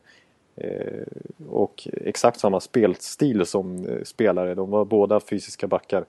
Eh, 0.60 1.04
och 1.48 1.88
exakt 1.92 2.40
samma 2.40 2.60
spelstil 2.60 3.46
som 3.46 3.86
eh, 3.86 4.02
spelare. 4.04 4.54
De 4.54 4.70
var 4.70 4.84
båda 4.84 5.20
fysiska 5.20 5.66
backar. 5.66 6.04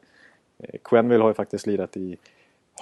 Eh, 0.59 0.79
Quenville 0.83 1.23
har 1.23 1.29
ju 1.29 1.33
faktiskt 1.33 1.67
lirat 1.67 1.97
i 1.97 2.17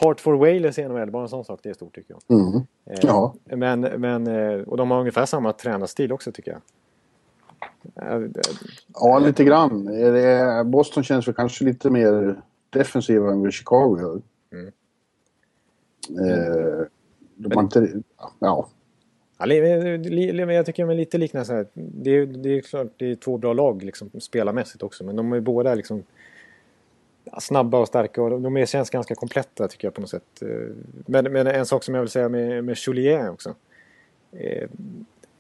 Hartford 0.02 0.40
Whalers 0.40 0.80
i 0.80 0.88
NHL, 0.88 1.12
bara 1.12 1.24
en 1.24 1.30
sån 1.30 1.46
sak, 1.46 1.60
det 1.64 1.70
är 1.70 1.74
stort 1.74 1.96
tycker 1.96 2.16
jag. 2.28 2.40
Mm. 2.40 2.62
Ja. 3.02 3.34
Men, 3.44 3.82
men, 3.82 4.28
och 4.66 4.78
de 4.78 4.92
har 4.92 5.00
ungefär 5.00 5.26
samma 5.26 5.54
tränarstil 5.54 6.12
också 6.12 6.32
tycker 6.32 6.52
jag. 6.52 6.62
Ja, 8.94 9.20
lite 9.20 9.44
grann. 9.44 9.90
Boston 10.72 11.04
känns 11.04 11.28
väl 11.28 11.36
kanske 11.36 11.66
lite 11.66 11.90
mer 11.90 12.42
defensiva 12.70 13.32
än 13.32 13.42
vad 13.42 13.54
Chicago 13.54 14.00
gör. 14.00 14.22
Mm. 14.52 14.74
Eh, 16.10 16.86
de 17.36 17.56
har 17.56 17.64
inte... 17.64 18.02
Ja, 18.40 18.68
jag 19.38 20.66
tycker 20.66 20.84
de 20.84 20.90
är 20.90 20.96
lite 20.96 21.18
liknande. 21.18 21.66
Det 21.74 22.12
är, 22.12 22.26
det 22.26 22.58
är 22.58 22.62
klart 22.62 22.88
det 22.98 23.12
är 23.12 23.16
två 23.16 23.38
bra 23.38 23.54
lag 23.54 23.84
liksom, 23.84 24.10
spelarmässigt 24.20 24.84
också. 24.84 25.04
Men 25.04 25.16
de 25.16 25.34
är 25.34 25.40
båda 25.40 25.76
liksom 25.76 26.04
snabba 27.40 27.80
och 27.80 27.88
starka 27.88 28.22
och 28.22 28.42
de 28.42 28.66
känns 28.66 28.90
ganska 28.90 29.16
kompletta 29.16 29.68
tycker 29.68 29.88
jag 29.88 29.94
på 29.94 30.02
något 30.02 30.10
sätt. 30.10 30.42
Eh, 30.42 30.48
men, 31.06 31.32
men 31.32 31.48
en 31.48 31.66
sak 31.66 31.84
som 31.84 31.96
jag 31.96 32.02
vill 32.02 32.10
säga 32.10 32.30
med, 32.30 32.64
med 32.64 32.78
Julien 32.88 33.30
också. 33.30 33.56
Eh, 34.32 34.70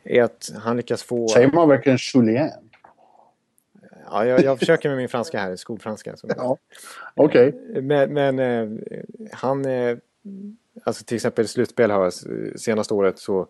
är 0.03 0.23
att 0.23 0.51
han 0.55 0.77
lyckas 0.77 1.03
få... 1.03 1.27
Säger 1.27 1.51
man 1.51 1.69
verkligen 1.69 1.97
Julien? 2.13 2.49
Ja, 4.05 4.25
jag, 4.25 4.43
jag 4.43 4.59
försöker 4.59 4.89
med 4.89 4.97
min 4.97 5.09
franska 5.09 5.39
här, 5.39 5.55
skolfranska. 5.55 6.15
Ja, 6.23 6.57
okej. 7.15 7.47
Okay. 7.47 7.81
Men, 7.81 8.13
men 8.13 8.39
eh, 8.39 8.79
han... 9.31 9.65
Alltså 10.83 11.03
till 11.03 11.15
exempel 11.15 11.47
slutspel 11.47 11.91
här 11.91 12.11
senaste 12.57 12.93
året 12.93 13.19
så 13.19 13.47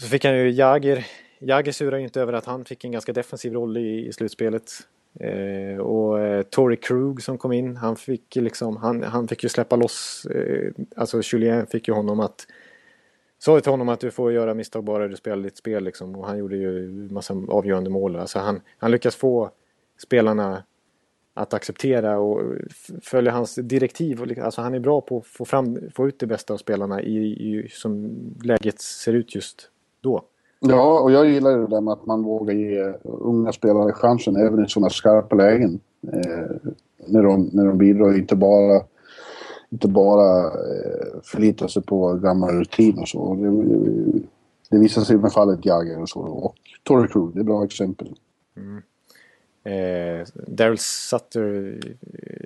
så 0.00 0.06
fick 0.06 0.24
han 0.24 0.36
ju 0.36 0.50
Jagr. 0.50 1.06
Jagr 1.38 1.72
surar 1.72 1.98
ju 1.98 2.04
inte 2.04 2.20
över 2.20 2.32
att 2.32 2.44
han 2.44 2.64
fick 2.64 2.84
en 2.84 2.92
ganska 2.92 3.12
defensiv 3.12 3.52
roll 3.52 3.76
i, 3.76 4.06
i 4.06 4.12
slutspelet. 4.12 4.72
Eh, 5.20 5.78
och 5.78 6.20
eh, 6.20 6.42
Tory 6.42 6.76
Krug 6.76 7.22
som 7.22 7.38
kom 7.38 7.52
in, 7.52 7.76
han 7.76 7.96
fick, 7.96 8.36
liksom, 8.36 8.76
han, 8.76 9.02
han 9.02 9.28
fick 9.28 9.42
ju 9.42 9.48
släppa 9.48 9.76
loss. 9.76 10.26
Eh, 10.26 10.72
alltså 10.96 11.20
Julien 11.24 11.66
fick 11.66 11.88
ju 11.88 11.94
honom 11.94 12.20
att 12.20 12.46
sa 13.38 13.60
till 13.60 13.70
honom 13.70 13.88
att 13.88 14.00
du 14.00 14.10
får 14.10 14.32
göra 14.32 14.54
misstag 14.54 14.84
bara 14.84 15.08
du 15.08 15.16
spelar 15.16 15.42
ditt 15.42 15.56
spel 15.56 15.84
liksom. 15.84 16.16
Och 16.16 16.26
han 16.26 16.38
gjorde 16.38 16.56
ju 16.56 16.88
massa 17.10 17.34
avgörande 17.48 17.90
mål. 17.90 18.16
Alltså 18.16 18.38
han, 18.38 18.60
han 18.78 18.90
lyckas 18.90 19.16
få 19.16 19.50
spelarna 20.02 20.64
att 21.34 21.54
acceptera 21.54 22.18
och 22.18 22.42
följa 23.02 23.32
hans 23.32 23.54
direktiv. 23.54 24.38
Alltså 24.42 24.60
han 24.60 24.74
är 24.74 24.80
bra 24.80 25.00
på 25.00 25.18
att 25.18 25.26
få, 25.26 25.44
fram, 25.44 25.78
få 25.94 26.08
ut 26.08 26.18
det 26.18 26.26
bästa 26.26 26.54
av 26.54 26.58
spelarna 26.58 27.02
i, 27.02 27.16
i 27.18 27.68
som 27.70 28.16
läget 28.42 28.80
ser 28.80 29.12
ut 29.12 29.34
just 29.34 29.70
då. 30.00 30.22
Ja, 30.60 31.00
och 31.00 31.12
jag 31.12 31.28
gillar 31.28 31.58
det 31.58 31.66
där 31.66 31.80
med 31.80 31.92
att 31.92 32.06
man 32.06 32.22
vågar 32.22 32.54
ge 32.54 32.92
unga 33.02 33.52
spelare 33.52 33.92
chansen 33.92 34.36
även 34.36 34.64
i 34.64 34.68
sådana 34.68 34.90
skarpa 34.90 35.36
lägen. 35.36 35.80
Eh, 36.12 36.70
när, 37.06 37.22
de, 37.22 37.50
när 37.52 37.66
de 37.66 37.78
bidrar, 37.78 38.18
inte 38.18 38.36
bara, 38.36 38.82
inte 39.70 39.88
bara 39.88 40.44
eh, 40.44 41.20
förlita 41.22 41.68
sig 41.68 41.82
på 41.82 42.14
gamla 42.14 42.52
rutin 42.52 42.98
och 42.98 43.08
så. 43.08 43.34
Det, 43.34 44.20
det 44.70 44.78
visar 44.78 45.02
sig 45.02 45.16
med 45.16 45.32
fallet 45.32 45.66
Jagger 45.66 46.02
och 46.02 46.08
så. 46.08 46.20
Och 46.20 46.54
Torrey 46.82 47.08
Crew, 47.08 47.34
det 47.34 47.40
är 47.40 47.44
bra 47.44 47.64
exempel. 47.64 48.14
Mm. 48.56 48.82
Eh, 49.68 50.26
Daryl 50.34 50.78
Sutter 50.78 51.78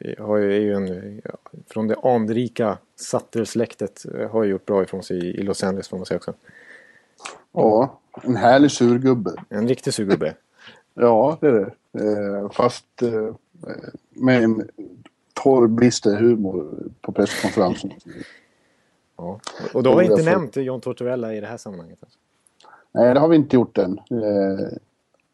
eh, 0.05 0.25
har 0.25 0.37
ju, 0.37 0.55
är 0.55 0.61
ju 0.61 0.73
en, 0.75 1.21
från 1.67 1.89
det 1.89 1.97
anrika 2.03 2.79
Sutter-släktet, 2.97 4.05
eh, 4.15 4.31
har 4.31 4.45
ju 4.45 4.51
gjort 4.51 4.67
bra 4.67 4.83
ifrån 4.83 5.03
sig 5.03 5.19
i 5.19 5.43
Los 5.43 5.63
Angeles 5.63 5.89
får 5.89 5.97
man 5.97 6.07
säga 6.07 6.17
också. 6.17 6.35
Ja, 7.53 8.01
en 8.23 8.37
härlig 8.37 8.71
surgubbe. 8.71 9.35
En 9.49 9.69
riktig 9.69 9.95
surgubbe. 9.95 10.35
ja, 10.95 11.39
det 11.41 11.47
är 11.47 11.53
det. 11.53 11.71
Eh, 11.93 12.51
fast 12.51 13.03
eh, 13.03 13.35
med 14.11 14.43
en 14.43 14.69
torr, 15.33 15.67
bister 15.67 16.17
humor 16.17 16.75
på 17.01 17.13
presskonferensen. 17.13 17.91
Ja. 19.17 19.41
Och 19.75 19.83
då 19.83 19.91
har 19.91 19.99
vi 19.99 20.05
inte 20.05 20.23
nämnt 20.23 20.57
John 20.57 20.81
Tortorella 20.81 21.35
i 21.35 21.41
det 21.41 21.47
här 21.47 21.57
sammanhanget. 21.57 21.99
Alltså. 22.03 22.19
Nej, 22.93 23.15
det 23.15 23.21
har 23.21 23.29
vi 23.29 23.37
inte 23.37 23.57
gjort 23.57 23.79
än. 23.79 23.99
Eh, 23.99 24.79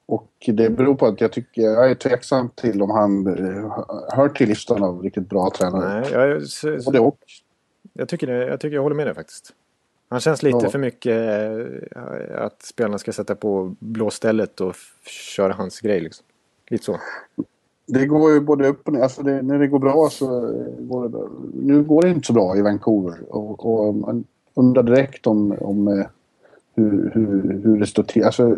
och 0.07 0.33
det 0.47 0.71
beror 0.71 0.95
på 0.95 1.07
att 1.07 1.21
jag 1.21 1.33
tycker, 1.33 1.63
jag 1.63 1.91
är 1.91 1.95
tveksam 1.95 2.51
till 2.55 2.83
om 2.83 2.91
han 2.91 3.27
hör 4.13 4.29
till 4.29 4.49
listan 4.49 4.83
av 4.83 5.03
riktigt 5.03 5.29
bra 5.29 5.51
tränare. 5.51 6.01
Nej, 6.01 6.13
jag, 6.13 6.43
så, 6.43 6.79
Både 6.85 7.01
och. 7.01 7.19
Jag 7.93 8.09
tycker, 8.09 8.27
det, 8.27 8.47
jag 8.47 8.61
tycker 8.61 8.75
jag 8.75 8.83
håller 8.83 8.97
med 8.97 9.07
dig 9.07 9.15
faktiskt. 9.15 9.55
Han 10.09 10.21
känns 10.21 10.43
lite 10.43 10.59
Ja. 10.63 10.71
för 10.71 10.79
mycket 10.79 11.17
eh, 11.97 12.43
att 12.45 12.63
spelarna 12.63 12.99
ska 12.99 13.13
sätta 13.13 13.35
på 13.35 13.75
blåstället 13.79 14.61
och 14.61 14.75
köra 15.07 15.53
hans 15.53 15.81
grej 15.81 16.01
liksom. 16.01 16.27
Lite 16.71 16.85
så. 16.85 16.97
Det 17.87 18.07
går 18.07 18.33
ju 18.33 18.41
både 18.41 18.69
upp 18.69 18.87
och 18.89 18.93
ner. 18.93 19.03
Alltså 19.03 19.23
det, 19.23 19.43
när 19.43 19.59
det 19.59 19.67
går 19.67 19.79
bra 19.79 20.09
så 20.11 20.27
går 20.79 21.03
det 21.03 21.09
bra. 21.09 21.29
Nu 21.55 21.83
går 21.83 22.03
det 22.03 22.11
inte 22.11 22.27
så 22.27 22.33
bra 22.33 22.57
i 22.57 22.63
Vancouver. 22.63 23.19
Och, 23.29 23.67
och 23.67 23.95
man 23.95 24.25
undrar 24.55 24.83
direkt 24.83 25.27
om, 25.27 25.53
om 25.61 25.89
eh, 25.89 26.07
hur, 26.75 27.11
hur, 27.15 27.61
hur 27.65 27.81
det 27.81 27.87
står 27.87 28.03
till. 28.03 28.25
Alltså, 28.25 28.57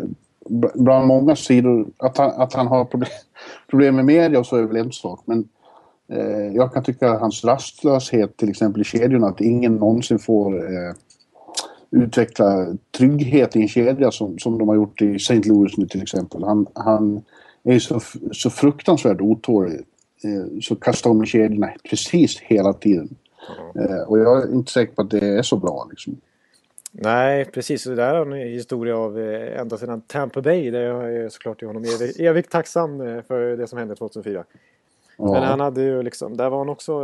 bland 0.73 1.07
många 1.07 1.35
sidor, 1.35 1.87
att 1.97 2.17
han, 2.17 2.31
att 2.41 2.53
han 2.53 2.67
har 2.67 2.85
problem, 2.85 3.09
problem 3.69 3.95
med 3.95 4.05
media 4.05 4.39
och 4.39 4.45
så 4.45 4.55
är 4.55 4.63
väl 4.63 4.77
en 4.77 4.91
sak. 4.91 5.21
Men 5.25 5.47
eh, 6.07 6.55
jag 6.55 6.73
kan 6.73 6.83
tycka 6.83 7.11
att 7.11 7.19
hans 7.19 7.43
rastlöshet 7.43 8.37
till 8.37 8.49
exempel 8.49 8.81
i 8.81 8.85
kedjorna, 8.85 9.27
att 9.27 9.41
ingen 9.41 9.75
någonsin 9.75 10.19
får 10.19 10.55
eh, 10.57 10.93
utveckla 11.91 12.75
trygghet 12.97 13.55
i 13.55 13.61
en 13.61 13.67
kedja 13.67 14.11
som, 14.11 14.39
som 14.39 14.57
de 14.57 14.67
har 14.67 14.75
gjort 14.75 15.01
i 15.01 15.15
St. 15.15 15.41
Louis 15.43 15.77
nu 15.77 15.87
till 15.87 16.01
exempel. 16.01 16.43
Han, 16.43 16.67
han 16.73 17.23
är 17.63 17.79
så, 17.79 17.99
så 18.31 18.49
fruktansvärt 18.49 19.21
otålig. 19.21 19.79
Eh, 20.23 20.59
så 20.61 20.75
kastar 20.75 21.09
om 21.09 21.25
kedjorna 21.25 21.73
precis 21.89 22.39
hela 22.39 22.73
tiden. 22.73 23.15
Eh, 23.75 24.01
och 24.07 24.19
jag 24.19 24.43
är 24.43 24.53
inte 24.53 24.71
säker 24.71 24.93
på 24.93 25.01
att 25.01 25.09
det 25.09 25.27
är 25.27 25.41
så 25.41 25.57
bra 25.57 25.87
liksom. 25.89 26.17
Nej, 26.91 27.45
precis. 27.45 27.83
Det 27.83 27.95
där 27.95 28.15
har 28.15 28.25
en 28.25 28.49
historia 28.49 28.97
av 28.97 29.19
eh, 29.19 29.61
ända 29.61 29.77
sedan 29.77 30.01
Tampa 30.01 30.41
Bay. 30.41 30.71
Där 30.71 30.81
jag 30.81 31.15
är 31.15 31.29
såklart 31.29 31.61
honom 31.61 31.83
evigt, 31.83 32.19
evigt 32.19 32.51
tacksam 32.51 32.97
för 33.27 33.57
det 33.57 33.67
som 33.67 33.79
hände 33.79 33.95
2004. 33.95 34.43
Ja. 35.17 35.31
Men 35.31 35.43
han 35.43 35.59
hade 35.59 35.81
ju 35.81 36.03
liksom, 36.03 36.37
där 36.37 36.49
var 36.49 36.57
han 36.57 36.69
också, 36.69 37.03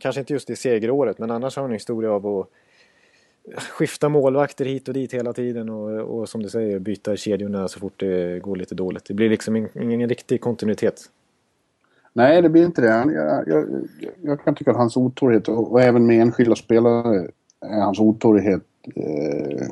kanske 0.00 0.20
inte 0.20 0.32
just 0.32 0.50
i 0.50 0.56
segeråret, 0.56 1.18
men 1.18 1.30
annars 1.30 1.56
har 1.56 1.62
han 1.62 1.70
en 1.70 1.74
historia 1.74 2.10
av 2.10 2.26
att 2.26 2.50
skifta 3.58 4.08
målvakter 4.08 4.64
hit 4.64 4.88
och 4.88 4.94
dit 4.94 5.14
hela 5.14 5.32
tiden 5.32 5.68
och, 5.68 6.18
och 6.18 6.28
som 6.28 6.42
du 6.42 6.48
säger 6.48 6.78
byta 6.78 7.16
kedjorna 7.16 7.68
så 7.68 7.80
fort 7.80 8.00
det 8.00 8.40
går 8.42 8.56
lite 8.56 8.74
dåligt. 8.74 9.04
Det 9.04 9.14
blir 9.14 9.30
liksom 9.30 9.56
ingen, 9.56 9.92
ingen 9.92 10.08
riktig 10.08 10.40
kontinuitet. 10.40 11.00
Nej, 12.12 12.42
det 12.42 12.48
blir 12.48 12.64
inte 12.64 12.80
det. 12.80 13.12
Jag, 13.14 13.48
jag, 13.48 13.66
jag, 14.22 14.44
kan 14.44 14.54
tycka 14.54 14.70
att 14.70 14.76
hans 14.76 14.96
otålighet 14.96 15.48
och, 15.48 15.72
och 15.72 15.82
även 15.82 16.06
med 16.06 16.22
enskilda 16.22 16.56
spelare 16.56 17.28
är 17.60 17.80
hans 17.80 18.00
otålighet 18.00 18.62
eh, 18.96 19.66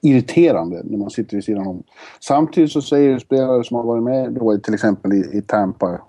irriterande 0.00 0.82
när 0.84 0.98
man 0.98 1.10
sitter 1.10 1.36
vid 1.36 1.44
sidan 1.44 1.66
om. 1.66 1.82
Samtidigt 2.20 2.72
så 2.72 2.82
säger 2.82 3.18
spelare 3.18 3.64
som 3.64 3.76
har 3.76 3.84
varit 3.84 4.02
med 4.02 4.32
då 4.32 4.58
till 4.58 4.74
exempel 4.74 5.12
i, 5.12 5.38
i 5.38 5.42
Tampa 5.42 6.00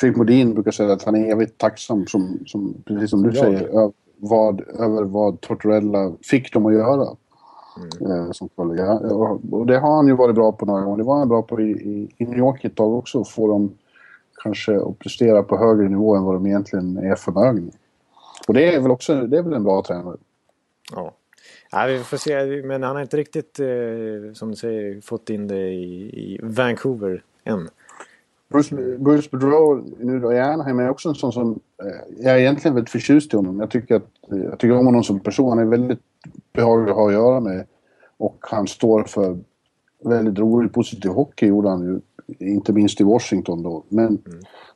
Fredrik 0.00 0.16
Modin 0.16 0.54
brukar 0.54 0.70
säga 0.70 0.92
att 0.92 1.02
han 1.02 1.14
är 1.14 1.32
evigt 1.32 1.58
tacksam, 1.58 2.06
som, 2.06 2.38
som, 2.46 2.74
precis 2.84 3.10
som 3.10 3.22
du 3.22 3.28
Jag. 3.28 3.36
säger, 3.36 3.92
vad, 4.16 4.60
över 4.60 5.04
vad 5.04 5.40
Tortorella 5.40 6.12
fick 6.22 6.52
dem 6.52 6.66
att 6.66 6.72
göra. 6.72 7.16
Eh, 8.00 8.30
som 8.32 8.48
kollega. 8.48 8.92
Och, 8.92 9.66
det 9.66 9.78
har 9.78 9.96
han 9.96 10.06
ju 10.06 10.16
varit 10.16 10.34
bra 10.34 10.52
på 10.52 10.66
några 10.66 10.82
gånger. 10.82 10.98
Det 10.98 11.04
var 11.04 11.18
han 11.18 11.28
bra 11.28 11.42
på 11.42 11.60
i, 11.60 11.70
i, 11.70 12.08
i 12.16 12.24
New 12.24 12.38
York 12.38 12.64
ett 12.64 12.74
tag 12.74 12.94
också. 12.94 13.24
Få 13.24 13.48
dem 13.48 13.74
kanske 14.42 14.76
att 14.76 14.98
prestera 14.98 15.42
på 15.42 15.56
högre 15.56 15.88
nivå 15.88 16.16
än 16.16 16.24
vad 16.24 16.34
de 16.34 16.46
egentligen 16.46 16.96
är 16.96 17.14
förmögna. 17.14 17.70
Och 18.48 18.54
det 18.54 18.74
är 18.74 18.80
väl 18.80 18.90
också 18.90 19.14
det 19.14 19.38
är 19.38 19.42
väl 19.42 19.52
en 19.52 19.64
bra 19.64 19.82
tränare. 19.82 20.16
Ja. 20.92 21.14
Nej, 21.72 21.98
vi 21.98 22.04
får 22.04 22.16
se, 22.16 22.62
men 22.62 22.82
han 22.82 22.96
har 22.96 23.02
inte 23.02 23.16
riktigt, 23.16 23.60
eh, 23.60 24.32
som 24.34 24.50
du 24.50 24.56
säger, 24.56 25.00
fått 25.00 25.30
in 25.30 25.48
det 25.48 25.68
i, 25.68 26.02
i 26.02 26.40
Vancouver 26.42 27.22
än. 27.44 27.68
Bruce, 28.48 28.74
Bruce 28.98 29.28
Boudreau 29.30 29.84
nu 29.98 30.20
då 30.20 30.32
i 30.32 30.40
Anaheim 30.40 30.78
är 30.78 30.90
också 30.90 31.08
en 31.08 31.14
sån 31.14 31.32
som... 31.32 31.60
Eh, 31.82 32.24
jag 32.24 32.34
är 32.34 32.38
egentligen 32.38 32.74
väldigt 32.74 32.90
förtjust 32.90 33.34
i 33.34 33.36
honom. 33.36 33.60
Jag 33.60 33.70
tycker, 33.70 33.96
att, 33.96 34.32
eh, 34.32 34.38
jag 34.38 34.58
tycker 34.58 34.78
om 34.78 34.86
honom 34.86 35.04
som 35.04 35.20
person. 35.20 35.48
Han 35.48 35.58
är 35.58 35.64
väldigt 35.64 36.00
behaglig 36.52 36.90
att 36.90 36.96
ha 36.96 37.06
att 37.06 37.12
göra 37.12 37.40
med. 37.40 37.66
Och 38.16 38.36
han 38.40 38.66
står 38.66 39.04
för 39.04 39.38
väldigt 40.04 40.38
rolig, 40.38 40.72
positiv 40.72 41.10
hockey 41.10 41.46
gjorde 41.46 41.68
han 41.68 41.82
ju. 41.82 42.00
Inte 42.38 42.72
minst 42.72 43.00
i 43.00 43.04
Washington 43.04 43.62
då. 43.62 43.82
Men 43.88 44.18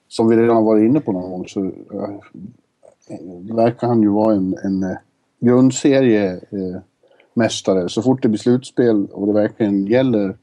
som 0.08 0.28
vi 0.28 0.36
redan 0.36 0.64
varit 0.64 0.84
inne 0.84 1.00
på 1.00 1.12
någon 1.12 1.30
gång 1.30 1.48
så 1.48 1.64
eh, 1.64 2.10
verkar 3.54 3.86
han 3.86 4.02
ju 4.02 4.08
vara 4.08 4.34
en, 4.34 4.56
en 4.64 4.82
eh, 4.82 4.96
grundserie 5.40 6.32
eh, 6.32 6.80
mästare. 7.34 7.88
Så 7.88 8.02
fort 8.02 8.22
det 8.22 8.28
blir 8.28 8.38
slutspel 8.38 9.06
och 9.12 9.26
det 9.26 9.32
verkligen 9.32 9.86
gäller 9.86 10.36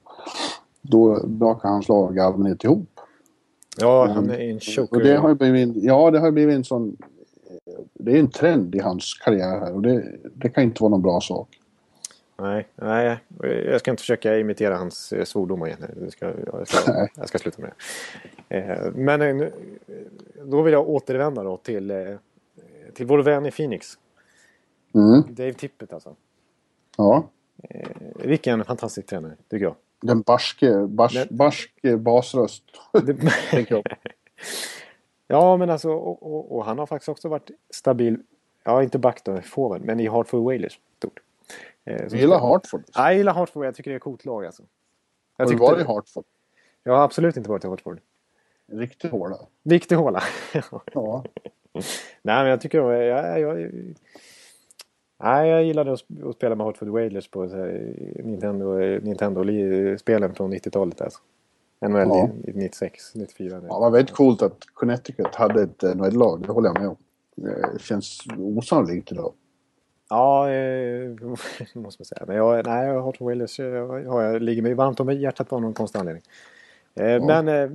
då 0.82 1.28
brakar 1.28 1.70
hans 1.70 1.90
lag 1.90 2.18
i 2.18 2.20
allmänhet 2.20 2.64
ihop. 2.64 2.97
Ja, 3.80 4.08
han 4.08 4.30
är 4.30 4.40
en 4.40 4.60
choker. 4.60 4.98
Och 4.98 5.04
det 5.04 5.16
har 5.16 5.36
blivit, 5.36 5.84
ja, 5.84 6.12
det 6.12 6.20
har 6.20 6.32
blivit 6.32 6.56
en 6.56 6.64
sån... 6.64 6.98
Det 7.94 8.12
är 8.12 8.20
en 8.20 8.30
trend 8.30 8.76
i 8.76 8.80
hans 8.80 9.14
karriär 9.14 9.60
här 9.60 9.74
och 9.74 9.82
det, 9.82 10.16
det 10.34 10.50
kan 10.50 10.64
inte 10.64 10.84
vara 10.84 10.90
någon 10.90 11.02
bra 11.02 11.22
sak. 11.22 11.60
Nej, 12.40 12.68
nej, 12.76 13.20
jag 13.66 13.80
ska 13.80 13.92
inte 13.92 14.02
försöka 14.02 14.38
imitera 14.38 14.78
hans 14.78 15.14
eh, 15.14 15.24
svordomar 15.24 15.68
igen. 15.68 15.80
Jag 16.02 16.12
ska, 16.12 16.26
jag, 16.26 16.68
ska, 16.68 17.08
jag 17.16 17.30
ska 17.30 17.38
sluta 17.38 17.62
med 17.62 17.72
det. 18.48 18.58
Eh, 18.58 18.92
Men 18.94 19.22
eh, 19.42 19.48
då 20.44 20.62
vill 20.62 20.74
jag 20.74 20.90
återvända 20.90 21.44
då 21.44 21.58
till, 21.58 22.18
till 22.94 23.06
vår 23.06 23.20
vän 23.20 23.46
i 23.46 23.52
Phoenix. 23.52 23.88
Mm, 24.94 25.24
Dave 25.30 25.54
Tippett 25.54 25.94
alltså. 25.94 26.16
ja. 26.98 27.30
Vilken 28.16 28.66
fantastisk 28.66 29.08
tränare, 29.08 29.36
tycker 29.50 29.66
jag. 29.66 29.76
Den 30.02 30.22
barske, 30.22 30.88
bars, 30.88 31.14
Den- 31.14 31.28
barske 31.38 31.98
basröst. 31.98 32.64
Tänker 33.52 33.76
jag. 33.76 33.84
ja, 35.28 35.58
men 35.58 35.70
alltså, 35.70 35.90
och, 35.92 36.24
och, 36.36 36.56
och 36.58 36.66
han 36.66 36.80
har 36.80 36.86
faktiskt 36.86 37.10
också 37.10 37.30
varit 37.30 37.52
stabil. 37.70 38.18
Ja, 38.64 38.84
inte 38.84 39.00
back 39.00 39.24
då, 39.24 39.42
forward, 39.42 39.82
men 39.82 40.00
i 40.00 40.08
Hartford 40.08 40.44
Whalers. 40.44 40.80
Stort. 40.98 41.20
Eh, 41.86 41.96
Jag 41.96 42.14
gillar 42.14 42.40
Hartford. 42.40 42.84
Ja, 42.94 43.04
jag 43.10 43.18
gillar 43.18 43.34
Hartford. 43.34 43.66
Jag 43.66 43.76
tycker 43.76 43.92
det 43.92 43.96
är 43.96 43.98
ett 43.98 44.04
coolt 44.04 44.26
lag 44.26 44.46
alltså. 44.46 44.64
Jag, 45.38 45.46
Har 45.46 45.52
du 45.52 45.58
varit 45.58 45.82
i 45.82 45.88
Hartford? 45.88 46.26
jag 46.84 46.94
har 46.94 47.04
absolut 47.04 47.38
inte 47.38 47.50
varit 47.50 47.64
i 47.66 47.68
Hartford. 47.68 48.00
Riktigt 48.72 49.12
hårda. 49.12 49.38
Viktig 49.64 49.96
håla. 49.96 50.24
Ja. 50.94 51.24
Nej, 52.22 52.44
men 52.44 52.46
jag 52.48 52.62
tycker... 52.62 52.92
Jag, 52.92 53.40
jag, 53.40 53.40
jag, 53.40 53.72
nej, 55.24 55.50
jag 55.50 55.64
gillade 55.64 55.92
att 55.94 56.00
sp- 56.00 56.30
att 56.30 56.36
spela 56.36 56.56
med 56.56 56.66
Hartford 56.66 56.88
Whalers 56.90 57.28
på 57.32 57.50
så 57.50 57.56
här, 57.56 57.94
Nintendo, 58.24 58.78
Nintendo-spelen 59.02 60.36
från 60.36 60.54
90-talet. 60.54 61.02
Alltså. 61.02 61.20
NHL 61.82 61.98
Ja. 62.10 62.30
i 62.44 62.54
96, 62.54 63.16
94. 63.16 63.50
ja, 63.54 63.60
det 63.62 63.68
var 63.68 63.92
väldigt 63.92 64.16
coolt 64.16 64.42
att 64.42 64.58
Connecticut 64.74 65.36
hade 65.36 65.62
ett 65.64 65.82
NHL-lag. 65.98 66.42
Det 66.42 66.52
håller 66.52 66.70
jag 66.70 66.80
med 66.80 66.88
om. 66.90 66.96
Det 67.36 67.82
känns 67.82 68.20
osannolikt 68.38 69.12
idag. 69.12 69.34
Ja, 70.10 70.50
eh, 70.52 71.10
måste 71.74 71.80
man 71.80 71.92
säga. 72.06 72.24
Men 72.28 72.36
jag, 72.36 72.66
nej, 72.66 72.88
Hartford 72.98 73.28
Whalers 73.28 73.60
eh, 73.60 73.88
har 74.12 74.22
jag, 74.22 74.42
ligger 74.42 74.62
mig 74.62 74.74
varmt 74.74 75.00
om 75.00 75.10
hjärtat 75.12 75.54
av 75.54 75.62
någon 75.62 75.74
konstig 75.74 76.00
anledning. 76.00 76.24
Eh, 77.00 77.26
Men 77.26 77.48
eh, 77.48 77.70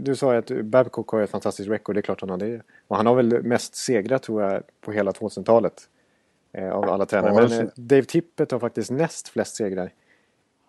du 0.00 0.16
sa 0.16 0.32
ju 0.32 0.38
att 0.38 0.64
Babcock 0.64 1.10
har 1.10 1.20
ett 1.22 1.30
fantastiskt 1.30 1.68
record, 1.70 1.96
det 1.96 2.00
är 2.00 2.02
klart 2.02 2.20
han 2.20 2.30
har 2.30 2.36
det. 2.38 2.60
Och 2.88 2.96
han 2.96 3.06
har 3.06 3.14
väl 3.14 3.42
mest 3.42 3.74
segrar 3.74 4.18
tror 4.18 4.42
jag 4.42 4.62
på 4.80 4.92
hela 4.92 5.10
2000-talet. 5.12 5.88
Eh, 6.52 6.70
av 6.72 6.84
alla 6.90 7.06
tränare. 7.06 7.42
Ja, 7.42 7.48
Men 7.48 7.70
Dave 7.74 8.02
Tippett 8.02 8.50
har 8.50 8.58
faktiskt 8.58 8.90
näst 8.90 9.28
flest 9.28 9.56
segrar. 9.56 9.90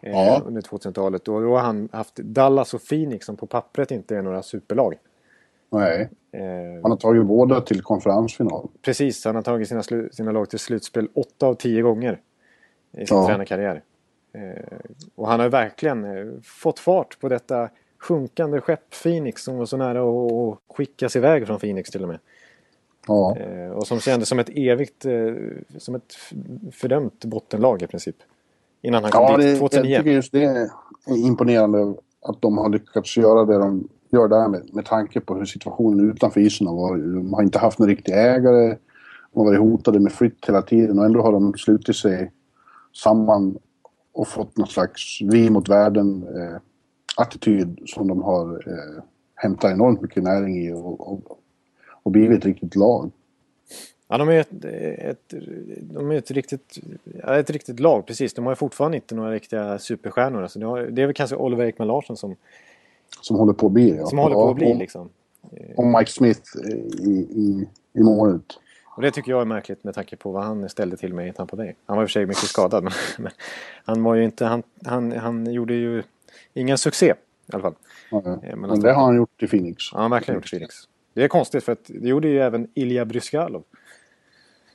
Ja. 0.02 0.42
Under 0.46 0.62
2000-talet. 0.62 1.28
Och 1.28 1.42
då 1.42 1.56
har 1.56 1.62
han 1.62 1.90
haft 1.92 2.16
Dallas 2.16 2.74
och 2.74 2.82
Phoenix 2.90 3.26
som 3.26 3.36
på 3.38 3.46
pappret 3.48 3.92
inte 3.92 4.16
är 4.18 4.22
några 4.22 4.44
superlag. 4.44 4.96
Nej. 5.70 6.10
Han 6.82 6.92
har 6.92 6.98
tagit 6.98 7.26
båda 7.26 7.62
till 7.62 7.82
konferensfinal. 7.82 8.68
Precis, 8.82 9.26
han 9.26 9.36
har 9.36 9.42
tagit 9.42 9.68
sina, 9.68 9.84
sina 10.12 10.32
lag 10.32 10.50
till 10.50 10.60
slutspel 10.60 11.08
åtta 11.14 11.48
av 11.48 11.54
tio 11.54 11.82
gånger 11.82 12.20
i 12.98 13.06
sin 13.06 13.18
Ja. 13.18 13.28
tränarkarriär. 13.28 13.82
Eh, 14.34 14.78
och 15.16 15.28
han 15.28 15.40
har 15.40 15.50
verkligen 15.50 16.06
eh, 16.06 16.34
fått 16.44 16.80
fart 16.80 17.20
på 17.20 17.30
detta 17.30 17.70
sjunkande 18.00 18.62
skepp 18.62 19.04
Phoenix 19.04 19.44
som 19.44 19.58
var 19.58 19.66
så 19.66 19.78
nära 19.78 20.02
att 20.04 20.60
skickas 20.78 21.16
iväg 21.16 21.48
från 21.48 21.60
Phoenix 21.60 21.90
till 21.90 22.04
och 22.04 22.08
med. 22.08 22.20
Ja. 23.08 23.38
Eh, 23.38 23.70
och 23.70 23.88
som 23.88 24.00
kändes 24.00 24.30
som 24.30 24.40
ett 24.40 24.50
evigt, 24.50 25.06
som 25.78 25.96
ett 25.96 26.14
fördömt 26.72 27.26
bottenlag 27.26 27.82
i 27.82 27.88
princip. 27.88 28.16
Innan 28.82 29.04
han 29.04 29.12
kom 29.12 29.22
Ja, 29.22 29.38
dit 29.38 29.46
det, 29.46 29.50
jag 29.52 29.60
2009. 29.60 29.98
tycker 29.98 30.12
just 30.12 30.32
det 30.32 30.44
är 30.44 30.70
imponerande 31.26 31.96
att 32.22 32.42
de 32.42 32.58
har 32.58 32.70
lyckats 32.70 33.18
göra 33.18 33.46
det 33.46 33.58
de 33.58 33.88
gör 34.10 34.28
där 34.28 34.48
med, 34.48 34.74
med 34.74 34.86
tanke 34.86 35.20
på 35.20 35.36
hur 35.36 35.46
situationen 35.46 36.10
utanför 36.12 36.42
isen 36.42 36.68
har 36.68 36.76
varit. 36.76 37.04
De 37.04 37.34
har 37.34 37.44
inte 37.44 37.60
haft 37.60 37.80
någon 37.80 37.88
riktig 37.88 38.14
ägare. 38.14 38.78
De 39.34 39.40
har 39.40 39.46
varit 39.46 39.60
hotade 39.60 40.00
med 40.00 40.12
flytt 40.12 40.46
hela 40.48 40.62
tiden 40.62 41.00
och 41.00 41.06
ändå 41.06 41.22
har 41.22 41.32
de 41.32 41.54
slutit 41.54 41.96
sig 41.96 42.32
samman 43.04 43.58
och 44.14 44.28
fått 44.28 44.58
någon 44.58 44.68
slags 44.68 45.22
vi 45.22 45.50
mot 45.50 45.70
världen 45.70 46.28
eh, 46.36 46.58
som 47.86 48.08
de 48.08 48.22
har 48.22 48.64
eh, 48.68 49.04
hämtat 49.36 49.72
enormt 49.72 50.02
mycket 50.02 50.24
näring 50.24 50.66
i 50.66 50.72
och, 50.72 51.14
och, 51.14 51.40
och 52.04 52.12
blivit 52.12 52.38
ett 52.38 52.46
riktigt 52.46 52.76
lag. 52.76 53.12
Ja, 54.08 54.18
de 54.18 54.30
är 54.30 54.40
ett, 54.40 54.66
ett, 54.98 55.34
de 55.82 56.12
är 56.12 56.16
ett, 56.16 56.32
riktigt, 56.32 56.80
ett 57.28 57.50
riktigt 57.50 57.80
lag, 57.80 58.06
precis. 58.06 58.34
De 58.34 58.46
har 58.46 58.56
fortfarande 58.56 58.98
inte 58.98 59.16
några 59.16 59.32
riktiga 59.32 59.80
superstjärnor. 59.80 60.42
Alltså, 60.42 60.60
det, 60.60 60.66
har, 60.66 60.82
det 60.82 61.02
är 61.02 61.06
väl 61.06 61.16
kanske 61.16 61.36
Oliver 61.36 61.66
Ekman 61.66 61.88
Larsson 61.88 62.18
som... 62.18 62.36
Som 63.22 63.38
håller 63.38 63.54
på 63.54 63.66
att 63.66 63.72
bli, 63.72 63.96
ja. 63.96 64.06
Som 64.06 64.18
håller 64.18 64.36
på 64.36 64.50
att 64.50 64.56
bli, 64.56 64.74
liksom. 64.74 65.10
Och 65.76 65.86
Mike 65.86 66.12
Smith 66.12 66.42
i, 67.00 67.10
i, 67.12 67.68
i 67.94 68.04
målet. 68.04 68.44
Och 68.96 69.02
det 69.02 69.12
tycker 69.12 69.32
jag 69.32 69.42
är 69.42 69.46
märkligt 69.46 69.84
med 69.84 69.94
tanke 69.96 70.16
på 70.16 70.32
vad 70.32 70.44
han 70.44 70.70
ställde 70.70 70.98
till 70.98 71.14
med 71.14 71.28
i 71.28 71.34
Tampa 71.34 71.56
Bay. 71.56 71.74
Han 71.86 71.98
var 71.98 72.04
i 72.04 72.06
och 72.06 72.10
för 72.10 72.14
sig 72.14 72.26
mycket 72.26 72.44
skadad, 72.44 72.84
men, 72.84 72.94
men 73.18 73.32
han 73.86 74.04
var 74.04 74.16
ju 74.16 74.24
inte... 74.24 74.46
Han, 74.46 74.64
han, 74.86 75.12
han 75.12 75.54
gjorde 75.54 75.74
ju 75.74 76.04
ingen 76.54 76.78
succé 76.78 77.06
i 77.06 77.54
alla 77.54 77.62
fall. 77.62 77.76
Ja, 78.12 78.22
men, 78.26 78.60
men 78.60 78.80
det 78.80 78.94
har 78.94 79.06
han 79.06 79.16
gjort 79.16 79.44
i 79.44 79.48
Phoenix. 79.48 79.84
Ja, 79.92 79.98
han 79.98 80.12
har 80.12 80.18
verkligen 80.18 80.38
gjort 80.38 80.46
i 80.46 80.50
Phoenix. 80.50 80.76
Det 81.14 81.24
är 81.24 81.28
konstigt 81.28 81.64
för 81.64 81.72
att 81.72 81.86
det 81.86 82.08
gjorde 82.08 82.28
ju 82.28 82.40
även 82.40 82.68
Ilja 82.74 83.06
Bryskalov. 83.06 83.64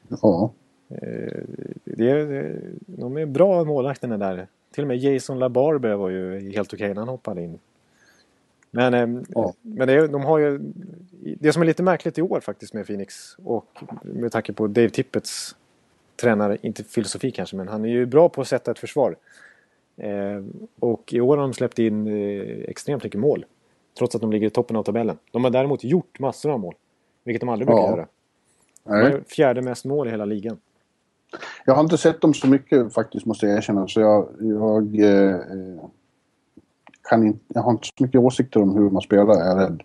Ja. 0.09 0.53
Eh, 0.89 1.43
det 1.85 2.11
är, 2.11 2.61
de 2.87 3.17
är 3.17 3.27
bra 3.27 3.65
målvakterna 3.65 4.19
där. 4.19 4.47
Till 4.71 4.85
och 4.85 4.89
med 4.89 4.97
Jason 4.97 5.39
LaBarber 5.39 5.95
var 5.95 6.09
ju 6.09 6.51
helt 6.53 6.75
okej 6.75 6.89
när 6.89 6.97
han 6.97 7.09
hoppade 7.09 7.43
in. 7.43 7.59
Men, 8.71 8.95
eh, 8.95 9.23
ja. 9.29 9.55
men 9.63 9.89
det, 9.89 10.07
de 10.07 10.23
har 10.25 10.39
ju... 10.39 10.61
Det 11.41 11.53
som 11.53 11.63
är 11.63 11.67
lite 11.67 11.83
märkligt 11.83 12.19
i 12.19 12.23
år 12.23 12.41
faktiskt 12.41 12.75
med 12.75 12.87
Phoenix 12.87 13.37
och 13.45 13.79
med 14.03 14.33
tanke 14.33 14.53
på 14.53 14.67
Dave 14.67 14.91
Tippets 14.91 15.57
tränare, 16.21 16.59
inte 16.63 16.85
filosofi 16.85 17.31
kanske, 17.31 17.57
men 17.57 17.69
han 17.69 17.85
är 17.85 17.89
ju 17.89 18.07
bra 18.07 18.29
på 18.29 18.41
att 18.41 18.49
sätta 18.49 18.71
ett 18.71 18.79
försvar. 18.79 19.17
Eh, 19.97 20.45
och 20.79 21.13
i 21.13 21.21
år 21.21 21.37
har 21.37 21.43
de 21.43 21.55
släppt 21.55 21.79
in 21.79 22.07
extremt 22.69 23.05
mycket 23.05 23.21
mål. 23.21 23.45
Trots 23.99 24.15
att 24.15 24.21
de 24.21 24.33
ligger 24.33 24.47
i 24.47 24.51
toppen 24.51 24.77
av 24.77 24.83
tabellen. 24.83 25.19
De 25.31 25.45
har 25.45 25.51
däremot 25.51 25.85
gjort 25.85 26.19
massor 26.19 26.51
av 26.51 26.61
mål. 26.61 26.75
Vilket 27.25 27.41
de 27.41 27.49
aldrig 27.49 27.67
brukar 27.67 27.83
ja. 27.83 27.91
göra. 27.91 28.07
Nej. 28.85 29.25
fjärde 29.27 29.63
mest 29.63 29.85
mål 29.85 30.09
i 30.09 30.11
hela 30.11 30.25
ligan. 30.25 30.59
Jag 31.65 31.75
har 31.75 31.83
inte 31.83 31.99
sett 31.99 32.21
dem 32.21 32.35
så 32.35 32.47
mycket 32.47 32.93
faktiskt 32.93 33.27
måste 33.27 33.47
jag 33.47 33.57
erkänna. 33.57 33.89
Så 33.89 34.01
jag, 34.01 34.29
jag 34.41 35.01
eh, 35.01 35.37
kan 37.09 37.27
inte, 37.27 37.45
jag 37.49 37.63
har 37.63 37.71
inte 37.71 37.87
så 37.87 38.05
mycket 38.05 38.21
åsikter 38.21 38.63
om 38.63 38.77
hur 38.77 38.91
man 38.91 39.03
spelar, 39.03 39.35
är 39.35 39.49
jag 39.49 39.59
rädd. 39.59 39.83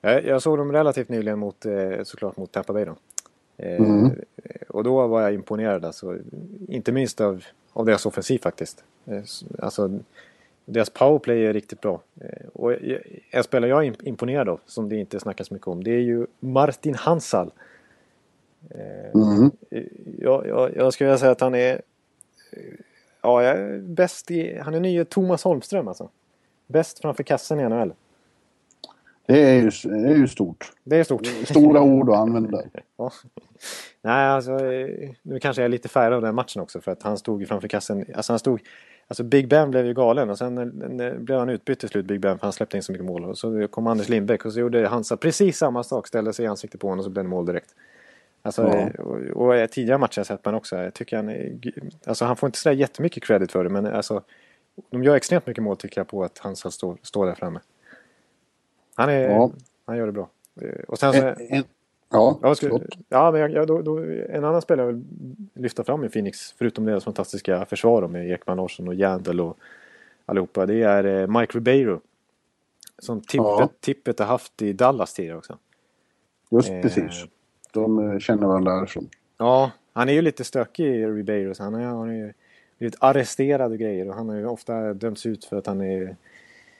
Jag, 0.00 0.24
jag 0.24 0.42
såg 0.42 0.58
dem 0.58 0.72
relativt 0.72 1.08
nyligen 1.08 1.38
mot, 1.38 1.66
eh, 1.66 2.02
såklart 2.04 2.36
mot 2.36 2.52
Tampa 2.52 2.72
Bay 2.72 2.84
då. 2.84 2.96
Eh, 3.56 3.80
mm. 3.80 4.10
Och 4.68 4.84
då 4.84 5.06
var 5.06 5.22
jag 5.22 5.34
imponerad 5.34 5.84
alltså. 5.84 6.18
Inte 6.68 6.92
minst 6.92 7.20
av, 7.20 7.44
av 7.72 7.86
deras 7.86 8.06
offensiv 8.06 8.38
faktiskt. 8.38 8.84
Eh, 9.06 9.22
alltså, 9.58 9.98
deras 10.64 10.90
powerplay 10.90 11.46
är 11.46 11.52
riktigt 11.52 11.80
bra. 11.80 12.00
Och 12.52 12.72
en 13.30 13.44
spelare 13.44 13.70
jag 13.70 13.86
är 13.86 14.08
imponerad 14.08 14.48
av, 14.48 14.60
som 14.66 14.88
det 14.88 14.96
inte 14.96 15.20
snackas 15.20 15.50
mycket 15.50 15.68
om, 15.68 15.84
det 15.84 15.90
är 15.90 16.00
ju 16.00 16.26
Martin 16.40 16.94
Hansal. 16.94 17.50
Mm. 19.14 19.50
Jag, 20.18 20.46
jag, 20.46 20.76
jag 20.76 20.92
skulle 20.92 21.08
vilja 21.08 21.18
säga 21.18 21.32
att 21.32 21.40
han 21.40 21.54
är... 21.54 21.82
Ja, 23.22 23.42
jag 23.42 23.56
är 23.58 23.78
bäst 23.78 24.30
i... 24.30 24.58
Han 24.58 24.74
är 24.74 24.80
nye 24.80 25.04
Thomas 25.04 25.44
Holmström 25.44 25.88
alltså. 25.88 26.08
Bäst 26.70 26.98
framför 26.98 27.22
kassen 27.22 27.60
i 27.60 27.68
NHL. 27.68 27.92
Det 29.26 29.42
är 29.42 29.54
ju, 29.54 29.70
det 29.84 30.08
är 30.08 30.16
ju 30.16 30.28
stort. 30.28 30.72
Det 30.84 30.96
är 30.96 31.04
stort. 31.04 31.26
Stora 31.44 31.82
ord 31.82 32.10
att 32.10 32.16
använda. 32.16 32.62
ja. 32.96 33.12
Nej, 34.02 34.26
alltså 34.26 34.58
nu 35.22 35.38
kanske 35.40 35.62
jag 35.62 35.64
är 35.64 35.68
lite 35.68 35.88
färgad 35.88 36.12
av 36.12 36.22
den 36.22 36.34
matchen 36.34 36.62
också 36.62 36.80
för 36.80 36.92
att 36.92 37.02
han 37.02 37.18
stod 37.18 37.40
ju 37.40 37.46
framför 37.46 37.68
kassen. 37.68 38.04
Alltså 38.14 38.32
han 38.32 38.38
stod... 38.38 38.60
Alltså 39.08 39.22
Big 39.22 39.48
Ben 39.48 39.70
blev 39.70 39.86
ju 39.86 39.94
galen 39.94 40.30
och 40.30 40.38
sen 40.38 40.54
blev 41.24 41.38
han 41.38 41.48
utbytt 41.48 41.80
till 41.80 41.88
slut 41.88 42.06
Big 42.06 42.20
Ben 42.20 42.38
för 42.38 42.46
han 42.46 42.52
släppte 42.52 42.76
in 42.76 42.82
så 42.82 42.92
mycket 42.92 43.06
mål. 43.06 43.24
Och 43.24 43.38
så 43.38 43.68
kom 43.68 43.86
Anders 43.86 44.08
Lindbäck 44.08 44.44
och 44.44 44.52
så 44.52 44.60
gjorde 44.60 44.88
Hansa 44.88 45.16
precis 45.16 45.58
samma 45.58 45.82
sak. 45.82 46.06
Ställde 46.06 46.32
sig 46.32 46.44
i 46.44 46.48
ansiktet 46.48 46.80
på 46.80 46.86
honom 46.86 46.98
och 46.98 47.04
så 47.04 47.10
blev 47.10 47.24
det 47.24 47.30
mål 47.30 47.46
direkt. 47.46 47.74
Alltså, 48.42 48.62
ja. 48.62 49.02
och, 49.02 49.62
och 49.62 49.70
tidigare 49.70 49.98
matcher 49.98 50.16
har 50.16 50.20
jag 50.20 50.26
sett 50.26 50.44
man 50.44 50.54
också. 50.54 50.76
Jag 50.76 50.94
tycker 50.94 51.16
han, 51.16 51.60
alltså 52.04 52.24
han 52.24 52.36
får 52.36 52.46
inte 52.46 52.58
sådär 52.58 52.76
jättemycket 52.76 53.24
credit 53.24 53.52
för 53.52 53.64
det 53.64 53.70
men 53.70 53.86
alltså 53.86 54.22
de 54.90 55.04
gör 55.04 55.16
extremt 55.16 55.46
mycket 55.46 55.64
mål 55.64 55.76
tycker 55.76 56.00
jag 56.00 56.08
på 56.08 56.24
att 56.24 56.38
Hansa 56.38 56.70
står, 56.70 56.98
står 57.02 57.26
där 57.26 57.34
framme. 57.34 57.60
Han, 58.94 59.10
är, 59.10 59.30
ja. 59.30 59.50
han 59.84 59.96
gör 59.96 60.06
det 60.06 60.12
bra. 60.12 60.28
Och 60.88 60.98
sen 60.98 61.12
så, 61.12 61.18
en, 61.18 61.36
en, 61.38 61.64
ja, 62.10 62.38
ja, 62.42 62.54
skulle, 62.54 62.80
ja, 63.08 63.30
men 63.30 63.52
jag, 63.52 63.66
då, 63.66 63.82
då, 63.82 63.98
en 64.28 64.44
annan 64.44 64.62
spelare 64.62 64.86
jag 64.86 64.92
vill 64.92 65.04
lyfta 65.54 65.84
fram 65.84 66.04
i 66.04 66.08
Phoenix, 66.08 66.52
förutom 66.52 66.84
deras 66.84 67.04
fantastiska 67.04 67.64
försvar 67.64 68.08
med 68.08 68.30
Ekman 68.30 68.56
Larsson 68.56 68.88
och 68.88 68.94
Jandel 68.94 69.40
och 69.40 69.58
allihopa, 70.26 70.66
det 70.66 70.82
är 70.82 71.04
eh, 71.04 71.26
Mike 71.26 71.58
Ribeiro. 71.58 72.00
Som 72.98 73.20
tippet, 73.20 73.46
ja. 73.46 73.68
tippet 73.80 74.18
har 74.18 74.26
haft 74.26 74.62
i 74.62 74.72
Dallas 74.72 75.14
tidigare 75.14 75.38
också. 75.38 75.58
Just 76.50 76.70
eh, 76.70 76.80
precis. 76.80 77.24
De 77.72 78.10
eh, 78.10 78.18
känner 78.18 78.46
varandra 78.46 78.74
därifrån. 78.74 79.08
Ja, 79.38 79.70
han 79.92 80.08
är 80.08 80.12
ju 80.12 80.22
lite 80.22 80.44
stökig 80.44 81.06
Ribeiro. 81.06 81.54
Så 81.54 81.62
han 81.62 81.74
har 81.74 82.06
ju 82.06 82.32
blivit 82.80 82.96
arresterad 83.00 83.72
och 83.72 83.78
grejer 83.78 84.08
och 84.08 84.14
han 84.14 84.28
har 84.28 84.36
ju 84.36 84.46
ofta 84.46 84.94
dömts 84.94 85.26
ut 85.26 85.44
för 85.44 85.56
att 85.56 85.66
han 85.66 85.80
är, 85.80 86.16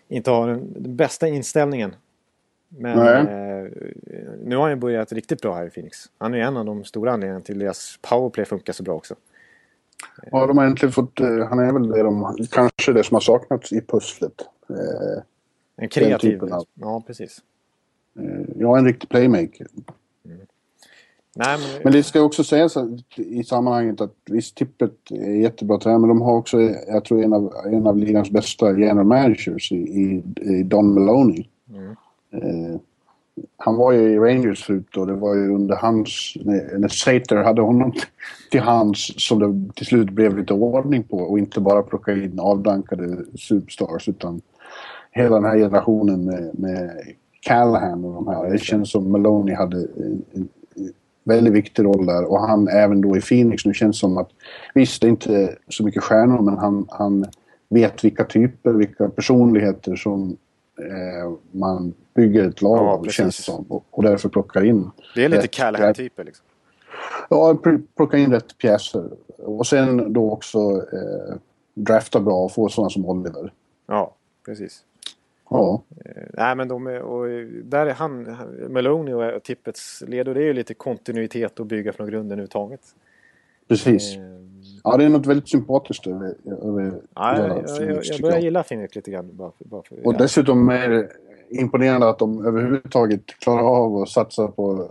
inte 0.08 0.30
har 0.30 0.48
den, 0.48 0.82
den 0.82 0.96
bästa 0.96 1.28
inställningen. 1.28 1.94
Men 2.68 2.98
eh, 2.98 3.70
nu 4.44 4.56
har 4.56 4.68
han 4.68 4.80
börjat 4.80 5.12
riktigt 5.12 5.42
bra 5.42 5.54
här 5.54 5.66
i 5.66 5.70
Phoenix. 5.70 5.98
Han 6.18 6.34
är 6.34 6.38
en 6.38 6.56
av 6.56 6.64
de 6.64 6.84
stora 6.84 7.12
anledningarna 7.12 7.44
till 7.44 7.58
deras 7.58 7.98
powerplay 8.02 8.44
funkar 8.44 8.72
så 8.72 8.82
bra 8.82 8.94
också. 8.94 9.14
Ja, 10.30 10.46
de 10.46 10.58
har 10.58 10.64
äntligen 10.64 10.92
fått... 10.92 11.20
Uh, 11.20 11.44
han 11.46 11.58
är 11.58 11.72
väl 11.72 11.88
det 11.88 12.02
de, 12.02 12.36
kanske 12.50 12.92
det 12.92 13.04
som 13.04 13.14
har 13.14 13.20
saknats 13.20 13.72
i 13.72 13.80
pusslet. 13.80 14.34
Uh, 14.70 15.22
en 15.76 15.88
kreativ... 15.88 16.44
Av, 16.44 16.66
ja, 16.74 17.02
precis. 17.06 17.42
Uh, 18.20 18.46
ja, 18.56 18.78
en 18.78 18.84
riktig 18.84 19.08
playmaker. 19.08 19.66
Nej, 21.37 21.59
men... 21.59 21.83
men... 21.85 21.93
det 21.93 22.03
ska 22.03 22.23
också 22.23 22.45
sägas 22.45 22.77
i 23.16 23.45
sammanhanget 23.45 24.01
att 24.01 24.14
visst, 24.31 24.57
Tippet 24.57 25.11
är 25.11 25.35
jättebra 25.35 25.79
tränare 25.79 26.01
men 26.01 26.09
de 26.09 26.21
har 26.21 26.37
också, 26.37 26.61
jag 26.88 27.05
tror, 27.05 27.23
en 27.25 27.33
av, 27.33 27.53
en 27.66 27.87
av 27.87 27.97
ligans 27.97 28.31
bästa 28.31 28.79
general 28.79 29.07
managers 29.07 29.73
i, 29.73 29.77
i, 29.77 30.23
i 30.40 30.62
Don 30.62 30.95
Maloney. 30.95 31.45
Mm. 31.71 31.90
Eh, 32.33 32.81
han 33.57 33.77
var 33.77 33.93
ju 33.93 34.01
i 34.01 34.19
Rangers 34.19 34.64
förut 34.64 34.97
och 34.97 35.07
det 35.07 35.12
var 35.12 35.35
ju 35.35 35.55
under 35.55 35.77
hans, 35.77 36.35
när, 36.45 36.79
när 36.79 36.88
Sater 36.88 37.37
hade 37.37 37.62
honom 37.62 37.93
till 38.51 38.61
hans 38.61 39.27
som 39.27 39.38
det 39.38 39.75
till 39.75 39.87
slut 39.87 40.11
blev 40.11 40.38
lite 40.38 40.55
ordning 40.55 41.03
på 41.03 41.16
och 41.16 41.38
inte 41.38 41.61
bara 41.61 41.83
plocka 41.83 42.12
in 42.12 42.40
avdankade 42.40 43.25
superstars 43.38 44.09
utan 44.09 44.40
hela 45.11 45.35
den 45.35 45.45
här 45.45 45.57
generationen 45.59 46.25
med, 46.25 46.59
med 46.59 46.90
Callahan 47.40 48.05
och 48.05 48.14
de 48.14 48.29
här. 48.29 48.51
Det 48.51 48.59
känns 48.59 48.90
som 48.90 49.12
Maloney 49.12 49.55
hade 49.55 49.77
en, 49.77 50.49
väldigt 51.31 51.55
viktig 51.55 51.85
roll 51.85 52.07
där 52.07 52.25
och 52.25 52.40
han 52.40 52.69
även 52.69 53.01
då 53.01 53.16
i 53.16 53.21
Phoenix 53.21 53.64
nu 53.64 53.75
känns 53.75 53.99
som 53.99 54.19
att 54.19 54.31
visst 54.75 55.01
det 55.03 55.07
är 55.07 55.09
inte 55.09 55.57
så 55.69 55.85
mycket 55.85 56.03
stjärnor 56.03 56.43
men 56.43 56.59
han, 56.59 56.87
han 56.90 57.27
vet 57.69 58.05
vilka 58.05 58.25
typer, 58.25 58.73
vilka 58.73 59.09
personligheter 59.09 59.97
som 59.97 60.37
eh, 60.79 61.33
man 61.51 61.95
bygger 62.14 62.49
ett 62.49 62.62
lag 62.62 62.79
ja, 62.79 62.90
av 62.90 63.05
känns 63.05 63.45
som 63.45 63.64
och, 63.69 63.85
och 63.90 64.03
därför 64.03 64.29
plockar 64.29 64.64
in. 64.64 64.90
Det 65.14 65.25
är 65.25 65.29
lite 65.29 65.49
Callahan-typer 65.49 66.25
liksom. 66.25 66.47
Ja, 67.29 67.59
plocka 67.97 68.19
in 68.19 68.33
rätt 68.33 68.59
pjäser 68.59 69.11
och 69.38 69.66
sen 69.66 70.12
då 70.12 70.33
också 70.33 70.59
eh, 70.93 71.35
drafta 71.75 72.21
bra 72.21 72.45
och 72.45 72.53
få 72.53 72.69
sådana 72.69 72.90
som 72.90 73.07
Oliver. 73.07 73.53
Ja, 73.87 74.14
precis. 74.47 74.85
Ja. 75.50 75.82
Eh, 76.04 76.22
nej 76.32 76.56
men 76.56 76.68
de 76.68 76.86
och 76.86 77.26
där 77.64 77.86
är 77.86 77.94
han, 77.94 78.36
Meloni 78.68 79.12
och 79.12 79.42
Tippets 79.42 80.02
ledare, 80.06 80.34
det 80.34 80.40
är 80.40 80.46
ju 80.46 80.52
lite 80.52 80.74
kontinuitet 80.74 81.60
att 81.60 81.66
bygga 81.66 81.92
från 81.92 82.06
grunden 82.06 82.32
överhuvudtaget. 82.32 82.80
Precis. 83.68 84.16
Eh, 84.16 84.22
ja, 84.84 84.96
det 84.96 85.04
är 85.04 85.08
något 85.08 85.26
väldigt 85.26 85.48
sympatiskt 85.48 86.06
över, 86.06 86.34
över 86.62 86.92
ja, 87.14 87.38
jag, 87.38 87.64
jag, 87.68 87.90
jag, 87.90 88.04
jag 88.04 88.20
börjar 88.20 88.38
gilla 88.38 88.62
Phoenix 88.62 88.94
lite 88.94 89.10
grann. 89.10 89.30
Bara 89.32 89.50
för, 89.58 89.64
bara 89.64 89.82
för, 89.82 90.06
och 90.06 90.14
ja. 90.14 90.18
dessutom 90.18 90.68
är 90.68 90.88
det 90.88 91.08
imponerande 91.50 92.08
att 92.08 92.18
de 92.18 92.46
överhuvudtaget 92.46 93.26
klarar 93.26 93.62
av 93.62 93.96
att 93.96 94.08
satsa 94.08 94.48
på 94.48 94.88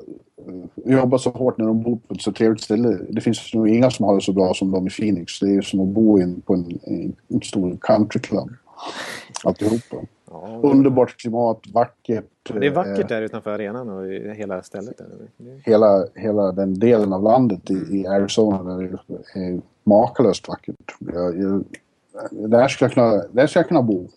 uh, 0.47 0.93
jobba 0.93 1.17
så 1.17 1.29
hårt 1.29 1.57
när 1.57 1.65
de 1.65 1.83
bor 1.83 1.99
på 2.07 2.13
ett 2.13 2.21
så 2.21 2.31
trevligt 2.31 2.61
ställe. 2.61 2.97
Det 3.09 3.21
finns 3.21 3.53
nog 3.53 3.69
inga 3.69 3.91
som 3.91 4.05
har 4.05 4.15
det 4.15 4.21
så 4.21 4.33
bra 4.33 4.53
som 4.53 4.71
de 4.71 4.87
i 4.87 4.89
Phoenix. 4.89 5.39
Det 5.39 5.45
är 5.45 5.53
ju 5.53 5.61
som 5.61 5.79
att 5.79 5.87
bo 5.87 6.19
in 6.19 6.41
på 6.41 6.53
en, 6.53 6.79
en, 6.83 7.15
en 7.27 7.41
stor 7.41 7.77
countryclub. 7.81 8.49
Alltihopa. 9.43 9.97
Ja, 10.31 10.59
Underbart 10.63 11.17
klimat, 11.17 11.59
vackert. 11.73 12.25
Det 12.53 12.67
är 12.67 12.71
vackert 12.71 12.99
eh, 12.99 13.07
där 13.07 13.21
utanför 13.21 13.51
arenan 13.51 13.89
och 13.89 14.07
hela 14.35 14.63
stället. 14.63 14.97
Där. 14.97 15.61
Hela, 15.65 16.05
hela 16.15 16.51
den 16.51 16.79
delen 16.79 17.13
av 17.13 17.23
landet 17.23 17.71
i, 17.71 17.73
i 17.73 18.07
Arizona 18.07 18.63
där 18.63 18.99
det 19.07 19.39
är 19.39 19.61
makalöst 19.83 20.47
vackert. 20.47 20.95
Jag, 20.99 21.39
jag, 21.39 21.63
där, 22.31 22.67
ska 22.67 22.85
jag 22.85 22.91
kunna, 22.91 23.23
där 23.31 23.47
ska 23.47 23.59
jag 23.59 23.67
kunna 23.67 23.81
bo. 23.81 24.07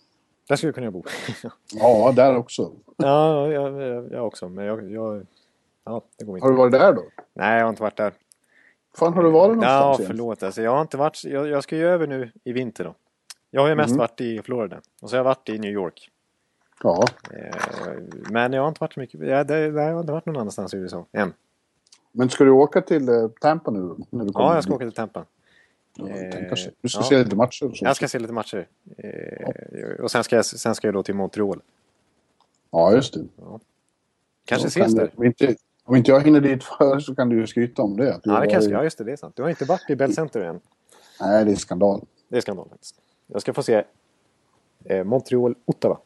Där 0.49 0.55
skulle 0.55 0.67
jag 0.67 0.75
kunna 0.75 0.91
bo. 0.91 1.03
ja, 1.73 2.13
där 2.15 2.37
också. 2.37 2.71
ja, 2.97 3.51
jag, 3.51 3.81
jag, 3.81 4.11
jag 4.11 4.27
också. 4.27 4.49
Men 4.49 4.65
jag, 4.65 4.91
jag, 4.91 5.25
ja, 5.85 6.01
det 6.17 6.25
går 6.25 6.37
inte. 6.37 6.45
Har 6.45 6.51
du 6.51 6.57
varit 6.57 6.71
där 6.71 6.93
då? 6.93 7.03
Nej, 7.33 7.57
jag 7.57 7.65
har 7.65 7.69
inte 7.69 7.83
varit 7.83 7.97
där. 7.97 8.13
fan 8.97 9.13
har 9.13 9.23
du 9.23 9.31
varit 9.31 9.55
någonstans? 9.55 9.99
Ja, 9.99 10.05
förlåt. 10.07 10.43
Alltså, 10.43 10.61
jag 10.61 10.71
har 10.71 10.81
inte 10.81 10.97
varit... 10.97 11.23
Jag, 11.25 11.47
jag 11.47 11.63
ska 11.63 11.75
ju 11.75 11.87
över 11.87 12.07
nu 12.07 12.31
i 12.43 12.53
vinter 12.53 12.83
då. 12.83 12.95
Jag 13.55 13.61
har 13.61 13.69
ju 13.69 13.75
mest 13.75 13.89
mm. 13.89 13.97
varit 13.97 14.21
i 14.21 14.41
Florida 14.41 14.81
och 15.01 15.09
så 15.09 15.15
har 15.15 15.19
jag 15.19 15.23
varit 15.23 15.49
i 15.49 15.57
New 15.57 15.71
York. 15.71 16.09
Ja. 16.83 17.05
Eh, 17.31 17.93
men 18.29 18.53
jag 18.53 18.61
har 18.61 18.67
inte 18.67 18.81
varit 18.81 18.93
så 18.93 18.99
mycket... 18.99 19.19
Ja, 19.27 19.43
det, 19.43 19.71
det 19.71 19.81
har 19.81 19.99
inte 19.99 20.11
varit 20.11 20.25
någon 20.25 20.37
annanstans 20.37 20.73
i 20.73 20.77
USA 20.77 21.05
än. 21.11 21.33
Men 22.11 22.29
ska 22.29 22.43
du 22.43 22.51
åka 22.51 22.81
till 22.81 23.09
eh, 23.09 23.27
Tampa 23.41 23.71
nu? 23.71 23.79
När 23.79 24.25
du 24.25 24.31
kommer 24.31 24.49
Ja, 24.49 24.55
jag 24.55 24.63
ska 24.63 24.73
åka 24.73 24.85
till 24.85 24.93
Tampa. 24.93 25.25
Ja, 25.95 26.09
Eh. 26.09 26.53
Du 26.81 26.89
ska 26.89 26.99
ja. 26.99 27.03
se 27.03 27.23
lite 27.23 27.35
matcher 27.35 27.65
och 27.65 27.77
så. 27.77 27.85
Jag 27.85 27.95
ska 27.95 28.07
se 28.07 28.19
lite 28.19 28.33
matcher. 28.33 28.67
Eh, 28.97 30.03
och 30.03 30.11
sen 30.11 30.23
ska, 30.23 30.35
jag, 30.35 30.45
sen 30.45 30.75
ska 30.75 30.87
jag 30.87 30.93
då 30.93 31.03
till 31.03 31.15
Montreal. 31.15 31.61
Ja, 32.71 32.93
just 32.93 33.13
det. 33.13 33.25
Kanske 34.45 34.65
Då 34.65 34.69
ses 34.69 34.95
där. 34.95 35.11
Om 35.15 35.23
inte, 35.23 35.55
om 35.83 35.95
inte 35.95 36.11
jag 36.11 36.21
hinner 36.21 36.41
dit 36.41 36.63
före 36.63 37.01
så 37.01 37.15
kan 37.15 37.29
du 37.29 37.39
ju 37.39 37.47
skryta 37.47 37.81
om 37.81 37.97
det. 37.97 38.19
Ja, 38.23 38.39
det 38.39 38.47
kanske, 38.47 38.71
ja, 38.71 38.83
just 38.83 38.97
det. 38.97 39.03
Det 39.03 39.11
är 39.11 39.15
sant. 39.15 39.35
Du 39.35 39.41
har 39.41 39.49
inte 39.49 39.65
varit 39.65 39.89
i 39.89 39.95
Bell 39.95 40.13
Center 40.13 40.41
än. 40.41 40.59
Nej, 41.19 41.45
det 41.45 41.51
är 41.51 41.55
skandal. 41.55 42.05
Det 42.29 42.37
är 42.37 42.41
skandal 42.41 42.69
faktiskt. 42.69 42.95
Jag 43.27 43.41
ska 43.41 43.53
få 43.53 43.63
se 43.63 43.83
eh, 44.85 45.03
Montreal-Ottawa. 45.03 45.97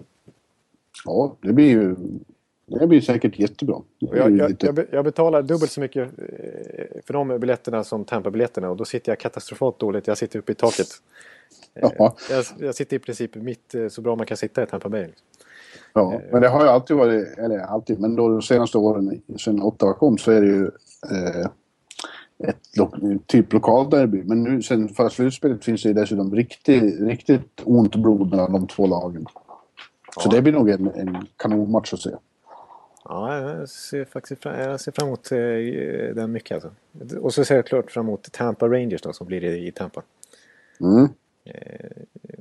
Ja, 1.05 1.35
det 1.41 1.53
blir 1.53 1.69
ju... 1.69 1.95
Det 2.79 2.87
blir 2.87 3.01
säkert 3.01 3.39
jättebra. 3.39 3.81
Blir 3.99 4.15
Jag, 4.15 4.37
jag, 4.37 4.49
lite- 4.49 4.65
jag, 4.65 4.75
be- 4.75 4.87
jag 4.91 5.05
betalar 5.05 5.41
dubbelt 5.41 5.71
så 5.71 5.79
mycket 5.81 6.07
eh, 6.19 7.01
för 7.05 7.13
de 7.13 7.39
biljetterna 7.39 7.83
som 7.83 8.05
Tampa-biljetterna 8.05 8.69
och 8.69 8.77
då 8.77 8.85
sitter 8.85 9.11
jag 9.11 9.19
katastrofalt 9.19 9.79
dåligt. 9.79 10.07
Jag 10.07 10.17
sitter 10.17 10.39
uppe 10.39 10.51
i 10.51 10.55
taket. 10.55 10.87
Eh, 11.73 11.89
Ja. 11.97 12.15
Jag, 12.29 12.45
jag 12.59 12.75
sitter 12.75 12.95
i 12.95 12.99
princip 12.99 13.35
mitt 13.35 13.75
så 13.89 14.01
bra 14.01 14.15
man 14.15 14.25
kan 14.25 14.37
sitta 14.37 14.63
i 14.63 14.65
Tampa 14.65 14.89
Bay. 14.89 15.01
Liksom. 15.05 15.25
Ja, 15.93 16.21
men 16.31 16.41
det 16.41 16.47
har 16.47 16.63
ju 16.63 16.69
alltid 16.69 16.97
varit, 16.97 17.37
eller 17.37 17.59
alltid, 17.59 17.99
men 17.99 18.15
då 18.15 18.29
de 18.29 18.41
senaste 18.41 18.77
åren 18.77 19.21
sen 19.39 19.61
Ottawa 19.61 19.93
kom 19.93 20.17
så 20.17 20.31
är 20.31 20.41
det 20.41 20.47
ju 20.47 20.65
eh, 21.11 21.47
ett 22.43 22.77
lo, 22.77 22.91
typ 23.25 23.53
lokalderby. 23.53 24.23
Men 24.23 24.43
nu 24.43 24.61
sen 24.61 24.89
förra 24.89 25.09
slutspelet 25.09 25.65
finns 25.65 25.83
det 25.83 25.89
ju 25.89 25.93
dessutom 25.93 26.35
riktigt, 26.35 26.99
riktigt 26.99 27.61
ont 27.63 27.95
blod 27.95 28.29
mellan 28.29 28.51
de 28.51 28.67
två 28.67 28.87
lagen. 28.87 29.25
Så 30.17 30.29
Ja. 30.29 30.31
det 30.31 30.41
blir 30.41 30.53
nog 30.53 30.69
en, 30.69 30.87
en 30.87 31.27
kanonmatch 31.37 31.93
att 31.93 31.99
se. 31.99 32.09
Ja, 33.03 33.37
jag 33.37 33.69
ser 33.69 34.05
faktiskt 34.05 34.43
fram, 34.43 34.59
jag 34.59 34.79
ser 34.81 34.91
fram 34.91 35.07
emot 35.07 35.31
eh, 35.31 36.15
den 36.15 36.31
mycket 36.31 36.55
alltså. 36.55 36.71
Och 37.19 37.33
så 37.33 37.45
ser 37.45 37.55
jag 37.55 37.65
klart 37.65 37.91
fram 37.91 38.05
emot 38.05 38.31
Tampa 38.31 38.67
Rangers 38.67 39.01
då 39.01 39.13
som 39.13 39.27
blir 39.27 39.43
i, 39.43 39.67
i 39.67 39.71
Tampa. 39.71 40.01
Mm. 40.81 41.07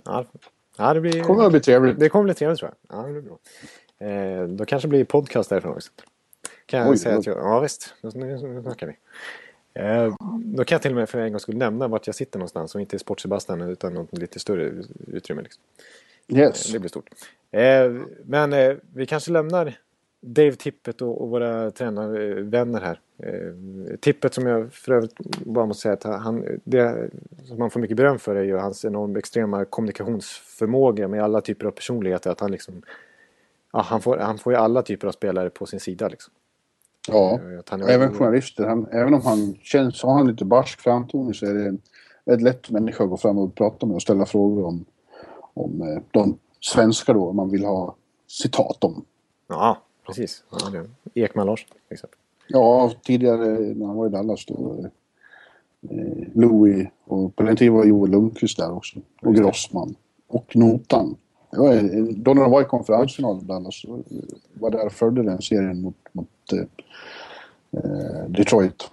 Ja, 0.04 0.24
ja 0.78 0.94
det 0.94 1.00
blir... 1.00 1.22
kommer 1.22 1.44
att 1.44 1.50
bli 1.50 1.60
trevligt. 1.60 1.98
Det 2.00 2.08
kommer 2.08 2.24
bli 2.24 2.34
trevligt 2.34 2.58
tror 2.58 2.70
jag. 2.88 2.98
Ja, 2.98 3.06
det 3.06 3.12
blir 3.12 3.22
bra. 3.22 3.38
Eh, 4.08 4.48
då 4.48 4.64
kanske 4.64 4.88
det 4.88 4.90
blir 4.90 5.04
podcast 5.04 5.50
därifrån 5.50 5.72
också. 5.76 5.90
Kan 6.66 6.80
jag 6.80 6.90
Oj, 6.90 6.98
säga 6.98 7.18
att 7.18 7.26
jag, 7.26 7.38
ja 7.38 7.60
visst, 7.60 7.94
nu 8.02 8.62
snackar 8.62 8.86
vi. 8.86 8.96
Eh, 9.76 10.14
då 10.44 10.64
kan 10.64 10.76
jag 10.76 10.82
till 10.82 10.90
och 10.90 10.96
med 10.96 11.08
för 11.08 11.18
en 11.18 11.32
gång 11.32 11.40
skulle 11.40 11.58
nämna 11.58 11.88
vart 11.88 12.06
jag 12.06 12.16
sitter 12.16 12.38
någonstans 12.38 12.74
och 12.74 12.80
inte 12.80 12.96
i 12.96 12.98
Sport-Sebastian 12.98 13.60
utan 13.60 13.94
något 13.94 14.18
lite 14.18 14.38
större 14.38 14.72
utrymme. 15.06 15.42
Liksom. 15.42 15.62
Yes. 16.28 16.72
Det 16.72 16.78
blir 16.78 16.88
stort. 16.88 17.10
Eh, 17.50 17.92
men 18.24 18.52
eh, 18.52 18.76
vi 18.94 19.06
kanske 19.06 19.32
lämnar 19.32 19.78
Dave 20.20 20.52
Tippet 20.52 21.02
och, 21.02 21.28
våra 21.28 21.70
tränarvänner 21.70 22.80
här. 22.80 23.00
Eh, 23.22 23.96
Tippet 24.00 24.34
som 24.34 24.46
jag 24.46 24.72
för 24.72 24.92
övrigt 24.92 25.18
bara 25.44 25.66
måste 25.66 25.82
säga 25.82 25.94
att 25.94 26.22
han, 26.22 26.60
det 26.64 27.10
som 27.44 27.58
man 27.58 27.70
får 27.70 27.80
mycket 27.80 27.96
beröm 27.96 28.18
för 28.18 28.36
är 28.36 28.42
ju 28.42 28.56
hans 28.56 28.84
enormt 28.84 29.16
extrema 29.16 29.64
kommunikationsförmåga 29.64 31.08
med 31.08 31.24
alla 31.24 31.40
typer 31.40 31.66
av 31.66 31.70
personligheter. 31.70 32.30
Att 32.30 32.40
han 32.40 32.50
liksom 32.50 32.82
ja, 33.72 33.80
han, 33.80 34.02
får, 34.02 34.16
han 34.16 34.38
får 34.38 34.52
ju 34.52 34.58
alla 34.58 34.82
typer 34.82 35.08
av 35.08 35.12
spelare 35.12 35.50
på 35.50 35.66
sin 35.66 35.80
sida 35.80 36.08
liksom. 36.08 36.32
Ja. 37.08 37.40
Även 37.88 38.14
journalister. 38.14 38.66
Han, 38.66 38.86
även 38.92 39.14
om 39.14 39.20
han 39.22 39.54
känns, 39.62 40.02
har 40.02 40.14
han 40.14 40.26
lite 40.26 40.44
barsk 40.44 40.80
framtoning 40.80 41.34
så 41.34 41.46
är 41.46 41.54
det 41.54 41.68
en 41.68 41.80
väldigt 42.24 42.44
lätt 42.44 42.70
människa 42.70 43.04
att 43.04 43.10
gå 43.10 43.16
fram 43.16 43.38
och 43.38 43.54
prata 43.54 43.86
med 43.86 43.94
och 43.94 44.02
ställa 44.02 44.26
frågor 44.26 44.64
om, 44.64 44.84
om 45.54 45.82
eh, 45.82 46.02
de 46.10 46.38
svenskar 46.60 47.14
då 47.14 47.32
man 47.32 47.50
vill 47.50 47.64
ha 47.64 47.94
citat 48.28 48.84
om. 48.84 49.04
Ja, 49.48 49.78
precis. 50.06 50.44
Ja, 50.50 50.70
det. 50.70 51.20
Ekman 51.20 51.46
Larsson 51.46 51.68
till 51.68 51.94
exempel. 51.94 52.18
Ja, 52.48 52.92
tidigare 53.02 53.46
när 53.74 53.86
han 53.86 53.96
var 53.96 54.06
i 54.06 54.10
Dallas 54.10 54.46
då. 54.46 54.86
Eh, 55.90 56.28
Louis 56.34 56.88
och 57.04 57.36
på 57.36 57.42
den 57.42 57.56
tiden 57.56 57.74
var 57.74 57.84
Joel 57.84 58.10
Lundqvist 58.10 58.56
där 58.56 58.72
också. 58.72 58.98
Och 59.22 59.34
Grossman. 59.34 59.94
Och 60.28 60.56
Notan. 60.56 61.16
Det 61.50 61.58
var, 61.58 61.72
då 62.22 62.34
när 62.34 62.42
de 62.42 62.50
var 62.50 62.62
i 62.62 62.64
konferensfinal 62.64 63.38
i 63.42 63.44
Dallas 63.44 63.82
var 64.54 64.70
där 64.70 64.86
och 64.86 64.92
följde 64.92 65.22
den 65.22 65.42
serien 65.42 65.80
mot, 65.80 65.96
mot 66.12 66.28
eh, 66.52 66.60
eh, 67.72 68.28
Detroit. 68.28 68.90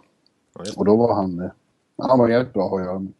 Ja. 0.56 0.64
Och 0.78 0.86
då 0.86 0.96
var 0.96 1.14
han... 1.16 1.40
eh, 1.40 1.52
Han 1.98 2.20
var 2.20 2.30
jävligt 2.30 2.54
bra 2.54 2.76
att 2.76 2.84
göra 2.86 3.00
med. 3.00 3.14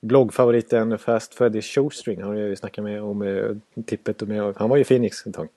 Bloggfavoriten 0.00 0.98
Fast 0.98 1.34
Freddy 1.34 1.62
Showstring 1.62 2.22
har 2.22 2.34
jag 2.34 2.48
ju 2.48 2.56
snackat 2.56 2.84
med 2.84 3.02
om 3.02 3.22
eh, 3.22 3.82
tippet. 3.86 4.22
Och 4.22 4.28
med, 4.28 4.54
han 4.56 4.70
var 4.70 4.76
ju 4.76 4.84
Phoenix 4.84 5.26
ett 5.26 5.34
tag. 5.34 5.48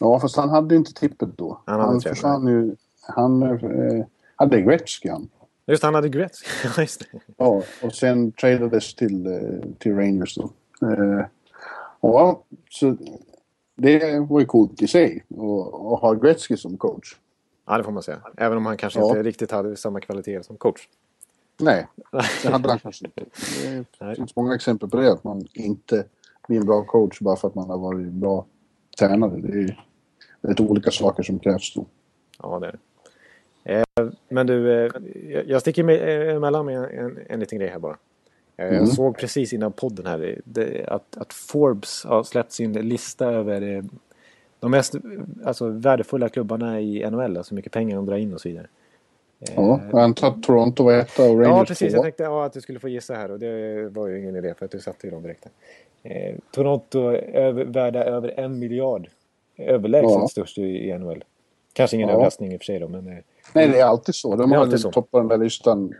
Ja, 0.00 0.20
fast 0.20 0.36
han 0.36 0.48
hade 0.50 0.76
inte 0.76 0.92
tippet 0.92 1.28
då. 1.36 1.60
Han 1.64 1.80
Han, 1.80 2.00
försvann 2.00 2.46
ju... 2.46 2.76
Han 3.00 3.42
eh, 3.42 4.06
hade 4.36 4.60
Gretzky 4.60 5.08
han. 5.08 5.28
Just 5.66 5.82
han 5.82 5.94
hade 5.94 6.08
Gretzky. 6.08 6.48
Ja, 7.36 7.62
och 7.82 7.92
sen 7.94 8.32
tradades 8.32 8.94
till, 8.94 9.26
eh, 9.26 9.70
till 9.78 9.94
Rangers 9.96 10.34
då. 10.34 10.50
Eh, 10.86 11.24
ja, 12.00 12.42
så 12.70 12.96
det 13.76 14.20
var 14.20 14.40
ju 14.40 14.46
coolt 14.46 14.82
i 14.82 14.86
sig 14.86 15.24
att 15.30 16.00
ha 16.00 16.14
Gretzky 16.14 16.56
som 16.56 16.76
coach. 16.76 17.16
Ja, 17.66 17.78
det 17.78 17.84
får 17.84 17.92
man 17.92 18.02
säga. 18.02 18.20
Även 18.36 18.58
om 18.58 18.66
han 18.66 18.76
kanske 18.76 18.98
Ja. 19.00 19.08
inte 19.08 19.22
riktigt 19.22 19.50
hade 19.50 19.76
samma 19.76 20.00
kvaliteter 20.00 20.42
som 20.42 20.56
coach. 20.56 20.88
Nej, 21.60 21.86
det 22.42 22.48
hade 22.48 22.68
han 22.68 22.78
kanske 22.78 23.04
inte. 23.06 23.24
Det 23.98 24.14
finns 24.16 24.36
många 24.36 24.54
exempel 24.54 24.88
på 24.90 24.96
det, 24.96 25.12
att 25.12 25.24
man 25.24 25.46
inte 25.52 26.04
blir 26.48 26.58
en 26.60 26.66
bra 26.66 26.84
coach 26.84 27.20
bara 27.20 27.36
för 27.36 27.48
att 27.48 27.54
man 27.54 27.70
har 27.70 27.78
varit 27.78 27.98
en 28.06 28.20
bra 28.20 28.46
tränare. 28.98 29.36
Det 29.40 29.58
är 29.58 29.84
väldigt 30.40 30.70
olika 30.70 30.90
saker 30.90 31.22
som 31.22 31.38
krävs 31.38 31.74
då. 31.74 31.86
Ja, 32.42 32.58
det 32.58 32.66
är 32.66 32.72
det. 32.72 32.78
Eh, 33.98 34.08
Men 34.28 34.46
du, 34.46 34.72
eh, 34.86 34.92
jag- 35.46 35.60
sticker 35.60 35.88
eh, 35.90 36.34
emellan 36.36 36.66
med 36.66 36.76
en, 36.76 36.84
en, 36.84 37.18
en 37.28 37.40
liten 37.40 37.58
grej 37.58 37.68
här 37.68 37.78
bara. 37.78 37.96
Eh, 38.56 38.66
Mm. 38.66 38.74
Jag 38.78 38.88
såg 38.88 39.18
precis 39.18 39.52
innan 39.52 39.72
podden 39.72 40.06
här 40.06 40.40
att, 40.88 41.16
att 41.16 41.32
Forbes 41.32 42.04
har 42.04 42.22
släppt 42.22 42.52
sin 42.52 42.72
lista 42.72 43.26
över 43.26 43.62
eh, 43.76 43.82
de 44.60 44.70
mest 44.70 44.94
alltså, 45.44 45.68
värdefulla 45.68 46.28
klubbarna 46.28 46.80
i 46.80 47.10
NHL. 47.10 47.36
Alltså 47.36 47.50
hur 47.52 47.56
mycket 47.56 47.72
pengar 47.72 47.96
de 47.96 48.06
drar 48.06 48.16
in 48.16 48.34
och 48.34 48.40
så 48.40 48.48
vidare. 48.48 48.66
Ja, 49.56 49.80
jag 49.92 50.00
antar 50.00 50.28
att 50.28 50.42
Toronto 50.42 50.84
var 50.84 50.92
etta 50.92 51.22
och 51.22 51.40
Rangers 51.40 51.46
Ja, 51.58 51.64
precis. 51.64 51.82
Jag 51.82 51.92
tvåa. 51.92 52.02
tänkte 52.02 52.22
ja, 52.22 52.44
att 52.46 52.52
du 52.52 52.60
skulle 52.60 52.78
få 52.78 52.88
gissa 52.88 53.14
här 53.14 53.30
och 53.30 53.38
det 53.38 53.88
var 53.88 54.06
ju 54.08 54.18
ingen 54.18 54.36
idé 54.36 54.54
för 54.58 54.64
att 54.64 54.70
du 54.70 54.80
satte 54.80 55.06
ju 55.06 55.10
dem 55.10 55.22
direkt. 55.22 55.46
Eh, 56.02 56.34
Toronto 56.50 56.98
över, 57.12 57.64
värda 57.64 58.04
över 58.04 58.40
en 58.40 58.58
miljard. 58.58 59.08
Överlägset 59.56 60.10
Ja. 60.20 60.28
störst 60.28 60.58
i 60.58 60.62
i 60.62 60.98
NHL. 60.98 61.24
Kanske 61.72 61.96
ingen 61.96 62.08
Ja. 62.08 62.14
överraskning 62.14 62.52
i 62.52 62.56
och 62.56 62.60
för 62.60 62.64
sig 62.64 62.78
då, 62.78 62.88
men 62.88 63.06
eh, 63.08 63.14
Nej, 63.52 63.68
det 63.68 63.80
är 63.80 63.84
alltid 63.84 64.14
så. 64.14 64.36
De 64.36 64.52
har 64.52 64.58
alltid 64.58 64.80
så. 64.80 64.90
toppat 64.90 65.20
den 65.20 65.28
där 65.28 65.38
listan 65.44 65.94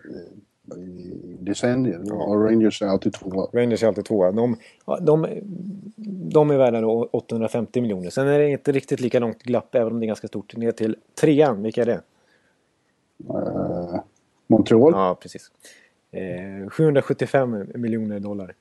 i 0.77 1.37
decennier. 1.41 2.13
Och 2.13 2.45
Rangers 2.45 2.83
är 2.83 2.87
alltid 2.87 3.13
tvåa. 3.13 3.49
Rangers 3.53 3.83
är 3.83 3.87
alltid 3.87 4.05
tvåa. 4.05 4.33
De, 4.33 4.57
ja, 4.87 4.99
de, 5.01 5.27
de 6.31 6.51
är 6.51 6.57
värda 6.57 6.81
då 6.81 7.09
850 7.13 7.81
miljoner. 7.81 8.11
Sen 8.11 8.29
är 8.29 8.39
det 8.39 8.51
inte 8.51 8.73
riktigt 8.73 9.01
lika 9.01 9.19
långt 9.19 9.43
glapp, 9.43 9.75
även 9.75 9.93
om 9.93 10.01
det 10.01 10.05
är 10.05 10.09
ganska 10.09 10.29
stort, 10.29 10.57
ner 10.57 10.73
till 10.73 10.97
trean. 11.21 11.63
Vilka 11.63 11.83
är 11.83 11.87
det? 11.87 12.01
Eh, 13.29 14.01
Montreal. 14.47 14.93
Ja, 14.93 15.19
precis. 15.21 15.51
Eh, 16.11 16.71
775 16.71 17.67
miljoner 17.75 18.21
dollar. 18.21 18.55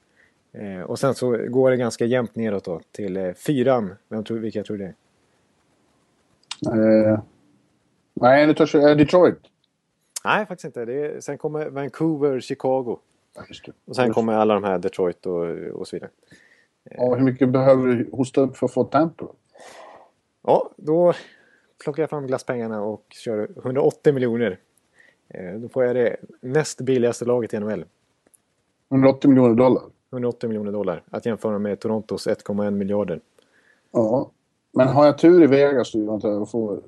Eh, 0.54 0.82
och 0.82 1.00
sen 1.00 1.16
så 1.16 1.38
går 1.50 1.72
det 1.72 1.78
ganska 1.78 2.06
jämnt 2.06 2.36
neråt 2.36 2.64
då 2.64 2.82
till 2.92 3.18
eh, 3.18 3.34
fyran. 3.34 3.96
Vem 4.10 4.24
tror, 4.24 4.38
vilka 4.38 4.64
tror 4.64 4.78
du 4.78 4.84
det 4.84 4.94
är? 6.72 7.12
Eh, 7.12 7.20
nej, 8.14 8.48
det 8.48 8.54
törs 8.54 8.76
eh, 8.76 8.96
Detroit. 8.96 9.38
Nej, 10.26 10.46
faktiskt 10.46 10.66
inte. 10.66 10.82
Är, 10.82 11.20
sen 11.20 11.38
kommer 11.38 11.70
Vancouver, 11.70 12.40
Chicago. 12.40 13.00
Ja. 13.36 13.44
Och 13.86 13.96
sen 13.96 14.14
kommer 14.14 14.34
alla 14.34 14.54
de 14.54 14.64
här 14.64 14.80
Detroit 14.80 15.26
och, 15.26 15.44
och 15.74 15.88
så 15.88 15.96
vidare. 15.96 16.10
Ja, 16.84 17.16
hur 17.16 17.24
mycket 17.24 17.50
behöver 17.50 17.88
du 17.88 18.10
hosta 18.12 18.42
upp 18.42 18.58
för 18.58 18.66
att 18.66 18.74
få 18.74 18.84
Tampa? 18.84 19.26
Ja, 20.44 20.70
då 20.78 21.14
plockar 21.84 22.04
jag 22.04 22.10
fram 22.10 22.28
glasspengarna 22.28 22.82
och 22.82 23.06
kör 23.10 23.50
180 23.58 24.14
miljoner. 24.14 24.60
Eh, 25.28 25.54
då 25.54 25.70
får 25.70 25.84
jag 25.84 25.96
det 25.96 26.18
näst 26.42 26.82
billigaste 26.82 27.26
laget 27.26 27.54
i 27.54 27.60
NHL. 27.60 27.86
180 28.90 29.30
miljoner 29.30 29.56
dollar. 29.56 29.84
180 30.12 30.48
miljoner 30.50 30.72
dollar. 30.72 31.04
Att 31.10 31.26
jämföra 31.26 31.60
med 31.60 31.80
Torontos 31.80 32.28
1,1 32.28 32.72
miljarder. 32.72 33.20
Ja. 33.92 34.32
Men 34.72 34.88
har 34.88 35.06
jag 35.06 35.18
tur 35.18 35.44
i 35.44 35.48
Vegas 35.48 35.92
du, 35.92 36.10
antar 36.10 36.30
jag, 36.30 36.42
och 36.42 36.50
får 36.50 36.82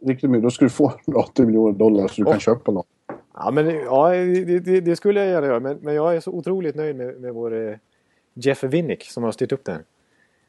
riktigt 0.00 0.30
mycket, 0.30 0.42
då 0.42 0.50
ska 0.50 0.64
du 0.64 0.70
få 0.70 0.92
180 1.06 1.46
miljoner 1.46 1.78
dollar 1.78 2.08
så 2.08 2.22
du 2.22 2.26
Åh. 2.26 2.32
kan 2.32 2.40
köpa 2.40 2.72
något. 2.72 2.86
Ja, 3.34 3.50
men 3.50 3.66
ja, 3.74 4.08
det, 4.10 4.58
det, 4.58 4.80
det 4.80 4.96
skulle 4.96 5.20
jag 5.20 5.28
gärna 5.28 5.46
göra. 5.46 5.60
Men, 5.60 5.78
men 5.82 5.94
jag 5.94 6.16
är 6.16 6.20
så 6.20 6.30
otroligt 6.30 6.74
nöjd 6.74 6.96
med, 6.96 7.20
med 7.20 7.34
vår 7.34 7.68
eh, 7.68 7.76
Jeff 8.34 8.64
Winnick 8.64 9.04
som 9.04 9.22
har 9.22 9.32
styrt 9.32 9.52
upp 9.52 9.64
det 9.64 9.72
här. 9.72 9.82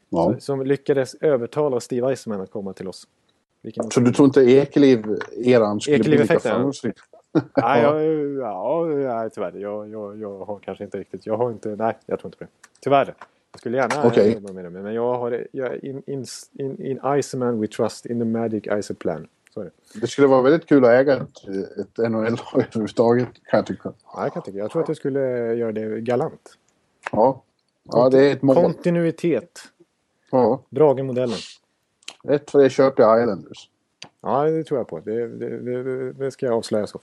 Ja. 0.08 0.36
Som 0.38 0.66
lyckades 0.66 1.14
övertala 1.14 1.80
Steve 1.80 2.10
Eisman 2.10 2.40
att 2.40 2.50
komma 2.50 2.72
till 2.72 2.88
oss. 2.88 3.06
Vilken 3.62 3.90
Så 3.90 4.00
du 4.00 4.12
tror 4.12 4.26
inte 4.26 4.40
Ekeliv-eran 4.40 5.80
skulle 5.80 5.98
bli 5.98 6.18
lika 6.18 6.40
framgångsrik? 6.40 6.94
Nej, 7.56 7.82
jag, 7.82 8.02
ja, 8.40 8.84
nej, 8.84 9.30
tyvärr. 9.30 9.56
Jag, 9.56 9.88
jag, 9.88 10.20
jag 10.20 10.44
har 10.44 10.58
kanske 10.58 10.84
inte 10.84 10.98
riktigt... 10.98 11.26
Jag 11.26 11.36
har 11.36 11.50
inte... 11.50 11.68
Nej, 11.68 11.98
jag 12.06 12.18
tror 12.20 12.28
inte 12.28 12.38
på 12.38 12.44
det. 12.44 12.50
Tyvärr. 12.80 13.14
Jag 13.52 13.60
skulle 13.60 13.76
gärna 13.76 14.08
Okej. 14.08 14.32
jobba 14.32 14.52
med 14.52 14.64
det. 14.64 14.70
Men 14.70 14.94
jag 14.94 15.14
har... 15.14 15.46
Jag, 15.52 15.84
in, 15.84 16.02
in, 16.06 16.24
in, 16.58 16.82
in 16.82 17.00
Iceman 17.18 17.60
we 17.60 17.66
trust 17.66 18.06
in 18.06 18.18
the 18.18 18.24
magic 18.24 18.64
Ice 18.82 18.92
plan. 18.98 19.26
Så 19.54 19.62
det. 19.62 19.70
Det 19.94 20.06
skulle 20.06 20.26
vara 20.26 20.42
väldigt 20.42 20.68
kul 20.68 20.84
att 20.84 20.90
äga 20.90 21.16
ett, 21.16 21.48
ett 21.78 22.10
NHL-lag 22.10 22.54
överhuvudtaget 22.54 23.28
kan 23.44 23.58
jag 23.58 23.66
tycka. 23.66 23.92
Ja, 24.04 24.22
jag 24.22 24.32
kan 24.32 24.42
tycka. 24.42 24.58
Jag 24.58 24.70
tror 24.70 24.82
att 24.82 24.88
du 24.88 24.94
skulle 24.94 25.20
göra 25.54 25.72
det 25.72 26.00
galant. 26.00 26.58
Ja, 27.12 27.42
ja 27.82 28.08
det 28.08 28.28
är 28.28 28.32
ett 28.32 28.42
mål. 28.42 28.56
Kontinuitet. 28.56 29.60
Ja, 30.30 30.62
Brage-modellen. 30.70 31.38
rätt 32.24 32.50
för 32.50 32.58
det 32.62 32.70
köper 32.70 33.02
jag 33.02 33.22
Islanders. 33.22 33.70
Ja, 34.20 34.44
det 34.44 34.64
tror 34.64 34.80
jag 34.80 34.88
på. 34.88 35.00
Det, 35.00 35.28
det, 35.28 36.12
det, 36.12 36.30
ska 36.30 36.46
jag 36.46 36.54
avslöja 36.54 36.86
så. 36.86 37.00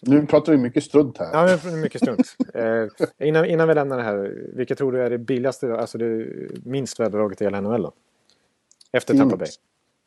Nu 0.00 0.26
pratar 0.26 0.52
vi 0.52 0.58
mycket 0.58 0.84
strunt 0.84 1.18
här. 1.18 1.30
Ja, 1.32 1.76
mycket 1.76 2.02
strunt. 2.02 2.36
eh, 2.54 3.28
innan, 3.28 3.44
innan 3.44 3.68
vi 3.68 3.74
lämnar 3.74 3.96
det 3.96 4.02
här. 4.02 4.44
Vilket 4.54 4.78
tror 4.78 4.92
du 4.92 5.02
är 5.02 5.10
det 5.10 5.18
billigaste, 5.18 5.76
alltså 5.76 5.98
det 5.98 6.26
minst 6.64 7.00
värda 7.00 7.18
laget 7.18 7.40
i 7.40 7.44
hela 7.44 7.60
NHL 7.60 7.82
då? 7.82 7.92
Efter 8.92 9.14
Phoenix. 9.14 9.30
Tampa 9.30 9.36
Bay? 9.36 9.48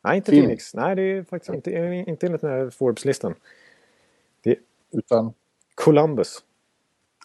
Nej, 0.02 0.16
inte 0.16 0.30
Phoenix. 0.30 0.46
Phoenix. 0.46 0.74
Nej, 0.74 0.96
det 0.96 1.02
är 1.02 1.22
faktiskt 1.22 1.54
inte, 1.54 1.70
inte 2.06 2.26
enligt 2.26 2.40
den 2.40 2.50
här 2.50 2.70
Forbes-listan. 2.70 3.34
Det 4.42 4.56
Utan, 4.92 5.32
Columbus. 5.74 6.38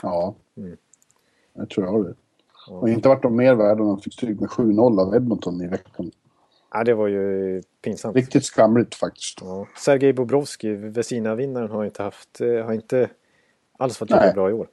ja. 0.02 0.36
Mm. 0.58 0.78
Jag 1.54 1.70
tror 1.70 1.86
jag 1.86 1.94
har 1.94 2.04
det. 2.04 2.16
Och 2.70 2.90
inte 2.90 3.10
varit 3.10 3.22
de 3.22 3.36
mer 3.36 3.56
värda 3.56 3.82
än 3.82 3.88
de 3.88 4.00
fick 4.00 4.14
stryk 4.14 4.40
med 4.40 4.50
7-0 4.50 5.02
av 5.02 5.16
Edmonton 5.16 5.62
i 5.62 5.68
veckan. 5.68 6.12
Ja, 6.74 6.84
det 6.84 6.94
var 6.94 7.08
ju 7.08 7.62
pinsamt. 7.82 8.16
Riktigt 8.16 8.46
skamligt 8.46 8.96
faktiskt. 8.96 9.38
Ja. 9.42 9.68
Sergej 9.78 10.14
Bobrovski, 10.14 10.76
Vesina-vinnaren, 10.76 11.72
har 11.72 11.86
inte 11.86 12.04
haft, 12.04 12.42
eh, 12.42 12.66
har 12.66 12.74
inte 12.74 13.10
alls 13.78 14.02
varit 14.02 14.12
lika 14.12 14.32
bra 14.34 14.50
i 14.50 14.54
år. 14.54 14.68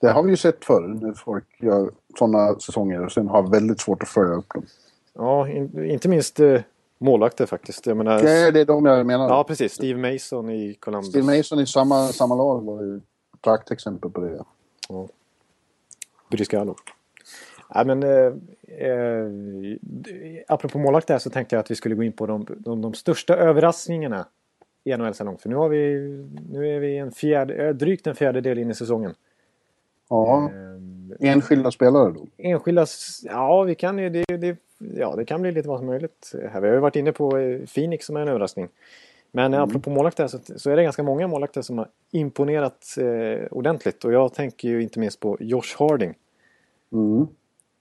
Det 0.00 0.10
har 0.10 0.22
vi 0.22 0.30
ju 0.30 0.36
sett 0.36 0.64
förr 0.64 0.88
när 0.88 1.12
folk 1.12 1.62
gör 1.62 1.90
sådana 2.18 2.58
säsonger 2.58 3.04
och 3.04 3.12
sen 3.12 3.28
har 3.28 3.50
väldigt 3.50 3.80
svårt 3.80 4.02
att 4.02 4.08
följa 4.08 4.34
upp 4.34 4.54
dem. 4.54 4.66
Ja, 5.14 5.48
in, 5.48 5.84
inte 5.84 6.08
minst 6.08 6.40
eh, 6.40 6.60
målvakter 7.02 7.46
faktiskt. 7.46 7.86
Jag 7.86 7.96
menar, 7.96 8.22
Det 8.22 8.30
är 8.30 8.52
det 8.52 8.64
de 8.64 8.86
jag 8.86 9.06
menar. 9.06 9.28
ja, 9.28 9.44
precis. 9.44 9.72
Steve 9.72 10.12
Mason 10.12 10.50
i 10.50 10.74
Columbus. 10.74 11.08
Steve 11.08 11.36
Mason 11.36 11.60
i 11.60 11.66
samma, 11.66 12.06
samma 12.08 12.34
lag 12.34 12.64
var 12.64 12.82
ju 12.82 12.96
ett 12.96 13.42
praktexempel 13.42 14.10
på 14.10 14.20
det. 14.20 14.44
Bryskallo. 16.30 16.76
Ja, 17.74 17.84
men, 17.84 18.02
eh, 18.02 18.32
eh, 18.88 19.26
apropå 20.48 20.78
målvakter 20.78 21.18
så 21.18 21.30
tänkte 21.30 21.56
jag 21.56 21.60
att 21.60 21.70
vi 21.70 21.74
skulle 21.74 21.94
gå 21.94 22.02
in 22.02 22.12
på 22.12 22.26
de, 22.26 22.46
de, 22.58 22.82
de 22.82 22.94
största 22.94 23.36
överraskningarna 23.36 24.26
i 24.84 24.96
NHL 24.96 25.14
så 25.14 25.24
långt. 25.24 25.42
För 25.42 25.48
nu, 25.48 25.54
har 25.56 25.68
vi, 25.68 25.94
nu 26.50 26.76
är 26.76 26.80
vi 26.80 26.96
en 26.98 27.12
fjärde, 27.12 27.54
eh, 27.54 27.74
drygt 27.74 28.06
en 28.06 28.14
fjärdedel 28.14 28.58
in 28.58 28.70
i 28.70 28.74
säsongen. 28.74 29.14
Ja, 30.10 30.50
Eh, 31.20 31.30
enskilda 31.30 31.70
spelare 31.70 32.10
då. 32.12 32.26
enskilda, 32.38 32.86
ja, 33.22 33.62
vi 33.62 33.74
kan 33.74 33.98
ju, 33.98 34.10
det, 34.10 34.36
det, 34.36 34.56
ja, 34.96 35.16
det 35.16 35.24
kan 35.24 35.42
bli 35.42 35.52
lite 35.52 35.68
vad 35.68 35.78
som 35.78 35.86
möjligt. 35.86 36.32
Här, 36.52 36.60
vi 36.60 36.68
har 36.68 36.74
ju 36.74 36.80
varit 36.80 36.96
inne 36.96 37.12
på 37.12 37.38
eh, 37.38 37.60
Phoenix 37.74 38.06
som 38.06 38.16
är 38.16 38.20
en 38.20 38.28
överraskning. 38.28 38.68
Men 39.30 39.54
mm. 39.54 39.68
apropå 39.68 39.90
målvakter 39.90 40.26
så, 40.26 40.38
så 40.56 40.70
är 40.70 40.76
det 40.76 40.82
ganska 40.82 41.02
många 41.02 41.28
målvakter 41.28 41.62
som 41.62 41.78
har 41.78 41.88
imponerat 42.10 42.96
eh, 42.98 43.46
ordentligt. 43.50 44.04
Och 44.04 44.12
jag 44.12 44.34
tänker 44.34 44.68
ju 44.68 44.82
inte 44.82 44.98
minst 44.98 45.20
på 45.20 45.36
Josh 45.40 45.76
Harding. 45.78 46.14
Mm. 46.92 47.26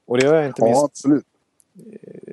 Och 0.05 0.17
det 0.17 0.25
gör 0.25 0.35
jag 0.35 0.45
inte 0.47 0.63
minst 0.63 0.79
Ja, 0.79 0.85
absolut. 0.85 1.25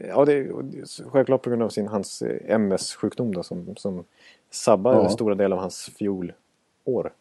Ja, 0.09 0.25
det, 0.25 0.33
är 0.33 1.11
självklart 1.11 1.43
på 1.43 1.51
grund 1.51 1.63
av 1.63 1.69
sin, 1.69 1.89
hans 1.89 2.23
eh, 2.23 2.55
MS-sjukdom 2.55 3.35
då, 3.35 3.43
som, 3.43 3.77
som 3.77 4.05
sabbar 4.51 4.95
Ja. 4.95 5.09
stora 5.09 5.35
delar 5.35 5.57
av 5.57 5.61
hans 5.61 5.91
fjolår. 5.99 7.13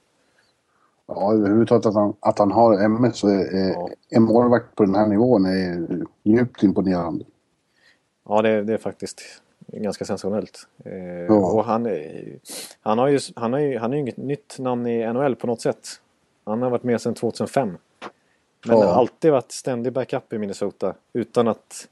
Ja, 1.08 1.34
överhuvudtaget 1.34 1.86
att 1.86 1.94
han, 1.94 2.14
att 2.20 2.40
han 2.40 2.52
har 2.52 2.80
MS 2.80 3.24
och 3.24 3.32
är 3.32 3.72
Ja. 3.72 3.90
en 4.10 4.24
målvakt 4.24 4.76
på 4.76 4.86
den 4.86 4.96
här 4.96 5.08
nivån 5.08 5.46
är 5.46 5.88
djupt 6.24 6.64
imponerande. 6.64 7.26
Ja, 8.30 8.42
det, 8.42 8.64
det 8.64 8.74
är 8.74 8.78
faktiskt 8.78 9.22
ganska 9.68 10.06
sensationellt. 10.06 10.68
Eh, 10.86 10.94
Ja. 11.28 11.52
Och 11.52 11.66
han, 11.66 11.88
han, 12.82 12.98
har 12.98 13.08
ju, 13.08 13.20
han, 13.36 13.54
har 13.54 13.60
ju, 13.60 13.78
han 13.78 13.92
är 13.94 13.98
ju 13.98 14.02
inget 14.02 14.18
nytt 14.18 14.60
namn 14.60 14.88
i 14.88 15.14
NHL 15.14 15.36
på 15.36 15.48
något 15.48 15.62
sätt. 15.62 15.88
Han 16.46 16.62
har 16.62 16.70
varit 16.70 16.84
med 16.84 17.02
sedan 17.02 17.14
2005. 17.14 17.78
Men 18.68 18.78
Ja. 18.78 18.86
har 18.86 18.94
alltid 18.94 19.32
varit 19.32 19.52
ständig 19.52 19.94
backup 19.94 20.34
i 20.34 20.38
Minnesota 20.38 20.94
utan 21.14 21.48
att 21.48 21.88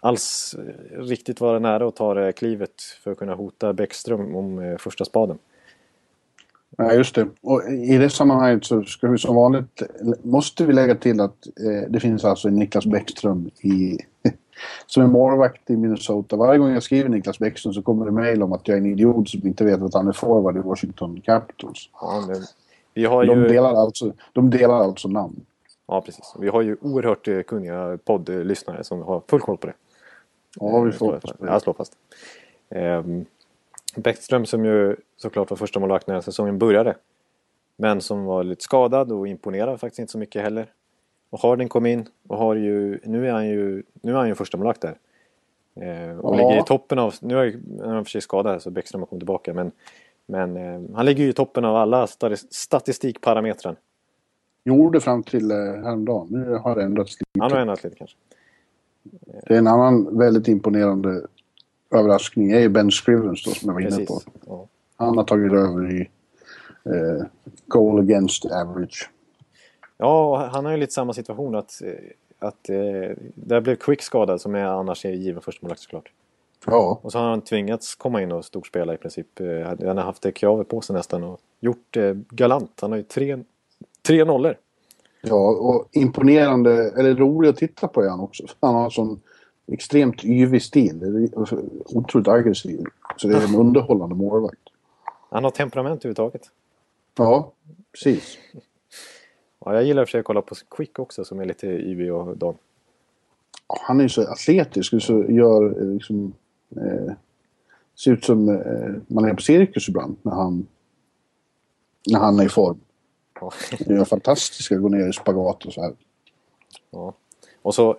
alls 0.00 0.54
eh, 0.58 0.98
riktigt 0.98 1.40
vara 1.40 1.58
nära 1.58 1.88
att 1.88 1.96
ta 1.96 2.14
det 2.14 2.32
klivet 2.32 2.82
för 3.02 3.10
att 3.10 3.18
kunna 3.18 3.34
hota 3.34 3.72
Bäckström 3.72 4.36
om 4.36 4.58
eh, 4.58 4.76
första 4.76 5.04
spaden. 5.04 5.38
Ja, 6.76 6.92
just 6.92 7.14
det. 7.14 7.28
Och 7.40 7.62
i 7.68 7.98
det 7.98 8.10
sammanhanget 8.10 8.64
så 8.64 8.82
ska 8.84 9.08
vi 9.08 9.18
som 9.18 9.36
vanligt, 9.36 9.82
måste 10.22 10.64
vi 10.66 10.72
lägga 10.72 10.94
till 10.94 11.20
att 11.20 11.46
eh, 11.46 11.90
det 11.90 12.00
finns 12.00 12.24
alltså 12.24 12.48
en 12.48 12.54
Niklas 12.56 12.86
Bäckström 12.86 13.50
i, 13.60 13.98
som 14.86 15.02
är 15.02 15.06
målvakt 15.06 15.70
i 15.70 15.76
Minnesota. 15.76 16.36
Varje 16.36 16.58
gång 16.58 16.72
jag 16.72 16.82
skriver 16.82 17.08
Niklas 17.08 17.38
Bäckström 17.38 17.72
så 17.74 17.82
kommer 17.82 18.04
det 18.06 18.12
mejl 18.12 18.42
om 18.42 18.52
att 18.52 18.68
jag 18.68 18.74
är 18.76 18.80
en 18.80 18.86
idiot 18.86 19.28
som 19.28 19.46
inte 19.46 19.64
vet 19.64 19.82
att 19.82 19.94
han 19.94 20.08
är 20.08 20.12
forward 20.12 20.56
i 20.56 20.60
Washington 20.60 21.20
Capitals. 21.20 21.88
Ja, 22.00 22.24
men 22.28 22.36
vi 22.94 23.04
har 23.04 23.24
De 23.24 23.38
ju... 23.40 23.48
delar 23.48 23.74
alltså, 23.74 24.12
de 24.32 24.50
delar 24.50 24.74
alltså 24.74 25.08
namn. 25.08 25.40
Ja, 25.86 26.00
precis. 26.00 26.34
Vi 26.38 26.48
har 26.48 26.62
ju 26.62 26.76
oerhört 26.80 27.28
eh, 27.28 27.42
kunniga 27.42 27.98
poddlyssnare 28.04 28.84
som 28.84 29.02
har 29.02 29.22
full 29.28 29.40
koll 29.40 29.56
på 29.56 29.66
det. 29.66 29.74
Ja, 30.60 30.80
vi 30.80 30.88
Eh, 30.90 30.92
får 30.92 30.98
slår 30.98 31.12
hoppas 31.12 31.32
på 31.32 31.44
det. 31.44 31.52
Jag 31.52 31.62
slår 31.62 31.74
fast. 31.74 31.92
Ehm, 32.70 33.24
Bäckström 33.96 34.46
som 34.46 34.64
ju 34.64 34.96
såklart 35.16 35.50
var 35.50 35.56
första 35.56 35.80
målvakt 35.80 36.06
när 36.06 36.20
säsongen 36.20 36.58
började. 36.58 36.96
Men 37.76 38.00
som 38.00 38.24
var 38.24 38.44
lite 38.44 38.62
skadad 38.62 39.12
och 39.12 39.28
imponerade 39.28 39.78
faktiskt 39.78 39.98
inte 39.98 40.12
så 40.12 40.18
mycket 40.18 40.42
heller. 40.42 40.70
Och 41.32 41.40
Harding 41.40 41.68
kom 41.68 41.86
in 41.86 42.06
och 42.28 42.38
har 42.38 42.54
ju, 42.54 42.98
nu 43.04 43.28
är 43.28 43.32
han 43.32 43.48
ju, 43.48 43.82
nu 44.02 44.12
är 44.12 44.16
han 44.16 44.28
ju 44.28 44.34
första 44.34 44.56
målvakt 44.56 44.80
där. 44.80 44.98
Eh, 45.74 46.18
och 46.18 46.34
Ja. 46.34 46.38
ligger 46.48 46.62
i 46.62 46.64
toppen 46.66 46.98
av, 46.98 47.14
nu 47.20 47.38
är 47.38 47.52
han 47.86 47.98
i 47.98 48.00
och 48.00 48.06
för 48.06 48.10
sig 48.10 48.20
skadad 48.20 48.62
så 48.62 48.70
Bäckström 48.70 49.00
har 49.00 49.06
kommit 49.06 49.20
tillbaka 49.20 49.54
men, 49.54 49.72
men 50.26 50.56
eh, 50.56 50.80
han 50.96 51.06
ligger 51.06 51.24
ju 51.24 51.30
i 51.30 51.32
toppen 51.32 51.64
av 51.64 51.76
alla 51.76 52.06
stati- 52.06 52.46
statistikparametrar. 52.50 53.76
Gjorde 54.64 55.00
fram 55.00 55.22
till 55.22 55.50
eh, 55.50 55.56
häromdagen. 55.56 56.28
Nu 56.30 56.54
har 56.54 56.76
det 56.76 56.82
ändrats 56.82 57.12
lite. 57.20 57.24
Han 57.40 57.52
har 57.52 57.58
ändrat 57.58 57.84
lite 57.84 57.96
kanske. 57.96 58.16
Det 59.46 59.54
är 59.54 59.58
en 59.58 59.66
annan 59.66 60.18
väldigt 60.18 60.48
imponerande 60.48 61.26
överraskning 61.90 62.50
är 62.52 62.60
ju 62.60 62.68
Ben 62.68 62.90
Scrivens 62.90 63.44
då 63.44 63.50
som 63.50 63.68
jag 63.68 63.74
var 63.74 63.80
inne 63.96 64.06
på. 64.06 64.20
Ja. 64.46 64.66
Han 64.96 65.16
har 65.16 65.24
tagit 65.24 65.52
över 65.52 65.92
i 65.94 66.00
eh, 66.84 67.26
goal 67.66 68.00
against 68.00 68.44
average. 68.44 69.10
Ja, 69.96 70.48
han 70.52 70.64
har 70.64 70.72
ju 70.72 70.78
lite 70.78 70.92
samma 70.92 71.12
situation 71.12 71.54
att, 71.54 71.82
eh, 71.82 71.92
att 72.38 72.68
eh, 72.68 73.16
där 73.34 73.60
blev 73.60 73.76
Quick 73.76 74.02
skadad 74.02 74.40
som 74.40 74.54
är 74.54 74.64
annars 74.64 75.04
är 75.04 75.10
given 75.10 75.42
förstemålvakt 75.42 75.80
såklart. 75.80 76.12
Ja, 76.66 77.00
Och 77.02 77.12
så 77.12 77.18
har 77.18 77.28
han 77.30 77.40
tvingats 77.40 77.94
komma 77.94 78.22
in 78.22 78.32
och 78.32 78.44
storspela 78.44 78.94
i 78.94 78.96
princip. 78.96 79.40
Eh, 79.40 79.46
Han 79.86 79.96
har 79.96 80.04
haft 80.04 80.22
det 80.22 80.32
kravet 80.32 80.68
på 80.68 80.80
sig 80.80 80.96
nästan 80.96 81.24
och 81.24 81.40
gjort 81.60 81.86
det 81.90 82.18
galant. 82.30 82.78
Han 82.80 82.90
har 82.90 82.96
ju 82.98 83.04
tre, 83.04 83.38
tre 84.06 84.24
nollor. 84.24 84.54
ja 85.20 85.48
och 85.50 85.88
imponerande, 85.92 86.90
eller 86.98 87.14
rolig 87.14 87.48
att 87.48 87.56
titta 87.56 87.88
på 87.88 88.02
är 88.02 88.08
han 88.08 88.20
också. 88.20 88.42
Han 88.60 88.74
har 88.74 88.90
sån 88.90 89.20
extremt 89.72 90.24
yvig 90.24 90.62
stil. 90.62 91.28
Otroligt 91.86 92.28
aggressiv. 92.28 92.84
Så 93.16 93.28
det 93.28 93.36
är 93.36 93.44
en 93.48 93.54
underhållande 93.54 94.14
målvakt. 94.14 94.58
Han 95.30 95.44
har 95.44 95.50
temperament 95.50 96.00
överhuvudtaget. 96.00 96.50
Ja, 97.18 97.52
precis. 97.92 98.38
Ja, 99.64 99.74
jag 99.74 99.84
gillar 99.84 100.02
i 100.02 100.04
och 100.04 100.08
för 100.08 100.10
sig 100.10 100.20
att 100.20 100.26
kolla 100.26 100.42
på 100.42 100.54
Quick 100.70 100.98
också 100.98 101.24
som 101.24 101.40
är 101.40 101.44
lite 101.44 101.66
yvig 101.66 102.12
och 102.12 102.36
dan. 102.36 102.54
Han 103.86 103.98
är 103.98 104.02
ju 104.02 104.08
så 104.08 104.22
atletisk 104.22 104.92
och 104.92 105.02
så 105.02 105.24
gör 105.24 105.82
eh, 105.82 105.86
liksom... 105.86 106.32
Eh, 106.76 107.12
ser 107.94 108.12
ut 108.12 108.24
som 108.24 108.48
eh, 108.48 108.94
man 109.06 109.24
är 109.24 109.34
på 109.34 109.42
cirkus 109.42 109.88
ibland 109.88 110.16
när 110.22 110.32
han, 110.32 110.66
när 112.10 112.20
han 112.20 112.40
är 112.40 112.44
i 112.44 112.48
form. 112.48 112.80
Ja. 113.40 113.52
Det 113.78 113.94
är 113.94 114.04
fantastiskt 114.04 114.72
att 114.72 114.82
gå 114.82 114.88
ner 114.88 115.08
i 115.08 115.12
spagat 115.12 115.64
och 115.64 115.72
så 115.72 115.82
här. 115.82 115.92
Ja. 116.90 117.14
Och 117.62 117.74
så 117.74 117.96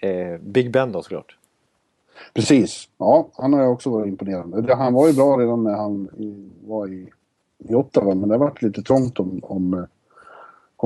eh, 0.00 0.38
Big 0.40 0.70
Ben 0.70 0.92
då 0.92 1.02
såklart. 1.02 1.36
Precis. 2.34 2.88
Ja, 2.98 3.28
han 3.34 3.52
har 3.52 3.62
ju 3.62 3.68
också 3.68 3.90
varit 3.90 4.08
imponerande. 4.08 4.74
Han 4.74 4.94
var 4.94 5.08
ju 5.08 5.14
bra 5.14 5.36
redan 5.36 5.64
när 5.64 5.74
han 5.74 6.08
var 6.66 6.88
i, 6.88 7.12
i 7.58 7.74
Ottawa, 7.74 8.14
men 8.14 8.28
det 8.28 8.34
har 8.34 8.38
varit 8.44 8.62
lite 8.62 8.82
trångt 8.82 9.18
om, 9.18 9.40
om 9.42 9.74
eh, 9.74 9.84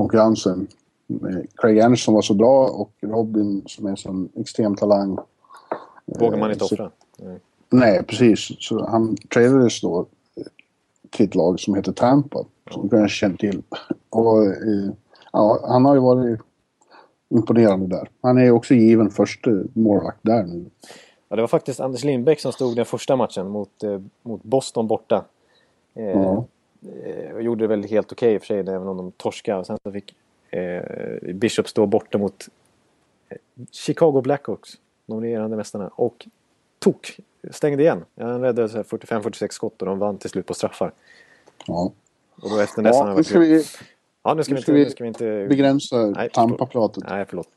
konkurrensen. 0.01 0.67
Eh, 1.09 1.39
Craig 1.55 1.79
Anderson 1.79 2.13
var 2.13 2.21
så 2.21 2.33
bra 2.33 2.67
och 2.67 2.91
Robin 3.01 3.63
som 3.65 3.85
är 3.85 3.89
en 3.89 3.97
sån 3.97 4.29
extrem 4.35 4.75
talang. 4.75 5.17
Vågar 6.05 6.37
man 6.37 6.51
inte 6.51 6.65
så- 6.65 6.75
offra. 6.75 6.91
Nej. 7.17 7.39
Nej, 7.69 8.03
precis. 8.03 8.51
Så 8.59 8.85
han 8.87 9.15
tradades 9.33 9.81
då 9.81 9.99
eh, 10.35 10.43
till 11.09 11.25
ett 11.25 11.35
lag 11.35 11.59
som 11.59 11.75
heter 11.75 11.91
Tampa. 11.91 12.43
Som 12.71 12.89
jag 12.91 13.09
känner 13.09 13.37
till. 13.37 13.61
Och, 14.09 14.45
eh, 14.45 14.89
ja, 15.33 15.59
han 15.67 15.85
har 15.85 15.93
ju 15.95 16.01
varit 16.01 16.39
imponerande 17.29 17.87
där. 17.87 18.09
Han 18.21 18.37
är 18.37 18.51
också 18.51 18.73
given 18.73 19.09
första 19.09 19.51
målvakt 19.73 20.19
där 20.21 20.43
nu. 20.43 20.65
Ja, 21.29 21.35
det 21.35 21.41
var 21.41 21.47
faktiskt 21.47 21.79
Anders 21.79 22.03
Lindbäck 22.03 22.39
som 22.39 22.51
stod 22.51 22.75
den 22.75 22.85
första 22.85 23.15
matchen 23.15 23.47
mot, 23.49 23.83
eh, 23.83 24.01
mot 24.23 24.43
Boston 24.43 24.87
borta. 24.87 25.25
Eh, 25.95 26.03
Ja. 26.05 26.45
Eh, 27.03 27.35
och 27.35 27.41
gjorde 27.41 27.63
det 27.63 27.67
väl 27.67 27.83
helt 27.83 28.11
okej 28.11 28.33
i 28.33 28.37
och 28.37 28.41
för 28.41 28.47
sig, 28.47 28.59
även 28.59 28.87
om 28.87 28.97
de 28.97 29.11
torskade. 29.11 29.65
Sen 29.65 29.77
så 29.83 29.91
fick 29.91 30.15
eh, 30.49 30.81
Bishop 31.33 31.67
stå 31.67 31.85
borta 31.85 32.17
mot 32.17 32.47
Chicago 33.71 34.21
Blackhawks, 34.21 34.69
de 35.05 35.21
regerande 35.21 35.57
mästarna. 35.57 35.87
Och 35.87 36.27
tok 36.79 37.19
stängde 37.51 37.83
igen. 37.83 38.05
Han 38.17 38.41
räddade 38.41 38.67
45-46 38.67 39.47
skott 39.51 39.81
och 39.81 39.87
de 39.87 39.99
vann 39.99 40.17
till 40.17 40.29
slut 40.29 40.45
på 40.45 40.53
straffar. 40.53 40.93
Ja. 41.67 41.91
Och 42.41 42.49
då 42.49 42.59
efter 42.59 42.81
nästan... 42.81 43.07
Ja, 43.07 43.15
nu 43.15 43.23
ska 43.23 43.39
vi, 43.39 43.63
ja, 44.23 44.33
nu 44.33 44.43
ska 44.43 44.53
nu 44.53 44.57
vi 44.57 44.61
ska 44.61 44.71
inte... 44.71 44.73
vi 44.73 44.83
Nu 44.83 44.89
ska 44.89 45.03
vi 45.03 45.07
inte 45.07 45.47
begränsa 45.49 46.29
Tampa-pratet. 46.33 47.03
Nej, 47.09 47.25
förlåt. 47.29 47.49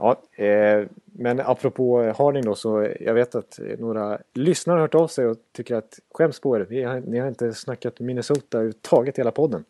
Ja, 0.00 0.44
eh, 0.44 0.86
men 1.04 1.40
apropå 1.40 2.12
Harding 2.18 2.44
då 2.44 2.54
så 2.54 2.88
jag 3.00 3.14
vet 3.14 3.34
att 3.34 3.60
några 3.78 4.18
lyssnare 4.34 4.74
har 4.74 4.80
hört 4.80 4.94
av 4.94 5.08
sig 5.08 5.26
och 5.26 5.36
tycker 5.52 5.74
att 5.76 5.98
skäms 6.14 6.40
på 6.40 6.56
er. 6.56 6.66
Vi 6.70 6.82
har, 6.82 7.00
ni 7.00 7.18
har 7.18 7.28
inte 7.28 7.54
snackat 7.54 8.00
Minnesota 8.00 8.58
överhuvudtaget 8.58 9.18
hela 9.18 9.30
podden. 9.30 9.64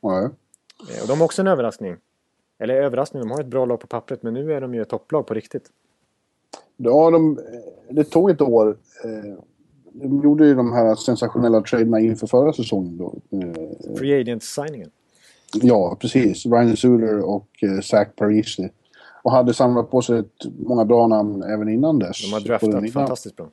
Ja. 0.00 0.22
Eh, 0.22 1.02
och 1.02 1.08
de 1.08 1.18
har 1.18 1.24
också 1.24 1.42
en 1.42 1.48
överraskning. 1.48 1.96
Eller 2.58 2.74
överraskning, 2.74 3.22
de 3.22 3.30
har 3.30 3.40
ett 3.40 3.46
bra 3.46 3.64
lag 3.64 3.80
på 3.80 3.86
pappret 3.86 4.22
men 4.22 4.34
nu 4.34 4.52
är 4.52 4.60
de 4.60 4.74
ju 4.74 4.82
ett 4.82 4.88
topplag 4.88 5.26
på 5.26 5.34
riktigt. 5.34 5.70
Ja, 6.76 7.10
de, 7.10 7.38
det 7.90 8.04
tog 8.04 8.30
ett 8.30 8.40
år. 8.40 8.76
Eh, 9.04 9.34
De 9.94 10.22
gjorde 10.22 10.46
ju 10.46 10.54
de 10.54 10.72
här 10.72 10.94
sensationella 10.94 11.60
traderna 11.62 12.00
inför 12.00 12.26
förra 12.26 12.52
säsongen. 12.52 12.98
Då. 12.98 13.14
Eh, 13.38 13.96
Free 13.96 14.20
agent-signingen. 14.20 14.90
Ja, 15.54 15.96
precis. 16.00 16.46
Ryan 16.46 16.76
Suter 16.76 17.20
och 17.20 17.48
eh, 17.62 17.80
Zach 17.80 18.08
Parisi. 18.16 18.70
Och 19.22 19.32
hade 19.32 19.54
samlat 19.54 19.90
på 19.90 20.02
sig 20.02 20.22
många 20.66 20.84
bra 20.84 21.06
namn 21.06 21.42
även 21.42 21.68
innan 21.68 21.98
dess. 21.98 22.22
De 22.22 22.32
har 22.32 22.40
draftat 22.40 22.92
fantastiskt 22.92 23.36
bra. 23.36 23.46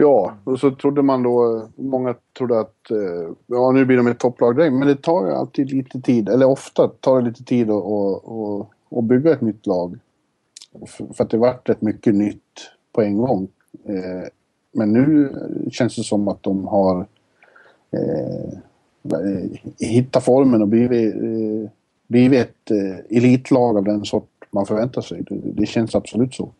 Ja, 0.00 0.34
och 0.44 0.60
så 0.60 0.70
trodde 0.70 1.02
man 1.02 1.22
då... 1.22 1.68
Många 1.76 2.14
trodde 2.38 2.60
att 2.60 2.90
eh, 2.90 3.30
ja, 3.46 3.70
nu 3.70 3.84
blir 3.84 3.96
de 3.96 4.06
ett 4.06 4.18
topplag 4.18 4.56
direkt. 4.56 4.72
Men 4.72 4.88
det 4.88 5.02
tar 5.02 5.26
ju 5.26 5.32
alltid 5.32 5.70
lite 5.72 6.00
tid, 6.00 6.28
eller 6.28 6.46
ofta 6.46 6.88
tar 6.88 7.20
det 7.20 7.28
lite 7.28 7.44
tid 7.44 7.70
att, 7.70 7.84
att, 7.84 8.98
att, 8.98 9.04
bygga 9.04 9.32
ett 9.32 9.40
nytt 9.40 9.66
lag. 9.66 9.98
För, 10.86 11.22
att 11.22 11.30
det 11.30 11.36
vart 11.36 11.68
rätt 11.68 11.82
mycket 11.82 12.14
nytt 12.14 12.70
på 12.92 13.02
en 13.02 13.18
gång. 13.18 13.48
Eh, 13.84 14.28
men 14.72 14.92
nu 14.92 15.32
känns 15.70 15.96
det 15.96 16.02
som 16.02 16.28
att 16.28 16.42
de 16.42 16.66
har 16.66 17.06
eh, 17.90 18.52
hittat 19.78 20.24
formen 20.24 20.62
och 20.62 20.68
blivit, 20.68 21.14
blivit 22.06 22.40
ett 22.40 22.70
elitlag 23.10 23.76
av 23.76 23.84
den 23.84 24.04
sort 24.04 24.37
man 24.50 24.66
förväntar 24.66 25.02
sig. 25.02 25.22
Det, 25.22 25.40
det 25.52 25.66
känns 25.66 25.94
absolut 25.94 26.34
så. 26.34 26.52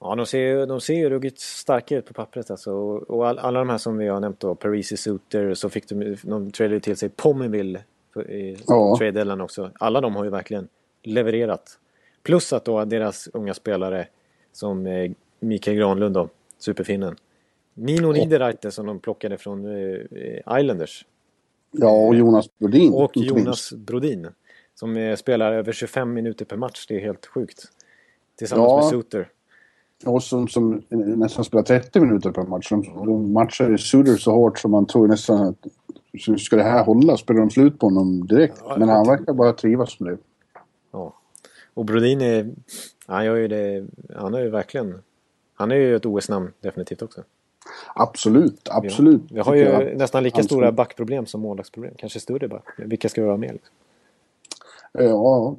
Ja, 0.00 0.14
de 0.14 0.26
ser 0.26 0.38
ju 0.38 0.66
de 0.66 0.80
ser 0.80 0.94
ju 0.94 1.10
ruggigt 1.10 1.40
starka 1.40 1.96
ut 1.96 2.06
på 2.06 2.14
pappret 2.14 2.50
alltså. 2.50 2.72
Och, 2.72 3.02
och 3.10 3.28
all, 3.28 3.38
alla 3.38 3.58
de 3.58 3.68
här 3.68 3.78
som 3.78 3.96
vi 3.98 4.08
har 4.08 4.20
nämnt 4.20 4.40
då, 4.40 4.54
Parisi 4.54 4.96
Suter, 4.96 5.54
så 5.54 5.68
fick 5.68 5.88
de, 5.88 6.16
de 6.22 6.50
tradade 6.50 6.80
till 6.80 6.96
sig 6.96 7.08
Pominville 7.08 7.80
i 8.28 8.56
Ja. 8.66 8.96
trade 8.98 9.42
också. 9.42 9.70
Alla 9.74 10.00
de 10.00 10.16
har 10.16 10.24
ju 10.24 10.30
verkligen 10.30 10.68
levererat. 11.02 11.78
Plus 12.22 12.52
att 12.52 12.64
då 12.64 12.84
deras 12.84 13.28
unga 13.32 13.54
spelare 13.54 14.06
som 14.52 14.86
eh, 14.86 15.10
Mikael 15.40 15.76
Granlund 15.76 16.14
då, 16.14 16.28
superfinnen. 16.58 17.16
Nino 17.74 18.12
Niederreiter 18.12 18.70
som 18.70 18.86
de 18.86 18.98
plockade 18.98 19.38
från 19.38 19.64
eh, 19.66 20.60
Islanders. 20.60 21.06
Ja, 21.70 22.06
och 22.06 22.14
Jonas 22.14 22.58
Brodin. 22.58 22.92
Och 22.92 23.16
Jonas. 23.16 23.72
Brodin. 23.72 24.28
Som 24.74 25.16
spelar 25.18 25.52
över 25.52 25.72
25 25.72 26.12
minuter 26.12 26.44
per 26.44 26.56
match. 26.56 26.86
Det 26.88 26.96
är 26.96 27.00
helt 27.00 27.26
sjukt. 27.26 27.62
Tillsammans 28.38 28.68
Ja. 28.68 28.76
med 28.76 28.84
Suter. 28.90 29.28
Och 30.06 30.22
som, 30.22 30.48
som 30.48 30.82
nästan 30.90 31.44
spelar 31.44 31.62
30 31.64 32.00
minuter 32.00 32.30
per 32.30 32.42
match. 32.42 32.68
De, 32.70 32.82
de 33.06 33.32
matchar 33.32 33.70
ju 33.70 33.78
Suter 33.78 34.16
så 34.16 34.30
hårt 34.32 34.58
som 34.58 34.70
man 34.70 34.86
tror 34.86 35.08
nästan 35.08 35.48
att 35.48 35.66
så 36.20 36.36
ska 36.38 36.56
det 36.56 36.62
här 36.62 36.84
hålla? 36.84 37.16
Spelar 37.16 37.40
de 37.40 37.50
slut 37.50 37.78
på 37.78 37.86
honom 37.86 38.26
direkt? 38.26 38.62
Ja, 38.64 38.76
Men 38.78 38.88
han 38.88 39.06
verkar 39.06 39.32
bara 39.32 39.52
trivas 39.52 40.00
med 40.00 40.12
det. 40.12 40.18
Ja. 40.92 41.14
Och 41.74 41.84
Brodin 41.84 42.20
är... 42.20 42.50
Han 43.06 43.24
gör 43.24 43.36
ju 43.36 43.48
det... 43.48 43.86
Han 44.16 44.34
är 44.34 44.40
ju 44.40 44.50
verkligen... 44.50 44.98
Han 45.54 45.70
är 45.70 45.76
ju 45.76 45.96
ett 45.96 46.06
OS-namn 46.06 46.52
definitivt 46.60 47.02
också. 47.02 47.22
Absolut, 47.94 48.68
absolut. 48.70 49.22
Vi 49.30 49.38
har 49.38 49.44
tycker 49.52 49.78
ju 49.80 49.86
jag. 49.88 49.96
nästan 49.98 50.22
lika 50.22 50.42
stora 50.42 50.72
backproblem 50.72 51.26
som 51.26 51.40
målvaktsproblem. 51.40 51.94
Kanske 51.96 52.20
större 52.20 52.48
back. 52.48 52.64
Vilka 52.78 53.08
ska 53.08 53.20
vi 53.20 53.26
vara 53.26 53.36
med? 53.36 53.52
Liksom? 53.52 53.74
Eh, 54.98 55.04
ja, 55.04 55.56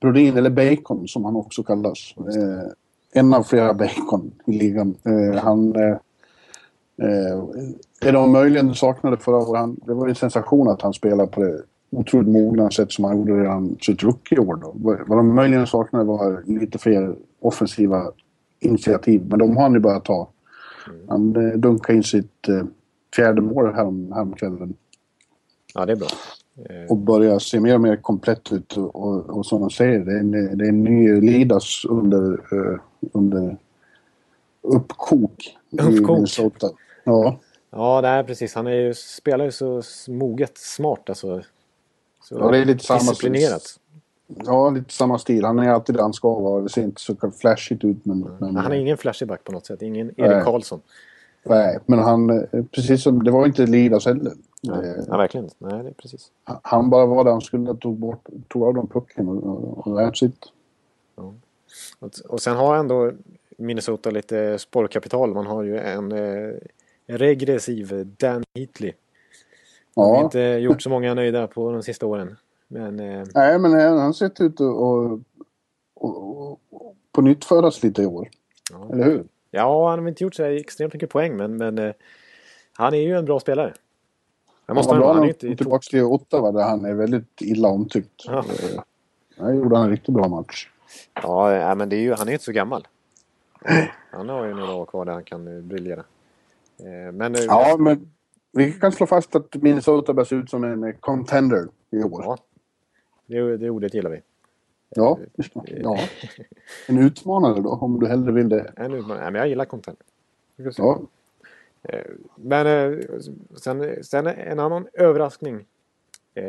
Brodin 0.00 0.36
eller 0.36 0.50
Bacon 0.50 1.08
som 1.08 1.24
han 1.24 1.36
också 1.36 1.62
kallas. 1.62 2.14
Eh, 2.18 2.72
en 3.12 3.34
av 3.34 3.42
flera 3.42 3.74
Bacon 3.74 4.32
i 4.46 4.58
ligan. 4.58 4.94
Eh, 5.04 5.42
han... 5.42 5.76
Eh, 5.76 5.96
eh 6.98 7.44
det 8.00 8.10
de 8.10 8.32
möjligen 8.32 8.74
saknade 8.74 9.16
förra 9.16 9.36
året, 9.36 9.70
det 9.86 9.94
var 9.94 10.06
ju 10.06 10.10
en 10.10 10.16
sensation 10.16 10.68
att 10.68 10.82
han 10.82 10.92
spelade 10.92 11.30
på 11.30 11.42
det 11.42 11.62
otroligt 11.90 12.28
mogna 12.28 12.70
sätt 12.70 12.92
som 12.92 13.04
han 13.04 13.16
gjorde 13.16 13.42
redan 13.42 13.76
sitt 13.80 14.02
rookie-år. 14.02 14.60
Vad 15.06 15.18
de 15.18 15.34
möjligen 15.34 15.66
saknade 15.66 16.04
var 16.04 16.42
lite 16.46 16.78
fler 16.78 17.16
offensiva 17.40 18.12
initiativ, 18.60 19.26
men 19.28 19.38
de 19.38 19.56
har 19.56 19.62
han 19.62 19.72
ju 19.72 19.80
börjat 19.80 20.04
ta. 20.04 20.28
Han 21.08 21.36
eh, 21.36 21.58
dunkade 21.58 21.96
in 21.96 22.02
sitt 22.02 22.48
eh, 22.48 22.64
fjärde 23.16 23.40
mål 23.40 23.74
härom, 23.74 24.12
häromkvällen 24.12 24.74
Ja, 25.74 25.86
det 25.86 25.92
är 25.92 25.96
bra. 25.96 26.08
Eh, 26.70 26.90
och 26.90 26.96
börjar 26.96 27.38
se 27.38 27.60
mer 27.60 27.74
och 27.74 27.80
mer 27.80 27.96
komplett 27.96 28.52
ut. 28.52 28.76
Och, 28.76 29.30
och, 29.30 29.46
som 29.46 29.60
de 29.60 29.70
säger, 29.70 29.98
det 29.98 30.12
är 30.12 30.18
en, 30.18 30.30
det 30.30 30.64
är 30.64 30.68
en 30.68 30.84
ny 30.84 31.20
Lidas 31.20 31.84
under, 31.88 32.32
eh, 32.32 32.78
under 33.12 33.56
uppkok 34.62 35.56
i 35.70 35.76
Uppkok. 35.80 36.08
Minnesota. 36.16 36.70
Ja, 37.04 37.38
Ja, 37.70 38.00
nej, 38.00 38.24
precis. 38.24 38.54
Han 38.54 38.66
är 38.66 38.70
ju, 38.72 38.94
spelar 38.94 39.44
ju 39.44 39.50
så 39.52 39.82
moget 40.08 40.58
smart 40.58 41.08
alltså. 41.08 41.42
Så 42.22 42.34
Ja, 42.40 42.50
det 42.50 42.58
är 42.58 42.64
lite 42.64 42.84
samma- 42.84 42.98
Disciplinerat. 42.98 43.62
ja, 44.44 44.70
lite 44.70 44.92
samma 44.92 45.18
stil. 45.18 45.44
Han 45.44 45.58
är 45.58 45.68
alltid 45.68 45.94
där 45.94 46.02
han 46.02 46.12
ska 46.12 46.34
vara. 46.40 46.62
Det 46.62 46.68
ser 46.68 46.82
inte 46.82 47.00
så 47.00 47.16
flashigt 47.40 47.84
ut 47.84 48.04
men... 48.04 48.20
men 48.20 48.36
Men 48.40 48.56
han 48.56 48.72
är 48.72 48.76
ingen 48.76 48.96
flashig 48.96 49.28
back 49.28 49.44
på 49.44 49.52
något 49.52 49.66
sätt. 49.66 49.82
Ingen 49.82 50.06
Nej. 50.16 50.28
Erik 50.30 50.44
Karlsson. 50.44 50.80
nej, 51.44 51.78
men 51.86 51.98
han, 51.98 52.30
eh, 52.30 52.64
precis 52.70 53.02
som, 53.02 53.24
det 53.24 53.30
var 53.30 53.46
inte 53.46 53.66
Lidas 53.66 54.06
heller. 54.06 54.32
Nej, 54.68 54.90
Eh, 54.90 55.04
ja, 55.08 55.16
verkligen 55.16 55.44
inte. 55.44 55.56
Nej, 55.58 55.82
det 55.82 55.88
är 55.88 55.94
precis. 55.94 56.30
Han 56.62 56.90
bara 56.90 57.06
var 57.06 57.24
där 57.24 57.30
han 57.32 57.40
skulle, 57.40 57.74
tog, 57.76 57.96
bort, 57.98 58.28
tog 58.48 58.62
av 58.62 58.74
dem 58.74 58.86
pucken 58.88 59.28
och, 59.28 59.86
och, 59.86 60.00
that's 60.00 60.24
it. 60.24 60.52
Och, 61.14 61.34
och 62.28 62.40
sen 62.40 62.56
har 62.56 62.76
ändå 62.76 63.12
Minnesota 63.58 64.10
lite 64.10 64.58
sportkapital. 64.58 65.34
Man 65.34 65.46
har 65.46 65.62
ju 65.62 65.78
en 65.78 66.12
eh, 66.12 66.54
regressiv 67.06 68.06
Dan 68.18 68.44
Heatley. 68.54 68.92
Han 69.96 70.04
har 70.04 70.16
Ja, 70.16 70.24
inte 70.24 70.40
gjort 70.40 70.82
så 70.82 70.90
många 70.90 71.14
nöjda 71.14 71.46
på 71.46 71.70
de 71.72 71.82
sista 71.82 72.06
åren. 72.06 72.36
Men 72.68 73.00
eh, 73.00 73.24
nej 73.34 73.58
men 73.58 73.72
han 73.98 74.14
sett 74.14 74.40
ut 74.40 74.54
att 74.54 74.60
och, 74.60 75.20
och, 75.94 76.50
och, 76.70 76.96
på 77.12 77.20
nytt 77.22 77.44
föras 77.44 77.82
lite 77.82 78.02
i 78.02 78.06
år. 78.06 78.28
ja. 78.72 78.88
Eller 78.92 79.04
hur? 79.04 79.24
ja, 79.50 79.90
han 79.90 79.98
har 79.98 80.08
inte 80.08 80.24
gjort 80.24 80.34
så 80.34 80.44
extremt 80.44 80.92
mycket 80.92 81.10
poäng. 81.10 81.36
Men, 81.36 81.56
men 81.56 81.78
eh, 81.78 81.92
han 82.72 82.94
är 82.94 82.98
ju 83.00 83.16
en 83.16 83.24
bra 83.24 83.40
spelare. 83.40 83.74
Jag 84.66 84.74
Han 84.74 84.76
måste 84.76 84.88
var 84.88 84.94
han, 84.94 85.00
bra 85.00 85.12
han 85.12 85.16
är 85.16 85.20
när 85.20 85.28
inte 85.28 85.46
han 85.46 85.50
kom 85.50 85.56
tillbaka 85.56 85.82
till 85.90 86.02
Ottawa 86.02 86.52
där 86.52 86.62
han 86.62 86.84
är 86.84 86.94
väldigt 86.94 87.40
illa 87.40 87.68
omtyckt. 87.68 88.22
Ja. 88.26 88.38
Eh, 88.38 88.82
Där 89.36 89.52
gjorde 89.52 89.76
han 89.76 89.84
en 89.84 89.90
riktigt 89.90 90.14
bra 90.14 90.28
match. 90.28 90.68
Ja, 91.22 91.52
ja, 91.52 91.74
men 91.74 91.88
det 91.88 91.96
är 91.96 92.00
ju, 92.00 92.14
han 92.14 92.28
är 92.28 92.32
inte 92.32 92.44
så 92.44 92.52
gammal. 92.52 92.86
Han 94.10 94.28
har 94.28 94.46
ju 94.46 94.54
några 94.54 94.74
år 94.74 94.86
kvar 94.86 95.04
där 95.04 95.12
han 95.12 95.24
kan 95.24 95.56
eh, 95.56 95.62
briljera. 95.62 96.04
Eh, 96.78 97.12
Men, 97.12 97.34
Ja, 97.34 97.76
men 97.78 98.12
vi 98.52 98.72
kan 98.72 98.92
slå 98.92 99.06
fast 99.06 99.36
att 99.36 99.54
Minnesota 99.54 100.12
bär 100.12 100.24
sig 100.24 100.38
ut 100.38 100.50
som 100.50 100.64
en 100.64 100.92
contender 100.92 101.68
i 101.90 102.02
år. 102.02 102.22
Ja. 102.24 102.38
det, 103.26 103.56
det 103.56 103.70
ordet 103.70 103.94
gillar 103.94 104.10
vi. 104.10 104.20
Ja. 104.88 105.18
ja. 105.66 105.98
En 106.88 106.98
utmanare 106.98 107.60
då, 107.60 107.70
om 107.70 108.00
du 108.00 108.06
hellre 108.06 108.32
vill 108.32 108.48
det. 108.48 108.72
En 108.76 108.94
utmaning. 108.94 109.22
Nej, 109.22 109.32
men 109.32 109.34
jag 109.34 109.48
gillar 109.48 109.64
se. 110.72 110.82
Ja, 110.82 111.00
Men 112.36 112.66
eh, 112.66 112.98
sen, 113.56 114.04
sen 114.04 114.26
en 114.26 114.60
annan 114.60 114.86
överraskning 114.92 115.64
eh, 116.34 116.44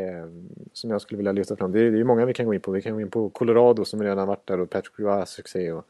som 0.74 0.90
jag 0.90 1.02
skulle 1.02 1.18
vilja 1.18 1.32
lyfta 1.32 1.56
fram. 1.56 1.72
Det 1.72 1.80
är, 1.80 1.92
det 1.92 2.00
är 2.00 2.04
många 2.04 2.26
vi 2.26 2.34
kan 2.34 2.46
gå 2.46 2.54
in 2.54 2.62
på. 2.62 2.72
Vi 2.72 2.82
kan 2.82 2.94
gå 2.94 3.02
in 3.02 3.10
på 3.10 3.30
Colorado 3.30 3.86
som 3.86 4.04
redan 4.04 4.28
varit 4.28 4.48
där 4.48 4.60
och 4.60 4.70
Patrick 4.70 5.00
Roys 5.00 5.30
succé 5.30 5.72
och 5.72 5.86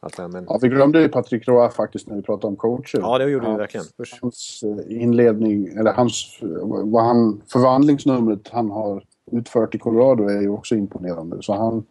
allt 0.00 0.16
det 0.16 0.22
här. 0.22 0.28
Men, 0.28 0.44
ja 0.48 0.58
vi 0.62 0.68
glömde 0.68 1.00
ju 1.00 1.08
Patrik 1.08 1.48
Roy 1.48 1.70
faktiskt 1.70 2.08
när 2.08 2.16
vi 2.16 2.22
pratade 2.22 2.46
om 2.46 2.56
coacher. 2.56 2.98
ja, 3.00 3.18
det 3.18 3.30
gjorde 3.30 3.50
vi 3.50 3.56
verkligen. 3.56 3.86
Usch. 4.00 4.18
Hans 4.22 4.62
eh, 4.62 5.02
inledning, 5.02 5.66
eller 5.66 5.92
hans, 5.92 6.38
vad 6.84 7.04
han, 7.04 7.42
förvandlingsnumret 7.52 8.48
han 8.48 8.70
har 8.70 9.04
utfört 9.32 9.74
i 9.74 9.78
Colorado 9.78 10.28
är 10.28 10.40
ju 10.40 10.48
också 10.48 10.74
imponerande. 10.74 11.42
Så 11.42 11.54
han 11.54 11.84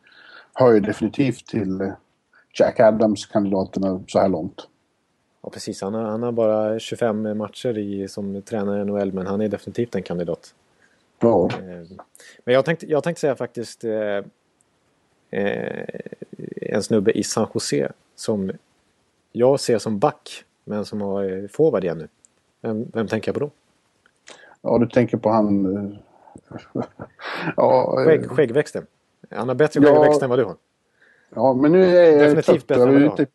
hör 0.53 0.73
ju 0.73 0.79
definitivt 0.79 1.47
till 1.47 1.81
eh, 1.81 1.91
Jack 2.59 2.79
Adams-kandidaterna 2.79 4.03
så 4.07 4.19
här 4.19 4.29
långt. 4.29 4.67
Ja, 5.45 5.49
precis. 5.51 5.81
Han 5.81 5.93
har, 5.93 6.01
han 6.03 6.23
har 6.23 6.31
bara 6.31 6.79
25 6.79 7.37
matcher 7.37 7.77
i, 7.77 8.07
som 8.07 8.41
tränare 8.41 8.81
i 8.81 8.85
NHL 8.85 9.13
men 9.13 9.27
han 9.27 9.41
är 9.41 9.47
definitivt 9.47 9.95
en 9.95 10.03
kandidat. 10.03 10.55
Ja, 11.19 11.49
Eh, 11.53 11.97
Men 12.43 12.53
jag 12.53 12.65
tänkte, 12.65 12.85
jag 12.91 13.03
tänkte 13.03 13.19
säga 13.21 13.35
faktiskt 13.35 13.83
eh, 13.83 14.23
eh, 15.29 15.85
en 16.61 16.83
snubbe 16.83 17.11
i 17.11 17.23
San 17.23 17.47
Jose 17.53 17.91
som 18.15 18.51
jag 19.31 19.59
ser 19.59 19.77
som 19.77 19.99
back 19.99 20.43
men 20.63 20.85
som 20.85 21.01
har 21.01 21.23
eh, 21.23 21.47
forward 21.47 21.83
igen 21.83 21.97
nu. 21.97 22.07
Vem, 22.61 22.85
vem 22.93 23.07
tänker 23.07 23.29
jag 23.29 23.33
på 23.33 23.39
då? 23.39 23.51
ja 24.61 24.77
du 24.77 24.87
tänker 24.87 25.17
på 25.17 25.29
han... 25.29 25.77
eh, 25.77 25.97
ja, 27.57 27.95
Skägg, 28.05 28.29
skäggväxten. 28.29 28.85
Han 29.31 29.47
har 29.47 29.55
bättre 29.55 29.79
Ja. 29.83 29.89
skäggväxt 29.95 30.21
än 30.21 30.29
vad 30.29 30.39
du 30.39 30.43
har. 30.43 30.55
Ja, 31.35 31.53
men 31.53 31.71
nu 31.71 31.97
är 31.97 32.11
jag 32.11 32.19
Definitivt 32.19 32.45
trött. 32.45 32.67
Bättre 32.67 32.83
än 32.83 33.03
ute, 33.03 33.25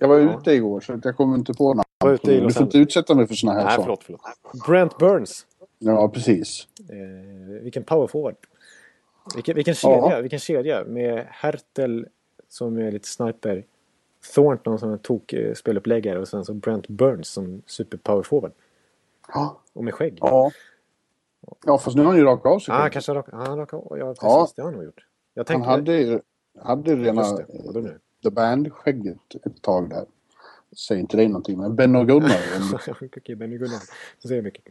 jag 0.00 0.08
var 0.08 0.18
Ja. 0.18 0.38
ute 0.38 0.52
igår 0.52 0.80
så 0.80 1.00
jag 1.04 1.16
kommer 1.16 1.36
inte 1.38 1.54
på 1.54 1.74
namn. 1.74 2.18
Du 2.22 2.50
får 2.50 2.62
inte 2.62 2.78
utsätta 2.78 3.14
mig 3.14 3.26
för 3.26 3.34
såna 3.34 3.52
här 3.52 3.64
Nej, 3.64 3.70
saker. 3.76 3.82
förlåt, 3.82 4.04
förlåt. 4.04 4.66
Brent 4.66 4.98
Burns. 4.98 5.46
Ja, 5.78 6.08
precis. 6.08 6.66
Eh, 6.90 7.62
vilken 7.62 7.84
powerforward. 7.84 8.36
Vilken, 9.34 9.54
vilken, 9.54 9.74
Ja. 9.82 10.02
kedja, 10.02 10.20
vilken 10.20 10.38
kedja 10.38 10.84
med 10.84 11.26
Hertel 11.30 12.06
som 12.48 12.78
är 12.78 12.92
lite 12.92 13.08
sniper. 13.08 13.64
Thornton 14.34 14.78
som 14.78 14.92
en 14.92 14.98
tok 14.98 15.32
eh, 15.32 15.54
speluppläggare 15.54 16.18
och 16.18 16.28
sen 16.28 16.44
så 16.44 16.54
Brent 16.54 16.88
Burns 16.88 17.28
som 17.28 17.62
superpowerforward. 17.66 18.52
Ja. 19.28 19.60
Och 19.72 19.84
med 19.84 19.94
skägg. 19.94 20.18
Ja. 20.20 20.50
Ja, 21.66 21.78
fast 21.78 21.96
nu 21.96 22.02
har 22.02 22.08
han 22.08 22.18
ju 22.18 22.24
rakat 22.24 22.52
av 22.52 22.58
sig. 22.58 22.74
Ah, 22.74 22.88
kanske 22.88 23.14
rak, 23.14 23.26
ah, 23.32 23.56
rak, 23.56 23.68
ja, 23.72 23.80
precis. 23.88 24.22
Ja. 24.22 24.48
Det 24.56 24.62
har 24.62 24.66
han 24.68 24.74
nog 24.74 24.84
gjort. 24.84 25.06
Jag 25.34 25.40
han 25.40 25.46
tänkte, 25.46 25.70
hade 25.70 25.96
ju 25.96 26.20
hade 26.58 26.96
rena 26.96 27.22
Just 27.22 27.36
det, 27.36 27.98
eh, 28.20 28.22
The 28.22 28.30
Band-skägget 28.30 29.34
ett 29.46 29.62
tag 29.62 29.90
där. 29.90 30.04
Säger 30.76 31.00
inte 31.00 31.16
dig 31.16 31.28
någonting, 31.28 31.58
men 31.58 31.76
Ben 31.76 31.96
och 31.96 32.06
Gunnar. 32.08 32.40
Okej, 33.12 33.34
Benny 33.36 33.58
Gunnar. 33.58 33.80
Det 34.22 34.28
säger 34.28 34.42
mycket. 34.42 34.64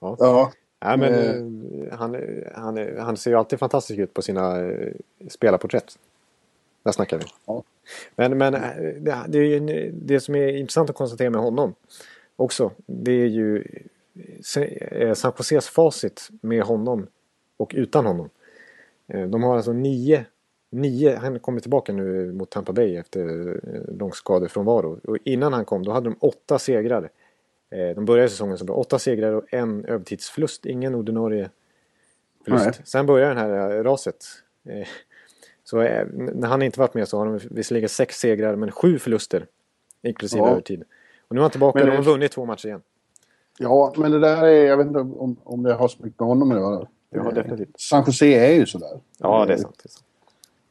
Ja. 0.00 0.16
ja, 0.18 0.52
Ja, 0.80 0.96
men, 0.96 1.14
Eh. 1.14 1.30
eh, 1.30 1.98
han, 1.98 2.16
han, 2.54 2.98
han 2.98 3.16
ser 3.16 3.30
ju 3.30 3.36
alltid 3.36 3.58
fantastisk 3.58 3.98
ut 3.98 4.14
på 4.14 4.22
sina 4.22 4.60
eh, 4.60 4.92
spelarporträtt. 5.28 5.98
Där 6.82 6.92
snackar 6.92 7.18
vi. 7.18 7.24
Ja. 7.46 7.62
Men, 8.16 8.38
men 8.38 8.54
eh, 8.54 8.60
det, 9.00 9.24
det, 9.28 9.38
är 9.38 9.42
ju 9.42 9.90
det 9.94 10.20
som 10.20 10.34
är 10.34 10.48
intressant 10.48 10.90
att 10.90 10.96
konstatera 10.96 11.30
med 11.30 11.40
honom 11.40 11.74
också. 12.36 12.70
Det 12.86 13.12
är 13.12 13.26
ju 13.26 13.64
eh, 14.90 15.14
San 15.14 15.32
Joses 15.38 15.68
facit 15.68 16.28
med 16.40 16.62
honom 16.62 17.06
och 17.56 17.72
utan 17.76 18.06
honom. 18.06 18.28
Eh, 19.06 19.26
De 19.26 19.42
har 19.42 19.56
alltså 19.56 19.72
nio, 19.72 20.24
nio 20.70 21.16
han 21.16 21.38
kommer 21.38 21.60
tillbaka 21.60 21.92
nu 21.92 22.32
mot 22.32 22.50
Tampa 22.50 22.72
Bay 22.72 22.96
efter 22.96 23.48
eh, 23.74 23.96
lång 23.98 24.12
skadefrånvaro. 24.12 25.00
Och 25.04 25.16
innan 25.24 25.52
han 25.52 25.64
kom 25.64 25.82
då 25.84 25.92
hade 25.92 26.10
de 26.10 26.16
åtta 26.20 26.58
segrar. 26.58 27.10
Eh, 27.70 27.94
De 27.94 28.04
började 28.04 28.28
säsongen 28.28 28.58
så 28.58 28.64
bra. 28.64 28.76
Åtta 28.76 28.98
segrar 28.98 29.32
och 29.32 29.44
en 29.54 29.84
övertidsförlust. 29.84 30.66
Ingen 30.66 30.94
ordinarie 30.94 31.50
förlust. 32.44 32.64
Nej. 32.64 32.74
Sen 32.84 33.06
börjar 33.06 33.28
den 33.28 33.38
här 33.38 33.76
eh, 33.78 33.82
raset. 33.82 34.24
Så 35.64 35.76
när 35.76 36.46
han 36.48 36.62
inte 36.62 36.80
varit 36.80 36.94
med 36.94 37.08
så 37.08 37.18
har 37.18 37.26
de 37.26 37.40
visserligen 37.50 37.88
sex 37.88 38.16
segrar 38.18 38.56
men 38.56 38.70
sju 38.70 38.98
förluster. 38.98 39.46
Inklusive 40.02 40.42
Ja. 40.42 40.50
övertid. 40.50 40.82
Och 41.28 41.34
nu 41.34 41.40
är 41.40 41.42
han 41.42 41.50
tillbaka 41.50 41.78
och 41.78 41.84
de 41.86 41.90
det- 41.90 41.96
har 41.96 42.04
vunnit 42.04 42.32
två 42.32 42.44
matcher 42.44 42.66
igen. 42.66 42.82
ja, 43.58 43.94
men 43.96 44.10
det 44.10 44.20
där 44.20 44.44
är... 44.46 44.66
Jag 44.66 44.76
vet 44.76 44.86
inte 44.86 44.98
om, 44.98 45.36
om 45.44 45.62
det 45.62 45.74
har 45.74 45.88
så 45.88 46.02
mycket 46.02 46.20
med 46.20 46.28
honom 46.28 46.50
att 46.50 46.56
göra. 46.58 46.86
Ja, 47.10 47.30
definitivt. 47.30 47.80
San 47.80 48.04
Jose 48.06 48.26
är 48.26 48.52
ju 48.52 48.66
sådär. 48.66 49.00
Ja, 49.18 49.44
det 49.46 49.52
är 49.52 49.56
sant. 49.56 49.80
Det 49.82 49.86
är 49.86 49.90
sant. 49.90 50.04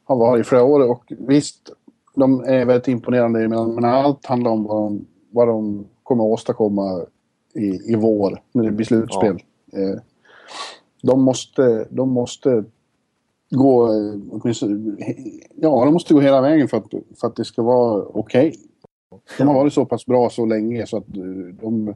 Har 0.08 0.16
varit 0.16 0.40
i 0.40 0.48
flera 0.48 0.64
år 0.64 0.90
och 0.90 1.12
visst, 1.18 1.70
de 2.14 2.40
är 2.44 2.64
väldigt 2.64 2.88
imponerande 2.88 3.48
men, 3.48 3.84
allt 3.84 4.26
handlar 4.26 4.50
om 4.50 4.64
vad 4.64 4.82
de, 4.82 5.06
vad 5.30 5.48
de 5.48 5.86
kommer 6.02 6.24
att 6.24 6.30
åstadkomma 6.30 7.06
i, 7.54 7.92
i 7.92 7.94
vår 7.96 8.42
när 8.52 8.64
det 8.64 8.70
blir 8.70 8.86
slutspel. 8.86 9.42
Eh, 9.72 10.00
de, 11.02 11.22
måste, 11.22 11.86
de 11.90 12.10
måste 12.10 12.64
gå 13.50 13.88
åtminstone- 14.30 14.96
ja, 15.54 15.84
de 15.84 15.92
måste 15.92 16.14
gå 16.14 16.20
hela 16.20 16.40
vägen 16.40 16.68
för 16.68 16.76
att, 16.76 16.90
för 17.20 17.26
att 17.26 17.36
det 17.36 17.44
ska 17.44 17.62
vara 17.62 18.02
okej. 18.02 18.54
De 19.38 19.46
har 19.48 19.54
varit 19.54 19.72
så 19.72 19.84
pass 19.84 20.06
bra 20.06 20.30
så 20.30 20.46
länge 20.46 20.86
så 20.86 20.96
att 20.96 21.16
eh, 21.16 21.22
de, 21.60 21.94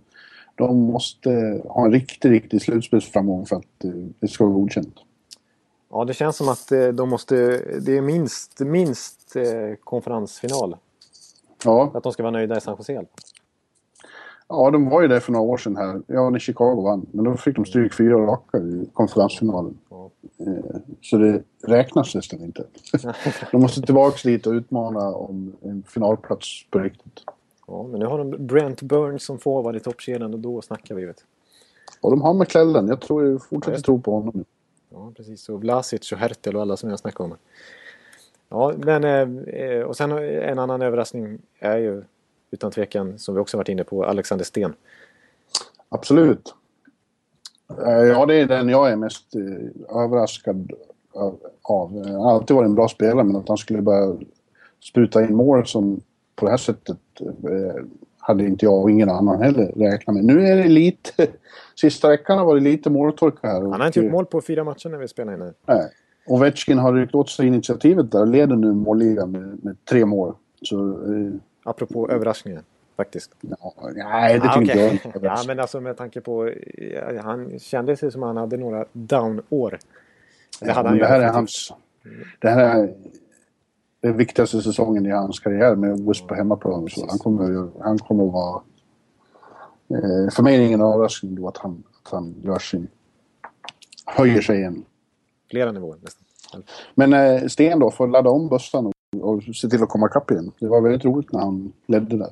de 0.55 0.79
måste 0.81 1.63
ha 1.69 1.85
en 1.85 1.93
riktig, 1.93 2.31
riktig 2.31 2.63
slutspelsframgång 2.63 3.47
för 3.47 3.57
att 3.57 3.85
eh, 3.85 3.91
det 4.21 4.29
ska 4.29 4.45
vara 4.45 4.55
godkänt. 4.55 4.95
Ja, 5.91 6.05
det 6.05 6.15
känns 6.15 6.37
som 6.37 6.49
att 6.49 6.73
eh, 6.73 6.89
de 6.89 7.09
måste... 7.09 7.35
Det 7.81 7.97
är 7.97 8.01
minst, 8.03 8.61
minst 8.61 9.37
eh, 9.37 9.45
konferensfinal. 9.85 10.77
Ja, 11.65 11.91
att 11.95 12.03
de 12.03 12.13
ska 12.13 12.23
vara 12.23 12.31
nöjda 12.31 12.57
i 12.57 12.61
San 12.61 12.77
Jose. 12.79 13.05
Ja, 14.49 14.71
de 14.71 14.89
var 14.89 15.03
ju 15.03 15.09
där 15.09 15.21
för 15.21 15.33
några 15.33 15.45
år 15.47 15.57
sedan 15.57 15.77
här. 15.77 16.03
Ja, 16.07 16.31
när 16.31 16.39
Chicago 16.39 16.83
vann. 16.83 17.07
Men 17.13 17.25
då 17.25 17.37
fick 17.37 17.57
de 17.57 17.65
stryk 17.65 17.95
fyra 17.95 18.27
raka 18.27 18.59
i 18.59 18.91
konferensfinalen. 18.95 19.79
Ja. 19.91 20.11
Eh, 20.39 20.77
Så 21.03 21.17
det 21.17 21.43
räknas 21.63 22.15
nästan 22.15 22.41
inte. 22.41 22.65
De 23.53 23.61
måste 23.61 23.83
tillbaka 23.83 24.17
dit 24.29 24.47
och 24.47 24.53
utmana 24.53 25.09
om 25.15 25.53
en 25.63 25.83
finalplats 25.89 26.47
på 26.71 26.79
riktigt. 26.79 27.21
Ja, 27.67 27.83
men 27.91 28.01
nu 28.01 28.07
har 28.07 28.19
de 28.19 28.47
Brent 28.47 28.83
Burns 28.83 29.25
som 29.25 29.39
forward 29.39 29.77
i 29.77 29.81
toppkedjan 29.81 30.35
och 30.35 30.41
då 30.41 30.63
snackar 30.63 30.95
vi. 30.95 31.05
Vet. 31.05 31.25
Och 32.01 32.11
de 32.11 32.23
har 32.23 32.35
McClellan. 32.35 32.89
Jag 32.89 33.01
tror 33.01 33.27
jag 33.27 33.43
fortsätter 33.45 33.79
Ja. 33.79 33.83
tro 33.83 34.01
på 34.01 34.13
honom. 34.15 34.45
Ja, 34.91 35.13
precis. 35.17 35.49
Och 35.49 35.61
Vlasic 35.61 36.13
och 36.13 36.19
Hertel 36.19 36.57
och 36.57 36.63
alla 36.63 36.77
som 36.77 36.91
jag 36.91 36.99
snackade 36.99 37.31
om. 37.31 37.37
Ja, 38.49 38.75
men 38.77 39.05
eh, 39.49 39.83
och 39.83 39.97
sen 39.97 40.13
en 40.19 40.59
annan 40.59 40.83
överraskning 40.83 41.39
är 41.59 41.77
ju 41.79 42.03
utan 42.51 42.71
tvekan, 42.71 43.19
som 43.19 43.35
vi 43.35 43.41
också 43.41 43.57
varit 43.57 43.69
inne 43.69 43.85
på, 43.85 44.05
Alexander 44.05 44.45
Sten. 44.45 44.75
Absolut. 45.89 46.55
Eh, 47.87 47.93
ja, 47.93 48.27
det 48.27 48.35
är 48.35 48.47
den 48.47 48.69
jag 48.69 48.91
är 48.91 48.97
mest 48.97 49.35
eh, 49.35 49.97
överraskad 50.03 50.73
av- 51.13 51.39
Han 51.63 52.15
har 52.15 52.33
alltid 52.35 52.57
varit 52.57 52.69
en 52.69 52.75
bra 52.75 52.89
spelare, 52.89 53.25
men 53.25 53.37
att 53.37 53.49
han 53.49 53.57
skulle 53.59 53.83
börja 53.83 54.17
spruta 54.81 55.25
in 55.25 55.35
mål 55.37 55.67
som 55.67 56.01
på 56.35 56.45
det 56.47 56.51
här 56.51 56.59
sättet 56.59 56.99
hade 58.31 58.45
inte 58.47 58.65
jag 58.65 58.83
och 58.83 58.91
ingen 58.91 59.11
annan 59.11 59.43
heller 59.43 59.73
räknat 59.77 60.17
med. 60.17 60.25
Nu 60.25 60.47
är 60.47 60.57
det 60.57 60.69
lite... 60.69 61.27
Sista 61.81 62.09
veckan 62.09 62.39
har 62.39 62.45
varit 62.45 62.63
lite 62.63 62.91
måltorka 62.91 63.39
här. 63.49 63.61
Han 63.61 63.73
har 63.81 63.87
inte 63.87 64.01
gjort 64.01 64.13
mål 64.13 64.27
på 64.27 64.41
fyra 64.41 64.65
matcher 64.65 64.89
när 64.89 64.99
vi 64.99 65.09
spelar 65.09 65.35
in 65.35 65.41
här. 65.41 65.53
Nej. 65.67 65.89
Ovechkin 66.27 66.79
har 66.79 66.93
ryckt 66.95 67.15
åt 67.15 67.31
sig 67.31 67.47
initiativet 67.47 68.13
där 68.13 68.21
och 68.21 68.27
leder 68.27 68.57
nu 68.57 68.73
målligan 68.73 69.31
med, 69.31 69.65
med 69.65 69.77
tre 69.85 70.05
mål. 70.05 70.35
Så... 70.63 70.91
Eh, 70.91 71.33
Apropå 71.65 72.11
överraskningar, 72.11 72.63
faktiskt. 72.97 73.31
ja, 73.41 73.75
nej, 73.95 74.39
det 74.39 74.49
Ah, 74.49 74.59
tycker 74.59 74.73
okej. 74.75 74.91
inte 74.93 75.11
jag. 75.15 75.25
Ja, 75.39 75.43
men 75.47 75.61
alltså 75.61 75.81
med 75.81 75.97
tanke 75.97 76.21
på... 76.21 76.53
ja, 76.95 77.23
Han 77.23 77.59
kände 77.59 77.97
sig 77.97 78.13
som 78.13 78.23
han 78.23 78.37
hade 78.37 78.57
några 78.57 78.85
down-år. 78.93 79.79
Det 80.61 80.73
hade 80.73 80.89
han 80.89 80.99
det 80.99 81.07
här 81.07 81.21
är 81.21 81.29
hans... 81.29 81.73
Det 82.41 82.49
här 82.49 82.79
är 82.79 82.95
den 84.01 84.17
viktigaste 84.17 84.63
säsongen 84.63 85.07
i 85.07 85.11
hans 85.11 85.41
karriär 85.41 85.77
med 85.77 86.09
OS 86.09 86.27
på 86.27 86.35
hemmaplan. 86.35 86.89
Så 86.89 87.07
han 87.09 87.19
kommer, 87.19 87.71
han 87.83 87.99
kommer 87.99 88.27
att 88.27 88.33
vara... 88.33 88.63
Eh, 89.89 90.31
för 90.31 90.43
mig 90.43 90.55
är 90.55 90.59
det 90.59 90.67
ingen 90.67 90.81
överraskning 90.81 91.35
då 91.35 91.49
att 91.49 91.57
han, 91.57 91.83
att 92.03 92.13
han 92.13 92.35
gör 92.43 92.59
sin... 92.59 92.89
Höjer 94.07 94.41
sig 94.41 94.59
igen. 94.59 94.85
Flera 95.51 95.73
nivåer 95.73 95.99
nästan. 96.03 96.63
Men 96.95 97.13
eh, 97.13 97.47
Sten 97.47 97.79
då 97.79 97.91
får 97.91 98.09
ladda 98.09 98.31
om 98.31 98.49
bössan 98.49 98.87
och, 98.87 98.93
och 99.21 99.43
se 99.43 99.69
till 99.69 99.83
att 99.83 99.89
komma 99.89 100.07
ikapp 100.07 100.31
igen. 100.31 100.53
Det 100.59 100.69
var 100.69 100.81
väldigt 100.81 101.05
roligt 101.05 101.33
när 101.33 101.41
han 101.41 101.73
ledde 101.87 102.17
där. 102.17 102.31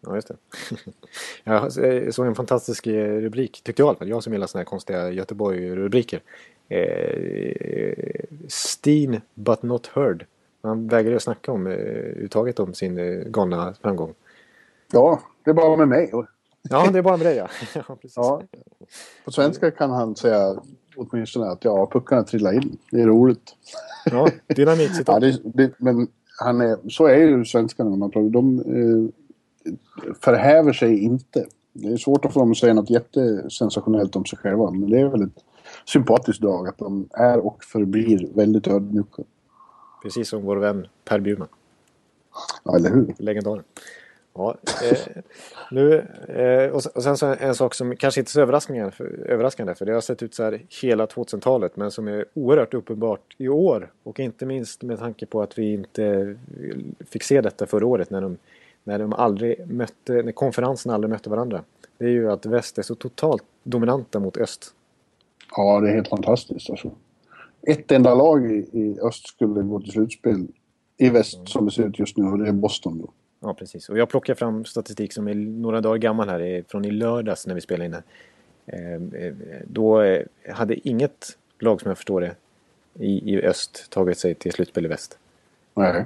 Ja, 0.00 0.14
just 0.14 0.28
det. 0.28 0.36
Jag 1.44 2.14
såg 2.14 2.26
en 2.26 2.34
fantastisk 2.34 2.86
eh, 2.86 3.20
rubrik, 3.20 3.62
tyckte 3.64 3.82
jag 3.82 3.86
i 3.86 3.88
alla 3.88 3.98
fall. 3.98 4.08
Jag 4.08 4.22
som 4.22 4.32
gillar 4.32 4.46
sådana 4.46 4.60
här 4.60 4.64
konstiga 4.64 5.10
Göteborg-rubriker. 5.10 6.20
Eh, 6.68 8.24
Steen 8.48 9.20
but 9.34 9.62
not 9.62 9.86
heard. 9.86 10.26
Han 10.64 10.86
vägrade 10.88 11.20
snacka 11.20 11.52
om 11.52 11.66
eh, 11.66 11.72
uttaget 11.72 12.60
om 12.60 12.74
sin 12.74 12.98
eh, 12.98 13.28
galna 13.28 13.74
framgång. 13.82 14.14
Ja, 14.92 15.20
det 15.44 15.50
är 15.50 15.54
bara 15.54 15.76
med 15.76 15.88
mig. 15.88 16.10
Ja, 16.70 16.90
det 16.92 16.98
är 16.98 17.02
bara 17.02 17.16
med 17.16 17.26
dig 17.26 17.36
ja. 17.36 17.48
ja. 17.74 17.98
Ja. 18.16 18.42
På 19.24 19.32
svenska 19.32 19.70
kan 19.70 19.90
han 19.90 20.16
säga 20.16 20.56
åtminstone 20.96 21.46
att 21.46 21.64
ja, 21.64 21.90
puckarna 21.92 22.22
trillar 22.22 22.52
in. 22.52 22.78
Det 22.90 23.00
är 23.00 23.06
roligt. 23.06 23.56
ja 24.04 24.28
dynamit 24.46 24.90
Ja, 25.06 25.20
det, 25.20 25.40
det, 25.44 25.72
men 25.78 26.08
han 26.40 26.60
är, 26.60 26.88
så 26.88 27.06
är 27.06 27.16
ju 27.16 27.44
svenskarna 27.44 27.90
när 27.90 27.96
man 27.96 28.10
pratar. 28.10 28.28
De 28.28 28.58
eh, 28.58 29.72
förhäver 30.20 30.72
sig 30.72 30.98
inte. 30.98 31.46
Det 31.72 31.88
är 31.88 31.96
svårt 31.96 32.24
att 32.24 32.32
få 32.32 32.40
dem 32.40 32.50
att 32.50 32.56
säga 32.56 32.74
något 32.74 32.90
jättesensationellt 32.90 34.16
om 34.16 34.24
sig 34.24 34.38
själva. 34.38 34.70
Men 34.70 34.90
det 34.90 35.00
är 35.00 35.08
väl 35.08 35.22
ett 35.22 35.44
sympatiskt 35.84 36.42
drag 36.42 36.68
att 36.68 36.78
de 36.78 37.08
är 37.12 37.46
och 37.46 37.64
förblir 37.64 38.28
väldigt 38.34 38.66
ödmjuka. 38.66 39.22
Precis 40.04 40.28
som 40.28 40.42
vår 40.42 40.56
vän 40.56 40.86
Per 41.04 41.18
Bjurman. 41.20 41.48
Ja, 42.64 42.76
eller 42.76 42.90
hur? 42.90 43.14
Legendaren. 43.18 43.64
Ja, 44.34 44.56
eh, 44.90 44.98
nu, 45.70 45.94
eh, 46.28 46.70
och, 46.70 46.82
sen- 46.82 46.92
och 46.94 47.02
sen 47.02 47.16
så 47.16 47.26
en 47.40 47.54
sak 47.54 47.74
som 47.74 47.96
kanske 47.96 48.20
inte 48.20 48.28
är 48.28 48.32
så 48.32 48.40
överraskande 48.40 48.90
för, 48.90 49.04
överraskande 49.28 49.74
för 49.74 49.86
det 49.86 49.92
har 49.92 50.00
sett 50.00 50.22
ut 50.22 50.34
så 50.34 50.42
här 50.42 50.62
hela 50.82 51.06
2000-talet 51.06 51.76
men 51.76 51.90
som 51.90 52.08
är 52.08 52.24
oerhört 52.34 52.74
uppenbart 52.74 53.34
i 53.38 53.48
år 53.48 53.92
och 54.02 54.20
inte 54.20 54.46
minst 54.46 54.82
med 54.82 54.98
tanke 54.98 55.26
på 55.26 55.42
att 55.42 55.58
vi 55.58 55.72
inte 55.72 56.36
fick 57.10 57.22
se 57.22 57.40
detta 57.40 57.66
förra 57.66 57.86
året 57.86 58.10
när 58.10 58.20
de, 58.20 58.36
när 58.84 58.98
de 58.98 59.12
aldrig 59.12 59.70
mötte, 59.70 60.12
när 60.12 60.32
konferenserna 60.32 60.94
aldrig 60.94 61.10
mötte 61.10 61.30
varandra. 61.30 61.62
Det 61.98 62.04
är 62.04 62.08
ju 62.10 62.30
att 62.30 62.46
väst 62.46 62.78
är 62.78 62.82
så 62.82 62.94
totalt 62.94 63.44
dominanta 63.62 64.18
mot 64.18 64.36
öst. 64.36 64.74
Ja, 65.56 65.80
det 65.80 65.88
är 65.90 65.94
helt 65.94 66.08
fantastiskt. 66.08 66.70
Alltså. 66.70 66.90
Ett 67.66 67.92
enda 67.92 68.14
lag 68.14 68.50
i, 68.52 68.68
i 68.72 68.98
öst 69.00 69.28
skulle 69.28 69.62
gå 69.62 69.80
till 69.80 69.92
slutspel 69.92 70.46
i 70.96 71.10
väst 71.10 71.48
som 71.48 71.64
det 71.64 71.70
ser 71.72 71.88
ut 71.88 71.98
just 71.98 72.16
nu 72.16 72.24
och 72.24 72.38
det 72.38 72.48
är 72.48 72.52
Boston. 72.52 72.98
Då. 72.98 73.10
Ja, 73.40 73.54
precis. 73.54 73.88
Och 73.88 73.98
jag 73.98 74.08
plockar 74.08 74.34
fram 74.34 74.64
statistik 74.64 75.12
som 75.12 75.28
är 75.28 75.34
några 75.34 75.80
dagar 75.80 75.98
gammal 75.98 76.28
här, 76.28 76.40
eh, 76.40 76.64
från 76.68 76.84
i 76.84 76.90
lördags 76.90 77.46
när 77.46 77.54
vi 77.54 77.60
spelade 77.60 77.84
in 77.84 77.92
här. 77.92 78.02
Eh, 78.66 79.24
eh, 79.24 79.34
Då 79.66 80.02
hade 80.48 80.88
inget 80.88 81.38
lag 81.58 81.80
som 81.80 81.88
jag 81.88 81.98
förstår 81.98 82.20
det 82.20 82.34
i, 82.94 83.34
i 83.34 83.42
öst 83.42 83.90
tagit 83.90 84.18
sig 84.18 84.34
till 84.34 84.52
slutspel 84.52 84.84
i 84.84 84.88
väst. 84.88 85.18
Nej. 85.74 86.04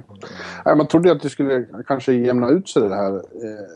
Nej. 0.65 0.75
Man 0.75 0.87
trodde 0.87 1.11
att 1.11 1.21
det 1.21 1.29
skulle 1.29 1.65
kanske 1.87 2.13
jämna 2.13 2.49
ut 2.49 2.69
sig 2.69 2.81
det 2.89 2.95
här 2.95 3.15
eh, 3.15 3.67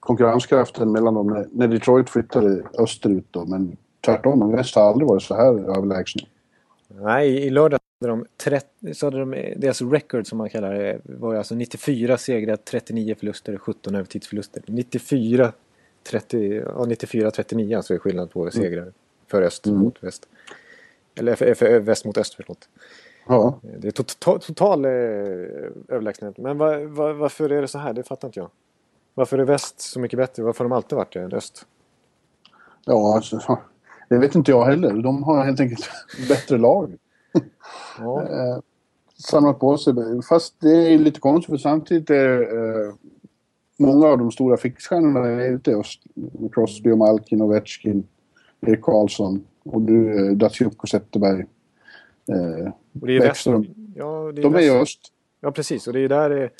konkurrenskraften 0.00 0.92
mellan 0.92 1.14
dem 1.14 1.26
när, 1.26 1.46
när 1.52 1.68
Detroit 1.68 2.10
flyttade 2.10 2.62
österut 2.78 3.26
då. 3.30 3.44
Men 3.44 3.76
tvärtom, 4.00 4.52
väst 4.52 4.74
har 4.74 4.82
aldrig 4.82 5.08
varit 5.08 5.22
så 5.22 5.34
här 5.34 5.76
överlägsna. 5.76 6.22
Nej, 7.00 7.28
i 7.28 7.50
lördag 7.50 7.78
hade 8.00 8.12
de, 8.12 8.26
30, 8.36 8.94
så 8.94 9.06
hade 9.06 9.18
de 9.18 9.54
deras 9.56 9.82
record 9.82 10.26
som 10.26 10.38
man 10.38 10.50
kallar 10.50 10.74
det 10.74 11.00
var 11.04 11.34
alltså 11.34 11.54
94 11.54 12.18
segrar, 12.18 12.56
39 12.56 13.14
förluster, 13.18 13.56
17 13.56 13.94
övertidsförluster. 13.94 14.62
94 14.66 15.52
30, 16.02 16.54
ja, 16.54 16.84
94-39 16.84 17.76
alltså 17.76 17.94
är 17.94 17.98
skillnad 17.98 18.30
på 18.30 18.40
mm. 18.40 18.52
segrar 18.52 18.82
mm. 18.82 18.94
för 19.26 19.42
öst 19.42 19.66
mm. 19.66 19.80
mot 19.80 20.02
väst. 20.02 20.28
Eller 21.14 21.34
för, 21.34 21.54
för 21.54 21.80
väst 21.80 22.04
mot 22.04 22.18
öst, 22.18 22.34
förlåt. 22.34 22.68
Ja. 23.26 23.60
Det 23.62 23.88
är 23.88 23.92
total, 23.92 24.40
total 24.40 24.84
eh, 24.84 24.90
överlägsenhet. 25.88 26.38
Men 26.38 26.58
var, 26.58 26.84
var, 26.84 27.12
varför 27.12 27.50
är 27.52 27.60
det 27.60 27.68
så 27.68 27.78
här? 27.78 27.92
Det 27.92 28.02
fattar 28.02 28.28
inte 28.28 28.40
jag. 28.40 28.50
Varför 29.14 29.38
är 29.38 29.44
väst 29.44 29.80
så 29.80 30.00
mycket 30.00 30.16
bättre? 30.16 30.42
Varför 30.42 30.64
har 30.64 30.68
de 30.68 30.76
alltid 30.76 30.96
varit 30.96 31.12
det 31.12 31.20
än 31.20 31.32
öst? 31.32 31.66
Ja, 32.84 33.14
alltså, 33.16 33.58
det 34.12 34.18
vet 34.18 34.34
inte 34.34 34.50
jag 34.50 34.64
heller. 34.64 35.02
De 35.02 35.22
har 35.22 35.44
helt 35.44 35.60
enkelt 35.60 35.90
bättre 36.28 36.58
lag. 36.58 36.96
Ja. 37.98 38.22
eh, 38.30 38.58
samlat 39.18 39.58
på 39.58 39.78
sig. 39.78 39.94
Fast 40.28 40.60
det 40.60 40.92
är 40.92 40.98
lite 40.98 41.20
konstigt 41.20 41.50
för 41.50 41.56
samtidigt 41.56 42.10
är 42.10 42.40
eh, 42.40 42.94
många 43.76 44.06
av 44.06 44.18
de 44.18 44.30
stora 44.30 44.56
fixstjärnorna 44.56 45.28
är 45.28 45.50
ute. 45.50 45.82
Crosby 46.52 46.90
och 46.90 46.98
Malkin, 46.98 47.42
Ovechkin, 47.42 48.06
Erik 48.60 48.82
Karlsson 48.82 49.44
och 49.64 49.82
du, 49.82 50.26
eh, 50.26 50.36
Datsjuk 50.36 50.82
och 50.82 50.88
Zetterberg. 50.88 51.44
Och 53.00 53.06
det 53.06 53.16
är 53.16 53.20
väst. 53.20 53.46
Ja, 53.94 54.32
det 54.34 54.40
är 54.40 54.42
de 54.42 54.52
väst. 54.52 54.70
är 54.70 54.76
i 54.76 54.80
öst. 54.80 55.00
Ja, 55.40 55.50
precis. 55.52 55.86
Och 55.86 55.92
det 55.92 56.00
är 56.00 56.08
där 56.08 56.30
det, 56.30 56.50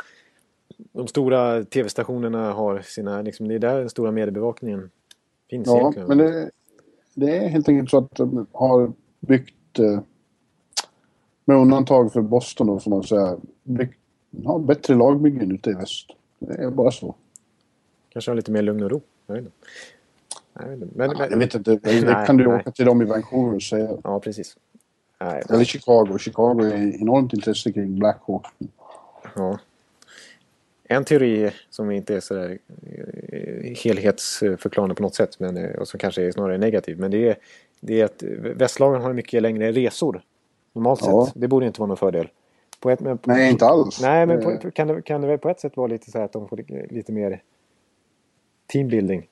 de 0.92 1.06
stora 1.06 1.64
tv-stationerna 1.64 2.52
har 2.52 2.80
sina... 2.80 3.22
Liksom, 3.22 3.48
det 3.48 3.54
är 3.54 3.58
där 3.58 3.78
den 3.78 3.90
stora 3.90 4.10
mediebevakningen 4.10 4.90
finns. 5.50 5.66
Ja, 5.66 5.80
egentligen. 5.80 6.08
men 6.08 6.18
det, 6.18 6.50
det, 7.14 7.36
är 7.36 7.48
helt 7.48 7.68
enkelt 7.68 7.90
så 7.90 7.98
att 7.98 8.14
de 8.14 8.46
har 8.52 8.92
byggt... 9.20 9.78
Eh, 9.78 10.00
med 11.44 11.56
undantag 11.56 12.12
för 12.12 12.22
Boston 12.22 12.66
då, 12.66 12.80
får 12.80 12.90
man 12.90 13.02
säga. 13.02 13.36
Byggt, 13.62 13.98
har 14.44 14.58
bättre 14.58 14.94
lagbyggen 14.94 15.52
ute 15.52 15.70
i 15.70 15.74
väst. 15.74 16.06
Det 16.38 16.54
är 16.54 16.70
bara 16.70 16.90
så. 16.90 17.14
Kanske 18.08 18.30
har 18.30 18.36
lite 18.36 18.50
mer 18.50 18.62
lugn 18.62 18.82
och 18.82 18.90
ro. 18.90 19.00
Jag 19.26 19.34
vet 19.34 19.44
inte. 19.44 19.56
Jag 20.54 20.68
vet 20.68 20.82
inte. 20.82 20.98
Men, 20.98 21.10
ja, 21.10 21.16
men, 21.18 21.30
jag 21.30 21.38
vet 21.38 21.54
inte. 21.54 21.78
Det 21.82 22.04
nej, 22.04 22.26
kan 22.26 22.36
du 22.36 22.46
nej. 22.46 22.56
åka 22.56 22.70
till 22.70 22.86
dem 22.86 23.02
i 23.02 23.04
Vancouver 23.04 23.54
och 23.54 23.62
säga. 23.62 23.96
Ja, 24.04 24.20
precis. 24.20 24.56
Nej, 25.20 25.42
Eller 25.48 25.64
Chicago. 25.64 26.18
Chicago 26.18 26.60
är 26.60 27.02
enormt 27.02 27.32
intresse 27.32 27.72
kring 27.72 27.98
Blackhawk. 27.98 28.46
Ja. 29.34 29.58
En 30.84 31.04
teori 31.04 31.50
som 31.70 31.90
inte 31.90 32.14
är 32.14 32.20
så 32.20 32.34
där 32.34 32.58
eh, 32.82 33.74
helhetsförklarande 33.84 34.94
på 34.94 35.02
något 35.02 35.14
sätt 35.14 35.40
men, 35.40 35.56
eh, 35.56 35.78
och 35.78 35.88
som 35.88 35.98
kanske 35.98 36.22
är 36.22 36.30
snarare 36.30 36.58
negativ. 36.58 36.98
Men 36.98 37.10
det 37.10 37.28
är, 37.28 37.36
det 37.80 38.00
är 38.00 38.04
att 38.04 38.22
västlagen 38.56 39.02
har 39.02 39.12
mycket 39.12 39.42
längre 39.42 39.72
resor. 39.72 40.22
Normalt 40.72 41.00
ja. 41.02 41.26
sett. 41.26 41.40
Det 41.40 41.48
borde 41.48 41.66
inte 41.66 41.80
vara 41.80 41.88
någon 41.88 41.96
fördel. 41.96 42.28
På 42.80 42.90
ett, 42.90 43.00
men, 43.00 43.18
nej, 43.24 43.50
inte 43.50 43.66
alls. 43.66 44.00
Nej, 44.02 44.26
men 44.26 44.42
på, 44.42 44.70
kan, 44.70 44.88
det, 44.88 45.02
kan 45.02 45.20
det 45.20 45.26
väl 45.26 45.38
på 45.38 45.48
ett 45.48 45.60
sätt 45.60 45.76
vara 45.76 45.86
lite 45.86 46.10
så 46.10 46.18
att 46.18 46.32
de 46.32 46.48
får 46.48 46.64
lite 46.92 47.12
mer 47.12 47.42
teambuilding? 48.72 49.28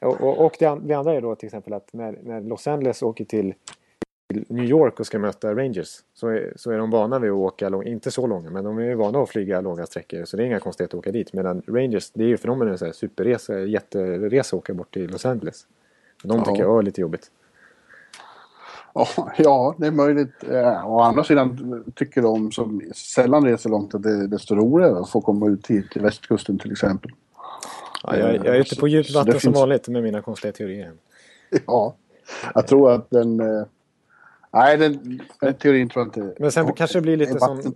Och, 0.00 0.20
och, 0.20 0.46
och 0.46 0.56
det, 0.58 0.78
det, 0.82 0.94
andra 0.94 1.12
är 1.14 1.20
då 1.20 1.34
till 1.34 1.46
exempel 1.46 1.72
att 1.72 1.92
när, 1.92 2.18
när 2.22 2.40
Los 2.40 2.66
Angeles 2.66 3.02
åker 3.02 3.24
till 3.24 3.54
New 4.48 4.64
York 4.64 5.00
och 5.00 5.06
ska 5.06 5.18
möta 5.18 5.54
Rangers 5.54 5.98
så 6.14 6.28
är, 6.28 6.52
så 6.56 6.70
är 6.70 6.78
de 6.78 6.90
vana 6.90 7.18
vid 7.18 7.30
att 7.30 7.36
åka, 7.36 7.68
lång, 7.68 7.84
inte 7.84 8.10
så 8.10 8.26
långa, 8.26 8.50
men 8.50 8.64
de 8.64 8.78
är 8.78 8.94
vana 8.94 9.22
att 9.22 9.28
flyga 9.28 9.60
långa 9.60 9.86
sträckor 9.86 10.24
så 10.24 10.36
det 10.36 10.42
är 10.42 10.46
inga 10.46 10.60
konstigheter 10.60 10.96
att 10.96 10.98
åka 10.98 11.12
dit. 11.12 11.32
Medan 11.32 11.62
Rangers, 11.66 12.10
det 12.10 12.24
är 12.24 12.28
ju 12.28 12.36
för 12.36 12.48
dem 12.48 12.62
en 12.62 12.94
superresa, 12.94 13.58
jätteresa 13.58 14.56
att 14.56 14.60
åka 14.60 14.74
bort 14.74 14.94
till 14.94 15.10
Los 15.10 15.26
Angeles. 15.26 15.66
De 16.22 16.38
ja. 16.38 16.44
tycker 16.44 16.62
jag 16.62 16.78
är 16.78 16.82
lite 16.82 17.00
jobbigt. 17.00 17.30
Ja, 19.38 19.74
det 19.78 19.86
är 19.86 19.90
möjligt. 19.90 20.44
Å 20.84 21.00
andra 21.00 21.24
sidan 21.24 21.84
tycker 21.94 22.22
de 22.22 22.52
som 22.52 22.82
sällan 22.94 23.44
reser 23.44 23.70
långt 23.70 23.94
att 23.94 24.02
det 24.02 24.10
är 24.10 24.26
desto 24.26 24.54
roligare 24.54 24.98
att 24.98 25.10
få 25.10 25.20
komma 25.20 25.48
ut 25.48 25.66
hit 25.66 25.90
till 25.90 26.02
västkusten 26.02 26.58
till 26.58 26.72
exempel. 26.72 27.10
Ja, 28.02 28.16
jag, 28.16 28.36
jag 28.36 28.46
är 28.46 28.60
ute 28.60 28.76
på 28.76 28.88
djupt 28.88 29.14
vatten 29.14 29.40
som 29.40 29.52
vanligt 29.52 29.88
med 29.88 30.02
mina 30.02 30.22
konstiga 30.22 30.52
teorier. 30.52 30.92
Ja, 31.66 31.94
jag 32.54 32.66
tror 32.66 32.92
att 32.92 33.10
den... 33.10 33.40
Eh, 34.52 34.58
nej, 34.58 34.76
den, 34.76 35.20
den 35.40 35.54
teorin 35.54 35.88
tror 35.88 36.00
jag 36.04 36.08
inte... 36.08 36.42
Men 36.42 36.52
sen 36.52 36.72
kanske 36.72 36.98
det 36.98 37.02
blir 37.02 37.16
lite 37.16 37.38
som... 37.38 37.74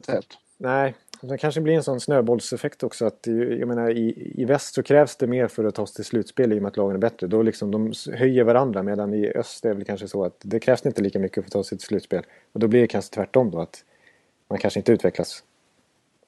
Nej, 0.58 0.94
det 1.20 1.38
kanske 1.38 1.60
blir 1.60 1.74
en 1.74 1.82
sån 1.82 2.00
snöbollseffekt 2.00 2.82
också. 2.82 3.06
Att, 3.06 3.26
jag 3.26 3.68
menar, 3.68 3.90
i, 3.90 4.32
I 4.34 4.44
väst 4.44 4.74
så 4.74 4.82
krävs 4.82 5.16
det 5.16 5.26
mer 5.26 5.48
för 5.48 5.64
att 5.64 5.74
ta 5.74 5.86
sig 5.86 5.94
till 5.94 6.04
slutspel 6.04 6.52
i 6.52 6.58
och 6.58 6.62
med 6.62 6.68
att 6.68 6.76
lagen 6.76 6.96
är 6.96 7.00
bättre. 7.00 7.26
Då 7.26 7.42
liksom, 7.42 7.70
de 7.70 7.92
höjer 8.12 8.44
varandra 8.44 8.82
medan 8.82 9.14
i 9.14 9.32
öst 9.32 9.64
är 9.64 9.68
det 9.68 9.74
väl 9.74 9.84
kanske 9.84 10.08
så 10.08 10.24
att 10.24 10.36
det 10.42 10.60
krävs 10.60 10.86
inte 10.86 11.02
lika 11.02 11.18
mycket 11.18 11.44
för 11.44 11.48
att 11.48 11.52
ta 11.52 11.64
sig 11.64 11.78
till 11.78 11.86
slutspel. 11.86 12.22
Och 12.52 12.60
då 12.60 12.68
blir 12.68 12.80
det 12.80 12.86
kanske 12.86 13.14
tvärtom 13.14 13.50
då 13.50 13.60
att 13.60 13.84
man 14.48 14.58
kanske 14.58 14.80
inte 14.80 14.92
utvecklas. 14.92 15.44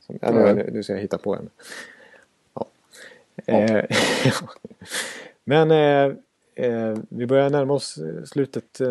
Som, 0.00 0.18
ja, 0.20 0.30
nu, 0.30 0.70
nu 0.72 0.82
ska 0.82 0.92
jag 0.92 1.00
hitta 1.00 1.18
på 1.18 1.34
en. 1.34 1.50
Ja. 2.54 2.66
ja. 3.44 3.54
Eh, 3.54 3.84
men 5.44 5.70
eh, 5.70 6.16
eh, 6.54 6.98
vi 7.08 7.26
börjar 7.26 7.50
närma 7.50 7.74
oss 7.74 7.98
slutet 8.26 8.80
eh, 8.80 8.88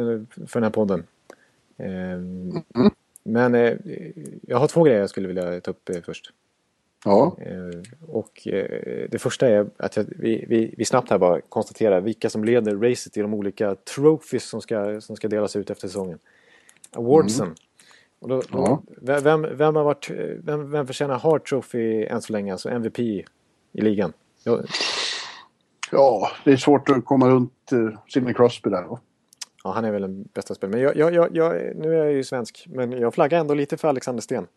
för 0.48 0.54
den 0.54 0.64
här 0.64 0.70
podden. 0.70 1.04
Eh, 1.78 2.12
mm. 2.12 2.64
Men 3.24 3.56
eh, 3.56 3.74
jag 4.42 4.58
har 4.58 4.68
två 4.68 4.84
grejer 4.84 5.00
jag 5.00 5.10
skulle 5.10 5.28
vilja 5.28 5.62
ta 5.62 5.72
upp 5.72 5.90
eh, 5.90 6.02
först. 6.06 6.34
Ja. 7.06 7.38
Eh, 7.42 7.82
och 8.08 8.48
eh, 8.48 9.08
det 9.10 9.20
första 9.20 9.48
är 9.48 9.70
att 9.78 9.98
jag, 9.98 10.06
vi, 10.08 10.46
vi, 10.48 10.74
vi, 10.78 10.86
snabbt 10.86 11.10
här 11.10 11.18
bara 11.18 11.42
konstaterar 11.42 12.02
vilka 12.02 12.30
som 12.30 12.44
leder 12.44 12.76
racet 12.76 13.18
i 13.18 13.22
de 13.22 13.34
olika 13.34 13.76
trophies 13.76 14.44
som 14.50 14.62
ska, 14.62 15.02
som 15.02 15.16
ska 15.16 15.28
delas 15.28 15.56
ut 15.56 15.70
efter 15.70 15.88
säsongen. 15.88 16.20
Awardsen. 16.92 17.46
Mm. 17.46 17.58
Och 18.20 18.30
då, 18.30 18.42
ja. 18.52 18.84
vem, 19.02 19.58
vem, 19.58 19.76
har 19.76 19.84
varit, 19.84 20.12
vem, 20.44 20.72
vem 20.72 20.88
förtjänar 20.88 21.20
Hard 21.20 21.46
Trophy 21.46 22.06
än 22.06 22.22
så 22.22 22.34
länge, 22.34 22.52
alltså 22.52 22.70
MVP 22.70 23.00
i 23.00 23.26
ligan? 23.72 24.14
Jag... 24.44 24.66
Ja, 25.92 26.32
det 26.44 26.52
är 26.52 26.58
svårt 26.58 26.90
att 26.90 27.06
komma 27.06 27.30
runt 27.30 27.70
uh, 27.74 27.98
Sidney 28.08 28.34
Crosby 28.34 28.70
där. 28.70 28.82
Då. 28.84 29.00
Ja, 29.68 29.72
han 29.74 29.86
är 29.86 29.92
väl 29.92 30.02
den 30.02 30.24
bästa 30.34 30.56
spelaren. 30.56 30.80
Men 30.80 30.94
jag, 30.98 31.14
jag, 31.14 31.36
jag, 31.36 31.76
nu 31.76 31.94
är 31.94 32.04
jag 32.04 32.14
ju 32.14 32.24
svensk, 32.24 32.68
men 32.70 32.92
jag 32.92 33.14
flaggar 33.14 33.40
ändå 33.40 33.54
lite 33.54 33.78
för 33.78 33.88
Alexander 33.88 34.22
Sten. 34.22 34.48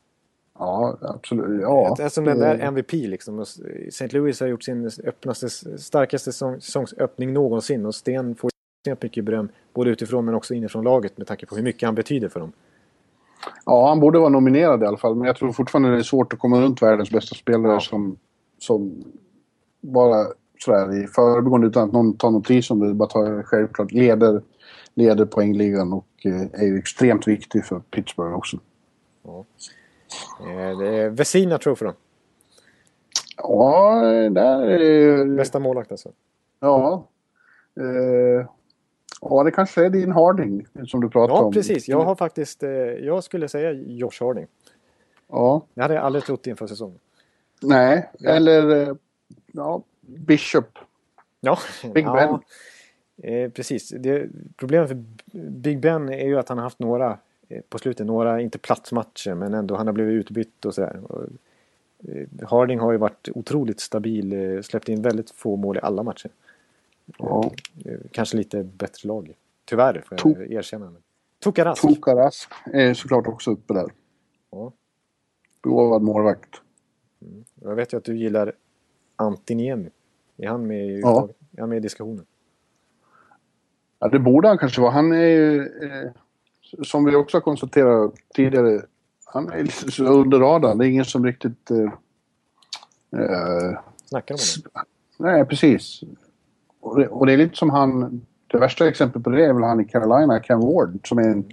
Ja, 0.58 0.98
absolut. 1.00 1.62
Ja. 1.62 1.96
Eftersom 2.00 2.24
den 2.24 2.38
där 2.38 2.58
MVP 2.58 2.92
liksom. 2.92 3.40
St. 3.88 4.08
Louis 4.08 4.40
har 4.40 4.46
gjort 4.46 4.62
sin 4.62 4.90
öppnaste, 5.04 5.48
starkaste 5.78 6.32
säsongsöppning 6.32 7.32
någonsin 7.32 7.86
och 7.86 7.94
Sten 7.94 8.34
får 8.34 8.50
extremt 8.78 9.02
mycket 9.02 9.24
beröm. 9.24 9.48
Både 9.74 9.90
utifrån 9.90 10.24
men 10.24 10.34
också 10.34 10.54
inifrån 10.54 10.84
laget 10.84 11.18
med 11.18 11.26
tanke 11.26 11.46
på 11.46 11.56
hur 11.56 11.62
mycket 11.62 11.86
han 11.86 11.94
betyder 11.94 12.28
för 12.28 12.40
dem. 12.40 12.52
Ja, 13.64 13.88
han 13.88 14.00
borde 14.00 14.18
vara 14.18 14.28
nominerad 14.28 14.82
i 14.82 14.86
alla 14.86 14.98
fall. 14.98 15.14
Men 15.14 15.26
jag 15.26 15.36
tror 15.36 15.52
fortfarande 15.52 15.90
det 15.90 15.96
är 15.96 16.02
svårt 16.02 16.32
att 16.32 16.38
komma 16.38 16.60
runt 16.60 16.82
världens 16.82 17.10
bästa 17.10 17.34
spelare 17.34 17.72
ja. 17.72 17.80
som, 17.80 18.16
som 18.58 19.04
bara 19.80 20.26
sådär 20.58 21.02
i 21.02 21.06
förbigående 21.06 21.66
utan 21.66 21.88
att 21.88 21.92
någon 21.92 22.16
tar 22.16 22.30
notis 22.30 22.70
om 22.70 22.80
det. 22.80 22.94
Bara 22.94 23.08
tar 23.08 23.42
självklart 23.42 23.92
leder 23.92 24.42
leder 24.94 25.24
poängligan 25.24 25.92
och 25.92 26.06
eh, 26.24 26.60
är 26.60 26.66
ju 26.66 26.78
extremt 26.78 27.28
viktig 27.28 27.64
för 27.64 27.80
Pittsburgh 27.80 28.34
också. 28.34 28.58
Ja. 29.22 29.44
Eh, 30.40 30.78
det 30.78 30.88
är 30.88 31.10
Vesina 31.10 31.58
Trophy 31.58 31.84
då? 31.84 31.94
Ja, 33.36 34.00
där 34.30 34.62
är... 34.62 35.24
Bästa 35.24 35.58
målvakt 35.58 35.90
alltså? 35.90 36.12
Ja. 36.60 37.06
Eh, 37.80 38.46
ja, 39.20 39.44
det 39.44 39.50
kanske 39.50 39.84
är 39.84 39.90
din 39.90 40.12
Harding 40.12 40.66
som 40.86 41.00
du 41.00 41.08
pratar 41.10 41.34
ja, 41.34 41.40
om. 41.40 41.46
Ja, 41.46 41.52
precis. 41.52 41.88
Jag 41.88 42.04
har 42.04 42.14
faktiskt... 42.14 42.62
Eh, 42.62 42.70
jag 42.70 43.24
skulle 43.24 43.48
säga 43.48 43.72
Josh 43.72 44.20
Harding. 44.20 44.46
Ja. 45.28 45.66
Det 45.74 45.82
hade 45.82 45.94
jag 45.94 46.04
aldrig 46.04 46.24
trott 46.24 46.46
inför 46.46 46.66
säsongen. 46.66 46.98
Nej, 47.62 48.10
eller... 48.24 48.96
Ja, 49.52 49.82
Bishop. 50.00 50.78
Ja. 51.40 51.58
Big 51.82 52.04
Ben. 52.04 52.14
Ja. 52.14 52.40
Eh, 53.22 53.50
precis. 53.50 53.88
Det, 53.88 54.28
problemet 54.56 54.88
för 54.88 55.04
Big 55.50 55.80
Ben 55.80 56.08
är 56.08 56.26
ju 56.26 56.38
att 56.38 56.48
han 56.48 56.58
har 56.58 56.62
haft 56.62 56.78
några 56.78 57.18
eh, 57.48 57.60
på 57.68 57.78
slutet, 57.78 58.06
några, 58.06 58.40
inte 58.40 58.58
platsmatcher 58.58 59.34
men 59.34 59.54
ändå 59.54 59.76
han 59.76 59.86
har 59.86 59.94
blivit 59.94 60.12
utbytt 60.12 60.64
och 60.64 60.74
sådär. 60.74 61.00
Eh, 62.08 62.48
Harding 62.48 62.78
har 62.78 62.92
ju 62.92 62.98
varit 62.98 63.28
otroligt 63.34 63.80
stabil, 63.80 64.60
släppt 64.64 64.88
in 64.88 65.02
väldigt 65.02 65.30
få 65.30 65.56
mål 65.56 65.76
i 65.76 65.80
alla 65.80 66.02
matcher. 66.02 66.30
Ja. 67.18 67.52
Kanske 68.10 68.36
lite 68.36 68.62
bättre 68.62 69.08
lag. 69.08 69.34
Tyvärr 69.64 69.92
får 69.92 70.04
jag 70.10 70.18
to 70.18 70.42
erkänna. 70.42 70.92
Tokarask. 71.38 71.82
Tokarask 71.82 72.50
är 72.64 72.94
såklart 72.94 73.26
också 73.26 73.50
uppe 73.50 73.74
där. 73.74 73.92
Ja. 74.50 74.72
Begåvad 75.62 76.02
målvakt. 76.02 76.60
Mm. 77.22 77.44
Jag 77.54 77.74
vet 77.74 77.92
ju 77.92 77.96
att 77.96 78.04
du 78.04 78.16
gillar 78.16 78.52
Antiniemi. 79.16 79.90
Är 80.36 80.48
han 80.48 80.66
med 80.66 80.86
i, 80.86 81.00
ja. 81.00 81.28
är 81.56 81.60
han 81.60 81.68
med 81.68 81.76
i 81.76 81.80
diskussionen? 81.80 82.26
Ja, 84.00 84.08
det 84.08 84.18
borde 84.18 84.48
han 84.48 84.58
kanske 84.58 84.80
vara. 84.80 84.90
Han 84.90 85.12
är 85.12 85.26
ju, 85.26 85.60
eh, 85.60 86.10
som 86.82 87.04
vi 87.04 87.16
också 87.16 87.40
konstaterat 87.40 88.14
tidigare, 88.34 88.82
han 89.24 89.52
är 89.52 89.62
lite 89.62 89.90
så 89.90 90.04
under 90.04 90.38
radarn. 90.38 90.78
Det 90.78 90.86
är 90.86 90.88
ingen 90.88 91.04
som 91.04 91.26
riktigt... 91.26 91.70
Uh, 91.70 91.90
Snackar 94.04 94.34
om 94.34 94.38
honom? 94.64 94.86
Nej, 95.18 95.44
precis. 95.44 96.00
Och 96.80 96.98
det, 96.98 97.08
och 97.08 97.26
det 97.26 97.32
är 97.32 97.36
lite 97.36 97.56
som 97.56 97.70
han... 97.70 98.20
Det 98.46 98.58
värsta 98.58 98.88
exemplet 98.88 99.24
på 99.24 99.30
det 99.30 99.44
är 99.44 99.52
väl 99.52 99.62
han 99.62 99.80
i 99.80 99.84
Carolina, 99.84 100.40
Ken 100.40 100.60
Ward, 100.60 100.98
som 101.04 101.18
är 101.18 101.28
en 101.28 101.44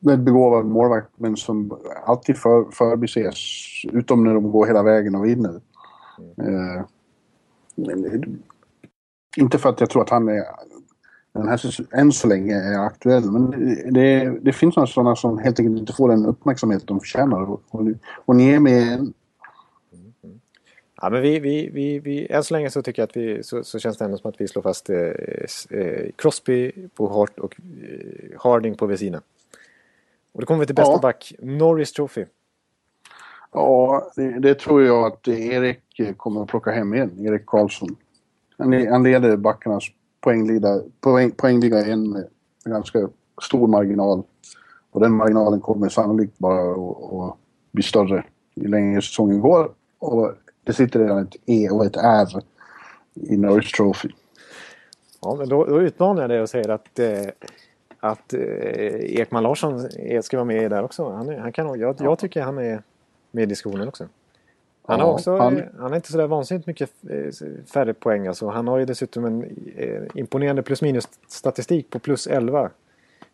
väldigt 0.00 0.24
begåvad 0.24 0.64
målvakt 0.64 1.08
men 1.16 1.36
som 1.36 1.78
alltid 2.06 2.36
för, 2.36 2.70
förbises. 2.70 3.36
Utom 3.92 4.24
när 4.24 4.34
de 4.34 4.50
går 4.50 4.66
hela 4.66 4.82
vägen 4.82 5.14
och 5.14 5.24
vinner. 5.24 5.60
Mm. 6.36 6.76
Eh, 6.76 6.82
inte 9.36 9.58
för 9.58 9.68
att 9.68 9.80
jag 9.80 9.90
tror 9.90 10.02
att 10.02 10.10
han 10.10 10.28
är 10.28 10.44
den 11.32 11.48
här 11.48 11.60
än 11.94 12.12
så 12.12 12.28
länge 12.28 12.54
är 12.54 12.78
aktuell. 12.78 13.30
Men 13.30 13.50
det, 13.94 14.38
det 14.42 14.52
finns 14.52 14.76
några 14.76 14.86
sådana 14.86 15.16
som 15.16 15.38
helt 15.38 15.60
enkelt 15.60 15.78
inte 15.78 15.92
får 15.92 16.08
den 16.08 16.26
uppmärksamhet 16.26 16.86
de 16.86 17.00
förtjänar. 17.00 17.50
Och, 17.50 17.62
och, 18.24 18.36
ni 18.36 18.50
är 18.50 18.60
med. 18.60 19.12
Ja, 21.02 21.10
men 21.10 21.22
vi, 21.22 21.38
vi, 21.38 21.70
vi, 21.72 21.98
vi, 21.98 22.26
än 22.30 22.44
så 22.44 22.54
länge 22.54 22.70
så 22.70 22.82
tycker 22.82 23.02
jag 23.02 23.08
att 23.08 23.16
vi, 23.16 23.42
så, 23.42 23.64
så 23.64 23.78
känns 23.78 23.98
det 23.98 24.04
ändå 24.04 24.18
som 24.18 24.30
att 24.30 24.40
vi 24.40 24.48
slår 24.48 24.62
fast 24.62 24.90
eh, 24.90 24.98
eh, 25.70 26.10
Crosby 26.16 26.72
på 26.94 27.08
Hart 27.08 27.38
och 27.38 27.56
eh, 27.82 28.40
Harding 28.40 28.74
på 28.74 28.86
Vesina. 28.86 29.22
Och 30.32 30.40
då 30.40 30.46
kommer 30.46 30.60
vi 30.60 30.66
till 30.66 30.74
bästa 30.74 30.92
ja. 30.92 30.98
back, 30.98 31.32
Norris 31.38 31.92
Trophy. 31.92 32.24
Ja, 33.52 34.12
det, 34.16 34.38
det, 34.38 34.54
tror 34.54 34.82
jag 34.82 35.06
att 35.06 35.28
Erik 35.28 36.16
kommer 36.16 36.42
att 36.42 36.48
plocka 36.48 36.70
hem 36.70 36.94
igen, 36.94 37.26
Erik 37.26 37.46
Karlsson. 37.46 37.96
Han, 38.58 38.86
han 38.86 39.02
leder 39.02 39.36
backarnas 39.36 39.84
poängliga, 40.22 40.80
poäng, 41.00 41.30
poängliga 41.30 41.84
en 41.84 42.10
med 42.10 42.26
ganska 42.64 43.08
stor 43.42 43.68
marginal. 43.68 44.22
Och 44.90 45.00
den 45.00 45.12
marginalen 45.12 45.60
kommer 45.60 45.88
sannolikt 45.88 46.38
bara 46.38 46.72
att 47.26 47.36
bli 47.72 47.82
större 47.82 48.24
ju 48.54 48.68
längre 48.68 49.02
säsongen 49.02 49.40
går. 49.40 49.72
Och 49.98 50.32
det 50.64 50.72
sitter 50.72 51.00
redan 51.00 51.18
ett 51.18 51.36
E 51.46 51.68
och 51.70 51.86
ett 51.86 51.96
R 51.96 52.42
i 53.14 53.36
Norwich 53.36 53.72
Trophy. 53.72 54.08
Ja, 55.20 55.34
men 55.38 55.48
då, 55.48 55.64
då 55.64 55.80
utmanar 55.80 56.20
jag 56.20 56.30
dig 56.30 56.40
och 56.40 56.48
säger 56.48 56.68
att, 56.68 56.98
eh, 56.98 57.26
att 58.00 58.34
eh, 58.34 58.40
Ekman 59.20 59.42
Larsson 59.42 59.88
ska 60.22 60.36
vara 60.36 60.44
med 60.44 60.70
där 60.70 60.82
också. 60.82 61.10
Han, 61.10 61.38
han 61.38 61.52
kan, 61.52 61.80
jag, 61.80 61.96
jag 62.00 62.18
tycker 62.18 62.42
han 62.42 62.58
är 62.58 62.82
med 63.30 63.42
i 63.42 63.46
diskussionen 63.46 63.88
också. 63.88 64.08
Han, 64.84 65.00
har 65.00 65.12
också, 65.12 65.36
han... 65.36 65.62
han 65.78 65.90
har 65.90 65.96
inte 65.96 66.12
sådär 66.12 66.26
vansinnigt 66.26 66.66
mycket 66.66 66.90
eh, 67.10 67.46
färre 67.66 67.94
poäng. 67.94 68.26
Alltså. 68.26 68.48
Han 68.48 68.68
har 68.68 68.78
ju 68.78 68.84
dessutom 68.84 69.24
en 69.24 69.42
eh, 69.76 70.02
imponerande 70.14 70.62
plus 70.62 70.82
minus 70.82 71.08
statistik 71.28 71.90
på 71.90 71.98
plus 71.98 72.26
11. 72.26 72.70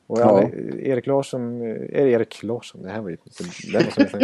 Och 0.07 0.21
ja. 0.21 0.43
Erik 0.79 1.07
Larsson, 1.07 1.63
eh, 1.63 2.13
Erik 2.13 2.43
Larsson, 2.43 2.83
det 2.83 2.89
här 2.89 3.01
var 3.01 3.11
ju... 3.11 3.17
Det 3.73 3.75
var 3.75 3.91
som 3.91 4.21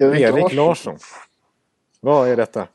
Erik 0.12 0.52
Larsson. 0.52 0.98
Vad 2.00 2.28
är 2.28 2.36
detta? 2.36 2.68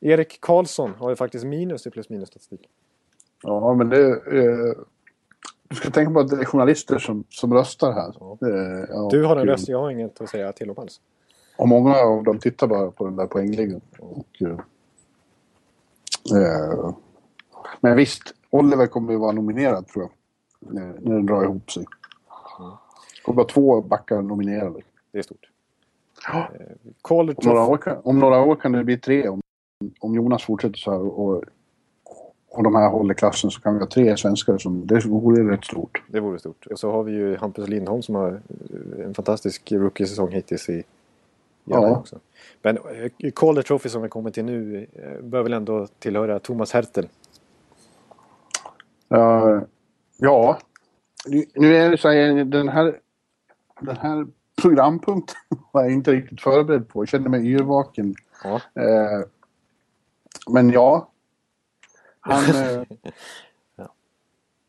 Erik 0.00 0.40
Karlsson 0.40 0.94
har 0.98 1.10
ju 1.10 1.16
faktiskt 1.16 1.44
minus 1.44 1.86
i 1.86 1.90
plus 1.90 2.08
minus 2.08 2.28
statistik. 2.28 2.68
Ja, 3.42 3.74
men 3.74 3.88
det... 3.88 4.10
Eh, 4.10 4.74
du 5.68 5.76
ska 5.76 5.90
tänka 5.90 6.12
på 6.12 6.20
att 6.20 6.28
det 6.28 6.36
är 6.36 6.44
journalister 6.44 6.98
som, 6.98 7.24
som 7.28 7.54
röstar 7.54 7.92
här. 7.92 8.14
Ja. 8.20 8.38
Eh, 8.42 9.08
du 9.10 9.24
har 9.24 9.36
en 9.36 9.46
röst, 9.46 9.68
jag 9.68 9.78
har 9.78 9.90
inget 9.90 10.20
att 10.20 10.30
säga 10.30 10.52
till 10.52 10.70
om 10.70 10.78
alls. 10.78 11.00
Och 11.56 11.68
många 11.68 11.96
av 11.96 12.24
dem 12.24 12.38
tittar 12.38 12.66
bara 12.66 12.90
på 12.90 13.04
den 13.04 13.16
där 13.16 13.26
poängligan. 13.26 13.80
Och, 13.98 14.42
eh, 14.42 14.58
eh, 16.40 16.94
men 17.80 17.96
visst, 17.96 18.34
Oliver 18.50 18.86
kommer 18.86 19.12
ju 19.12 19.18
vara 19.18 19.32
nominerad 19.32 19.86
tror 19.86 20.04
jag. 20.04 20.12
När, 20.74 21.00
när 21.00 21.14
den 21.14 21.26
drar 21.26 21.44
ihop 21.44 21.70
sig. 21.70 21.84
Det 23.16 23.22
kommer 23.22 23.36
vara 23.36 23.48
två 23.48 23.80
backar 23.80 24.22
nominerade. 24.22 24.80
Det 25.12 25.18
är 25.18 25.22
stort. 25.22 25.50
Ja. 26.28 26.50
Eh, 26.60 27.10
om, 27.10 27.34
några 27.42 27.66
år 27.66 27.76
kan, 27.76 27.96
om 28.04 28.18
några 28.18 28.42
år 28.42 28.56
kan 28.56 28.72
det 28.72 28.84
bli 28.84 28.98
tre. 28.98 29.28
Om, 29.28 29.40
om 30.00 30.14
Jonas 30.14 30.44
fortsätter 30.44 30.78
så 30.78 30.90
här 30.90 31.00
och, 31.00 31.44
och 32.50 32.62
de 32.62 32.74
här 32.74 32.90
håller 32.90 33.14
klassen 33.14 33.50
så 33.50 33.60
kan 33.60 33.74
vi 33.74 33.80
ha 33.80 33.86
tre 33.86 34.16
svenskar 34.16 34.58
som... 34.58 34.86
Det 34.86 35.06
vore 35.06 35.52
rätt 35.52 35.64
stort. 35.64 36.02
Det 36.06 36.20
vore 36.20 36.38
stort. 36.38 36.66
Och 36.66 36.78
så 36.78 36.90
har 36.90 37.02
vi 37.02 37.12
ju 37.12 37.36
Hampus 37.36 37.68
Lindholm 37.68 38.02
som 38.02 38.14
har 38.14 38.40
en 39.04 39.14
fantastisk 39.14 39.72
rookie-säsong 39.72 40.32
hittills 40.32 40.68
i 40.68 40.82
Ja. 41.64 41.96
Också. 41.96 42.18
Men 42.62 42.76
eh, 42.76 43.32
Calder 43.36 43.62
Trophy 43.62 43.88
som 43.88 44.02
vi 44.02 44.08
kommer 44.08 44.30
till 44.30 44.44
nu 44.44 44.86
eh, 44.92 45.22
bör 45.22 45.42
väl 45.42 45.52
ändå 45.52 45.86
tillhöra 45.86 46.38
Thomas 46.38 46.72
Hertel? 46.72 47.08
Uh, 49.14 49.62
ja, 50.16 50.58
nu 51.54 51.76
är 51.76 51.90
det 51.90 51.98
så 51.98 52.08
här, 52.08 52.44
den 52.44 52.68
här, 52.68 52.98
den 53.80 53.96
här 53.96 54.26
programpunkten 54.62 55.36
var 55.72 55.82
jag 55.82 55.92
inte 55.92 56.12
riktigt 56.12 56.40
förberedd 56.40 56.88
på. 56.88 57.02
Jag 57.02 57.08
kände 57.08 57.28
mig 57.28 57.46
yrvaken. 57.46 58.14
Ja. 58.44 58.54
Uh, 58.54 59.24
men 60.50 60.70
ja. 60.70 61.08
Han... 62.20 62.42
ja. 63.76 63.94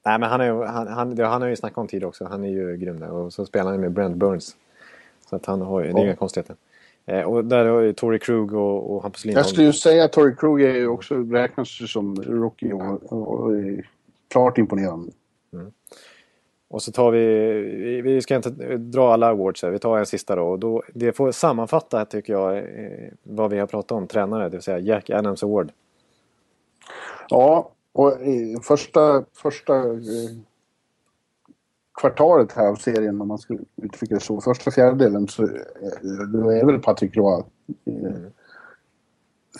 Nej 0.05 0.19
men 0.19 0.29
han, 0.29 0.41
är, 0.41 0.65
han, 0.65 0.87
han, 0.87 1.19
han 1.19 1.41
har 1.41 1.49
ju 1.49 1.55
snackat 1.55 1.77
om 1.77 1.87
tid 1.87 2.03
också. 2.03 2.25
Han 2.25 2.43
är 2.43 2.49
ju 2.49 2.77
grym 2.77 2.99
där. 2.99 3.11
Och 3.11 3.33
så 3.33 3.45
spelar 3.45 3.71
han 3.71 3.81
med 3.81 3.91
Brent 3.91 4.15
Burns. 4.15 4.55
Så 5.29 5.35
att 5.35 5.45
han 5.45 5.61
har 5.61 5.83
ju, 5.83 5.93
det 5.93 5.99
är 5.99 6.05
inga 6.05 6.15
konstigheter. 6.15 6.55
Eh, 7.05 7.21
och 7.21 7.45
där 7.45 7.65
har 7.65 7.81
ju 7.81 7.93
Tory 7.93 8.19
Krug 8.19 8.53
och, 8.53 8.95
och 8.95 9.01
Hampus 9.01 9.25
Lindholm. 9.25 9.43
Jag 9.43 9.49
skulle 9.49 9.67
ju 9.67 9.73
säga 9.73 10.03
att 10.03 10.11
Tory 10.11 10.35
Krug 10.35 10.61
är 10.61 10.73
ju 10.73 10.87
också 10.87 11.15
räknas 11.15 11.91
som 11.91 12.15
rookie 12.15 12.73
och, 12.73 13.13
och, 13.13 13.27
och 13.27 13.55
är 13.55 13.89
klart 14.29 14.57
imponerande. 14.57 15.11
Mm. 15.53 15.71
Och 16.67 16.83
så 16.83 16.91
tar 16.91 17.11
vi, 17.11 18.01
vi 18.01 18.21
ska 18.21 18.35
inte 18.35 18.49
dra 18.77 19.13
alla 19.13 19.27
awards 19.27 19.63
här, 19.63 19.69
vi 19.69 19.79
tar 19.79 19.97
en 19.97 20.05
sista 20.05 20.35
då. 20.35 20.43
Och 20.43 20.59
då 20.59 20.83
det 20.93 21.13
får 21.13 21.31
sammanfatta 21.31 22.05
tycker 22.05 22.33
jag 22.33 22.57
eh, 22.57 22.63
vad 23.23 23.51
vi 23.51 23.59
har 23.59 23.67
pratat 23.67 23.91
om, 23.91 24.07
tränare, 24.07 24.43
det 24.43 24.49
vill 24.49 24.61
säga 24.61 24.79
Jack 24.79 25.09
Adams 25.09 25.43
Award. 25.43 25.71
Ja, 27.29 27.71
och 27.93 28.13
första, 28.63 29.23
första 29.33 29.75
eh, 29.75 29.99
kvartalet 31.93 32.51
här 32.51 32.67
av 32.67 32.75
serien 32.75 33.21
om 33.21 33.27
man 33.27 33.37
ska 33.37 33.57
uttrycka 33.81 34.15
det 34.15 34.21
så. 34.21 34.41
Första 34.41 34.71
fjärdedelen 34.71 35.27
så 35.27 35.43
eh, 35.43 35.49
då 36.33 36.49
är 36.49 36.65
väl 36.65 36.79
Patrik 36.79 37.17
Roy 37.17 37.43
mm. 37.85 38.31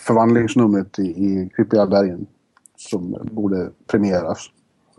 förvandlingsnumret 0.00 0.98
i, 0.98 1.02
i 1.02 1.50
bergen 1.68 2.26
som 2.76 3.16
borde 3.22 3.70
premieras. 3.86 4.50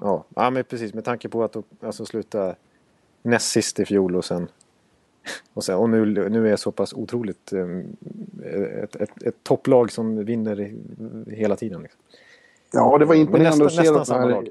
Ja, 0.02 0.26
ja 0.36 0.50
men 0.50 0.64
precis 0.64 0.94
med 0.94 1.04
tanke 1.04 1.30
på 1.30 1.44
att 1.44 1.56
alltså, 1.82 2.06
sluta 2.06 2.56
näst 3.22 3.52
sist 3.52 3.80
i 3.80 3.86
fjol 3.86 4.16
och 4.16 4.26
sen 4.26 4.48
och, 5.54 5.64
sen, 5.64 5.76
och 5.76 5.90
nu, 5.90 6.30
nu 6.30 6.50
är 6.50 6.56
så 6.56 6.72
pass 6.72 6.94
otroligt 6.94 7.54
um, 7.54 7.98
ett, 8.84 8.96
ett, 8.96 9.24
ett, 9.24 9.44
topplag 9.44 9.92
som 9.92 10.26
vinner 10.26 10.76
hela 11.32 11.56
tiden. 11.56 11.82
Liksom. 11.82 12.02
Ja, 12.72 12.98
det 12.98 13.06
var 13.06 13.16
imponerande 13.16 13.64
nästa, 13.64 13.82
att 13.82 13.86
se 13.86 13.92
nästan 13.92 14.06
samma 14.06 14.26
lag. 14.26 14.50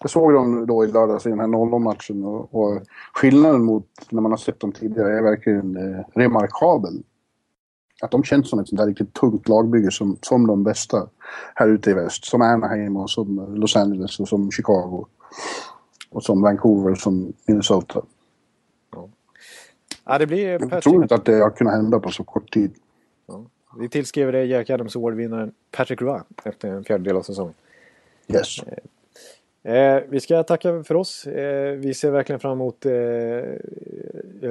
Jag 0.00 0.10
såg 0.10 0.32
dem 0.32 0.66
då 0.66 0.84
i 0.84 0.92
lördags 0.92 1.26
i 1.26 1.28
den 1.28 1.40
här 1.40 1.46
0-matchen 1.46 2.24
och, 2.24 2.54
och, 2.54 2.82
skillnaden 3.12 3.64
mot 3.64 3.86
när 4.10 4.22
man 4.22 4.32
har 4.32 4.38
sett 4.38 4.60
dem 4.60 4.72
tidigare 4.72 5.18
är 5.18 5.22
verkligen 5.22 5.76
eh, 5.76 6.04
remarkabel. 6.14 7.02
Att 8.02 8.10
de 8.10 8.24
känns 8.24 8.50
som 8.50 8.58
ett 8.58 8.68
sånt 8.68 8.78
där 8.78 8.86
riktigt 8.86 9.14
tungt 9.14 9.48
lagbygge 9.48 9.90
som, 9.90 10.16
som 10.22 10.46
de 10.46 10.64
bästa 10.64 11.08
här 11.54 11.68
ute 11.68 11.90
i 11.90 11.94
väst. 11.94 12.24
Som 12.24 12.42
Anaheim 12.42 12.96
och 12.96 13.10
som 13.10 13.54
Los 13.54 13.76
Angeles 13.76 14.20
och 14.20 14.28
som 14.28 14.50
Chicago. 14.50 15.06
Och 16.10 16.22
som 16.22 16.42
Vancouver 16.42 16.90
och 16.90 16.98
som 16.98 17.32
Minnesota. 17.46 18.02
Ja. 18.92 19.08
Ja, 20.04 20.18
det 20.18 20.26
blir 20.26 20.58
Patrick... 20.58 20.86
Otroligt 20.86 21.12
att 21.12 21.24
det 21.24 21.34
har 21.34 21.50
kunnat 21.50 21.74
hända 21.74 22.00
på 22.00 22.10
så 22.10 22.24
kort 22.24 22.52
tid. 22.52 22.74
Ja. 23.26 23.44
Vi 23.78 23.88
tillskriver 23.88 24.32
det 24.32 24.44
Jack 24.44 24.70
Adams 24.70 24.96
Award-vinnaren 24.96 25.52
Patrick 25.70 26.02
Roy 26.02 26.20
efter 26.44 26.68
en 26.68 26.84
fjärdedel 26.84 27.16
av 27.16 27.22
säsongen. 27.22 27.54
Yes. 28.28 28.60
Eh, 29.62 29.74
Eh, 29.74 30.02
vi 30.08 30.20
ska 30.20 30.42
tacka 30.42 30.84
för 30.84 30.94
oss. 30.94 31.26
Eh, 31.26 31.72
vi 31.72 31.94
ser 31.94 32.10
verkligen 32.10 32.40
fram 32.40 32.52
emot 32.52 32.86
eh, 32.86 32.92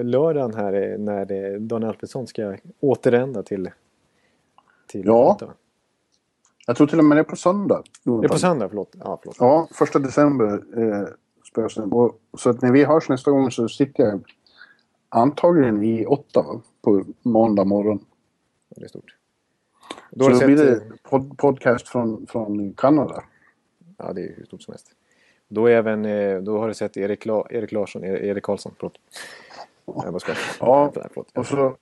lördagen 0.03 0.53
här 0.53 0.74
eh, 0.74 0.97
när 0.97 1.32
eh, 1.32 1.60
Dan 1.60 1.84
Alfredsson 1.84 2.28
ska 2.28 2.58
återvända 2.80 3.43
till, 3.43 3.70
till 4.88 5.05
Ja. 5.05 5.38
Jag 6.68 6.76
tror 6.76 6.88
till 6.88 6.99
och 6.99 7.05
med 7.05 7.18
det 7.18 7.22
är 7.22 7.24
på 7.24 7.36
söndag. 7.36 7.84
Det 8.03 8.12
är 8.12 8.28
på 8.28 8.39
söndag, 8.39 8.70
förlåt. 8.70 8.95
Ja, 8.99 9.20
förlåt. 9.22 9.36
ja 9.39 9.68
första 9.72 9.99
december 9.99 10.64
eh, 10.78 11.84
och, 11.84 12.20
Så 12.38 12.49
att 12.49 12.62
när 12.62 12.72
vi 12.72 12.84
hörs 12.84 13.10
nästa 13.10 13.32
gång 13.32 13.51
så 13.51 13.70
sitter 13.70 14.03
jag 14.03 14.24
antagligen 15.10 15.84
i 15.84 16.05
Ottawa 16.05 16.62
på 16.82 17.03
måndag 17.22 17.64
morgon. 17.64 18.05
Det 18.70 18.84
är 18.84 18.88
stort. 18.88 19.16
Då 20.12 20.26
så 20.26 20.32
då 20.32 20.45
blir 20.45 20.58
det 20.58 20.82
pod 21.10 21.38
podcast 21.38 21.88
från, 21.88 22.28
från 22.28 22.74
Kanada. 22.74 23.24
Ja, 23.97 24.13
det 24.13 24.21
är 24.21 24.33
hur 24.37 24.45
stort 24.45 24.61
som 24.61 24.71
helst. 24.71 24.87
Då, 25.47 25.67
även, 25.67 26.05
eh, 26.05 26.37
då 26.39 26.59
har 26.59 26.67
du 26.67 26.73
sett 26.73 26.97
Erik, 26.97 27.25
La 27.25 27.45
Erik 27.49 27.71
Larsson, 27.71 28.03
Erik 28.03 28.43
Karlsson, 28.43 28.71
förlåt. 28.77 28.97
Jag 29.85 30.13
bara 30.13 30.35
ja, 30.59 30.91
förlåt. 30.93 31.31
Och, 31.35 31.45
så, 31.45 31.75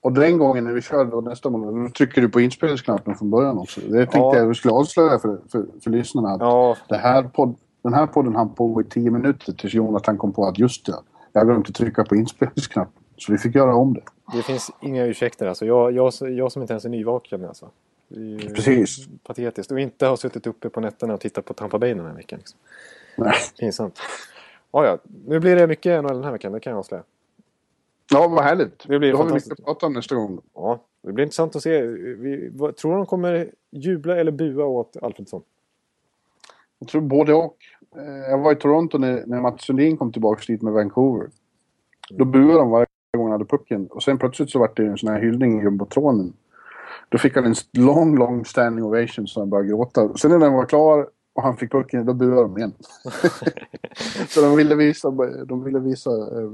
och 0.00 0.12
den 0.12 0.38
gången 0.38 0.64
när 0.64 0.72
vi 0.72 0.80
kör 0.80 1.04
då 1.04 1.20
nästa 1.20 1.50
månad, 1.50 1.84
då 1.84 1.90
trycker 1.90 2.20
du 2.20 2.28
på 2.28 2.40
inspelningsknappen 2.40 3.14
från 3.14 3.30
början 3.30 3.58
också. 3.58 3.80
Det 3.80 3.96
tänkte 3.96 4.18
ja. 4.18 4.36
jag 4.36 4.46
vi 4.46 4.54
skulle 4.54 4.74
avslöja 4.74 5.18
för, 5.18 5.38
för, 5.52 5.66
för 5.84 5.90
lyssnarna. 5.90 6.28
Att 6.28 6.40
ja. 6.40 6.76
det 6.88 6.96
här 6.96 7.22
podd, 7.22 7.54
den 7.82 7.94
här 7.94 8.06
podden 8.06 8.34
hann 8.34 8.54
pågå 8.54 8.80
i 8.80 8.84
tio 8.84 9.10
minuter 9.10 9.52
tills 9.52 9.74
Jonathan 9.74 10.18
kom 10.18 10.32
på 10.32 10.46
att 10.46 10.58
just 10.58 10.86
det, 10.86 10.94
jag 11.32 11.50
att 11.50 11.74
trycka 11.74 12.04
på 12.04 12.16
inspelningsknappen. 12.16 13.02
Så 13.16 13.32
vi 13.32 13.38
fick 13.38 13.54
göra 13.54 13.74
om 13.74 13.94
det. 13.94 14.02
Det 14.36 14.42
finns 14.42 14.70
inga 14.80 15.04
ursäkter 15.04 15.46
alltså. 15.46 15.66
Jag, 15.66 15.92
jag, 15.92 16.12
jag 16.20 16.52
som 16.52 16.62
inte 16.62 16.72
ens 16.72 16.84
är 16.84 16.88
nyvaken 16.88 17.44
alltså. 17.44 17.70
Det 18.14 18.20
är 18.20 18.48
ju 18.48 18.54
Precis. 18.54 19.08
Patetiskt. 19.22 19.72
Och 19.72 19.80
inte 19.80 20.06
har 20.06 20.16
suttit 20.16 20.46
uppe 20.46 20.68
på 20.68 20.80
nätterna 20.80 21.14
och 21.14 21.20
tittat 21.20 21.44
på 21.44 21.54
Tampa 21.54 21.78
Bay 21.78 21.94
den 21.94 22.06
här 22.06 22.14
veckan. 22.14 22.38
Liksom. 22.38 22.58
Nej. 23.16 23.34
Pinsamt. 23.60 23.98
Ja, 24.72 24.86
ja. 24.86 24.98
Nu 25.26 25.40
blir 25.40 25.56
det 25.56 25.66
mycket 25.66 26.04
NHL 26.04 26.14
den 26.14 26.24
här 26.24 26.32
veckan, 26.32 26.52
det 26.52 26.60
kan 26.60 26.70
jag 26.70 26.78
avslöja. 26.78 27.02
Ja, 28.12 28.28
vad 28.28 28.44
härligt. 28.44 28.88
Det 28.88 28.98
blir 28.98 29.12
Då 29.12 29.18
har 29.18 29.24
vi 29.24 29.32
mycket 29.32 29.52
att 29.52 29.64
prata 29.64 29.86
om 29.86 29.92
nästa 29.92 30.14
gång. 30.14 30.40
Ja, 30.54 30.80
det 31.02 31.12
blir 31.12 31.24
intressant 31.24 31.56
att 31.56 31.62
se. 31.62 31.82
Vi, 31.82 32.50
vad, 32.52 32.76
tror 32.76 32.92
du 32.92 32.96
de 32.96 33.06
kommer 33.06 33.50
jubla 33.70 34.16
eller 34.16 34.32
bua 34.32 34.64
åt 34.64 34.96
Alfredsson? 35.02 35.42
Jag 36.78 36.88
tror 36.88 37.00
både 37.02 37.34
och. 37.34 37.56
Eh, 37.96 38.30
Jag 38.30 38.38
var 38.38 38.52
i 38.52 38.56
Toronto 38.56 38.98
när, 38.98 39.26
när 39.26 39.40
Mats 39.40 39.64
Sundin 39.64 39.96
kom 39.96 40.12
tillbaka 40.12 40.42
dit 40.46 40.62
med 40.62 40.72
Vancouver. 40.72 41.28
Då 42.10 42.24
buade 42.24 42.58
de 42.58 42.70
varje 42.70 42.86
gång 43.16 43.24
han 43.24 43.32
hade 43.32 43.44
pucken. 43.44 43.86
Och 43.86 44.02
sen 44.02 44.18
plötsligt 44.18 44.50
så 44.50 44.58
var 44.58 44.72
det 44.76 44.82
en 44.82 44.98
sån 44.98 45.08
här 45.08 45.20
hyllning 45.20 45.60
i 45.60 45.62
jumbotronen. 45.62 46.32
Då 47.12 47.18
fick 47.18 47.34
han 47.36 47.44
en 47.44 47.54
lång, 47.72 48.18
lång 48.18 48.44
standing 48.44 48.84
ovation 48.84 49.26
så 49.26 49.40
han 49.40 49.50
började 49.50 49.68
gråta. 49.68 50.16
Sen 50.16 50.30
när 50.30 50.38
den 50.38 50.52
var 50.52 50.66
klar 50.66 51.06
och 51.34 51.42
han 51.42 51.56
fick 51.56 51.72
pucken, 51.72 52.06
då 52.06 52.14
buade 52.14 52.42
de 52.42 52.58
igen. 52.58 52.72
så 54.28 54.40
de 54.40 54.56
ville 54.56 54.74
visa, 54.74 55.10
de 55.46 55.64
ville 55.64 55.78
visa 55.78 56.10
eh, 56.10 56.52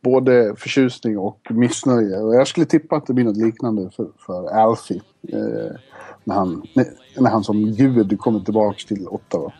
både 0.00 0.54
förtjusning 0.56 1.18
och 1.18 1.40
missnöje. 1.50 2.16
Och 2.16 2.34
jag 2.34 2.48
skulle 2.48 2.66
tippa 2.66 2.96
att 2.96 3.06
det 3.06 3.12
blir 3.12 3.24
något 3.24 3.36
liknande 3.36 3.90
för, 3.90 4.08
för 4.26 4.48
Alfie. 4.48 5.02
Eh, 5.28 5.76
när, 6.24 6.34
han, 6.34 6.62
när 7.18 7.30
han 7.30 7.44
som 7.44 7.72
gud 7.72 8.18
kommer 8.18 8.40
tillbaka 8.40 8.78
till 8.88 9.08
Ottawa. 9.08 9.52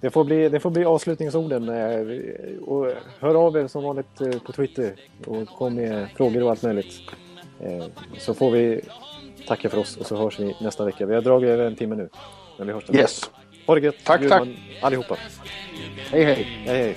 Det 0.00 0.10
får 0.10 0.24
bli, 0.24 0.48
det 0.48 0.60
får 0.60 0.70
bli 0.70 0.84
avslutningsorden. 0.84 1.68
eh, 1.68 2.62
Och 2.62 2.86
hör 3.20 3.34
av 3.34 3.56
er 3.56 3.66
som 3.66 3.84
vanligt 3.84 4.20
eh, 4.20 4.40
på 4.46 4.52
Twitter 4.52 4.94
och 5.26 5.48
kom 5.58 5.74
med 5.74 6.08
frågor 6.16 6.42
och 6.42 6.50
allt 6.50 6.62
möjligt. 6.62 6.92
Eh, 7.64 7.84
Så 8.18 8.34
får 8.34 8.50
vi 8.50 8.80
tacka 9.46 9.70
för 9.70 9.78
oss 9.78 9.96
och 9.96 10.06
så 10.06 10.16
hörs 10.16 10.40
vi 10.40 10.56
nästa 10.60 10.84
vecka. 10.84 11.06
Vi 11.06 11.14
har 11.14 11.22
dragit 11.22 11.48
över 11.48 11.66
en 11.66 11.76
timme 11.76 11.94
nu. 11.96 12.08
Men 12.58 12.66
vi 12.66 12.72
hörs 12.72 12.82
nästa 12.88 12.98
Yes. 13.02 13.22
vecka. 13.22 13.34
Ha 13.66 13.74
det 13.74 13.80
gött! 13.80 13.94
Tack, 14.04 14.20
Bjurman, 14.20 14.56
Allihopa! 14.82 15.16
Hej 16.10 16.24
hej! 16.24 16.46
Hej 16.66 16.76
hej! 16.82 16.94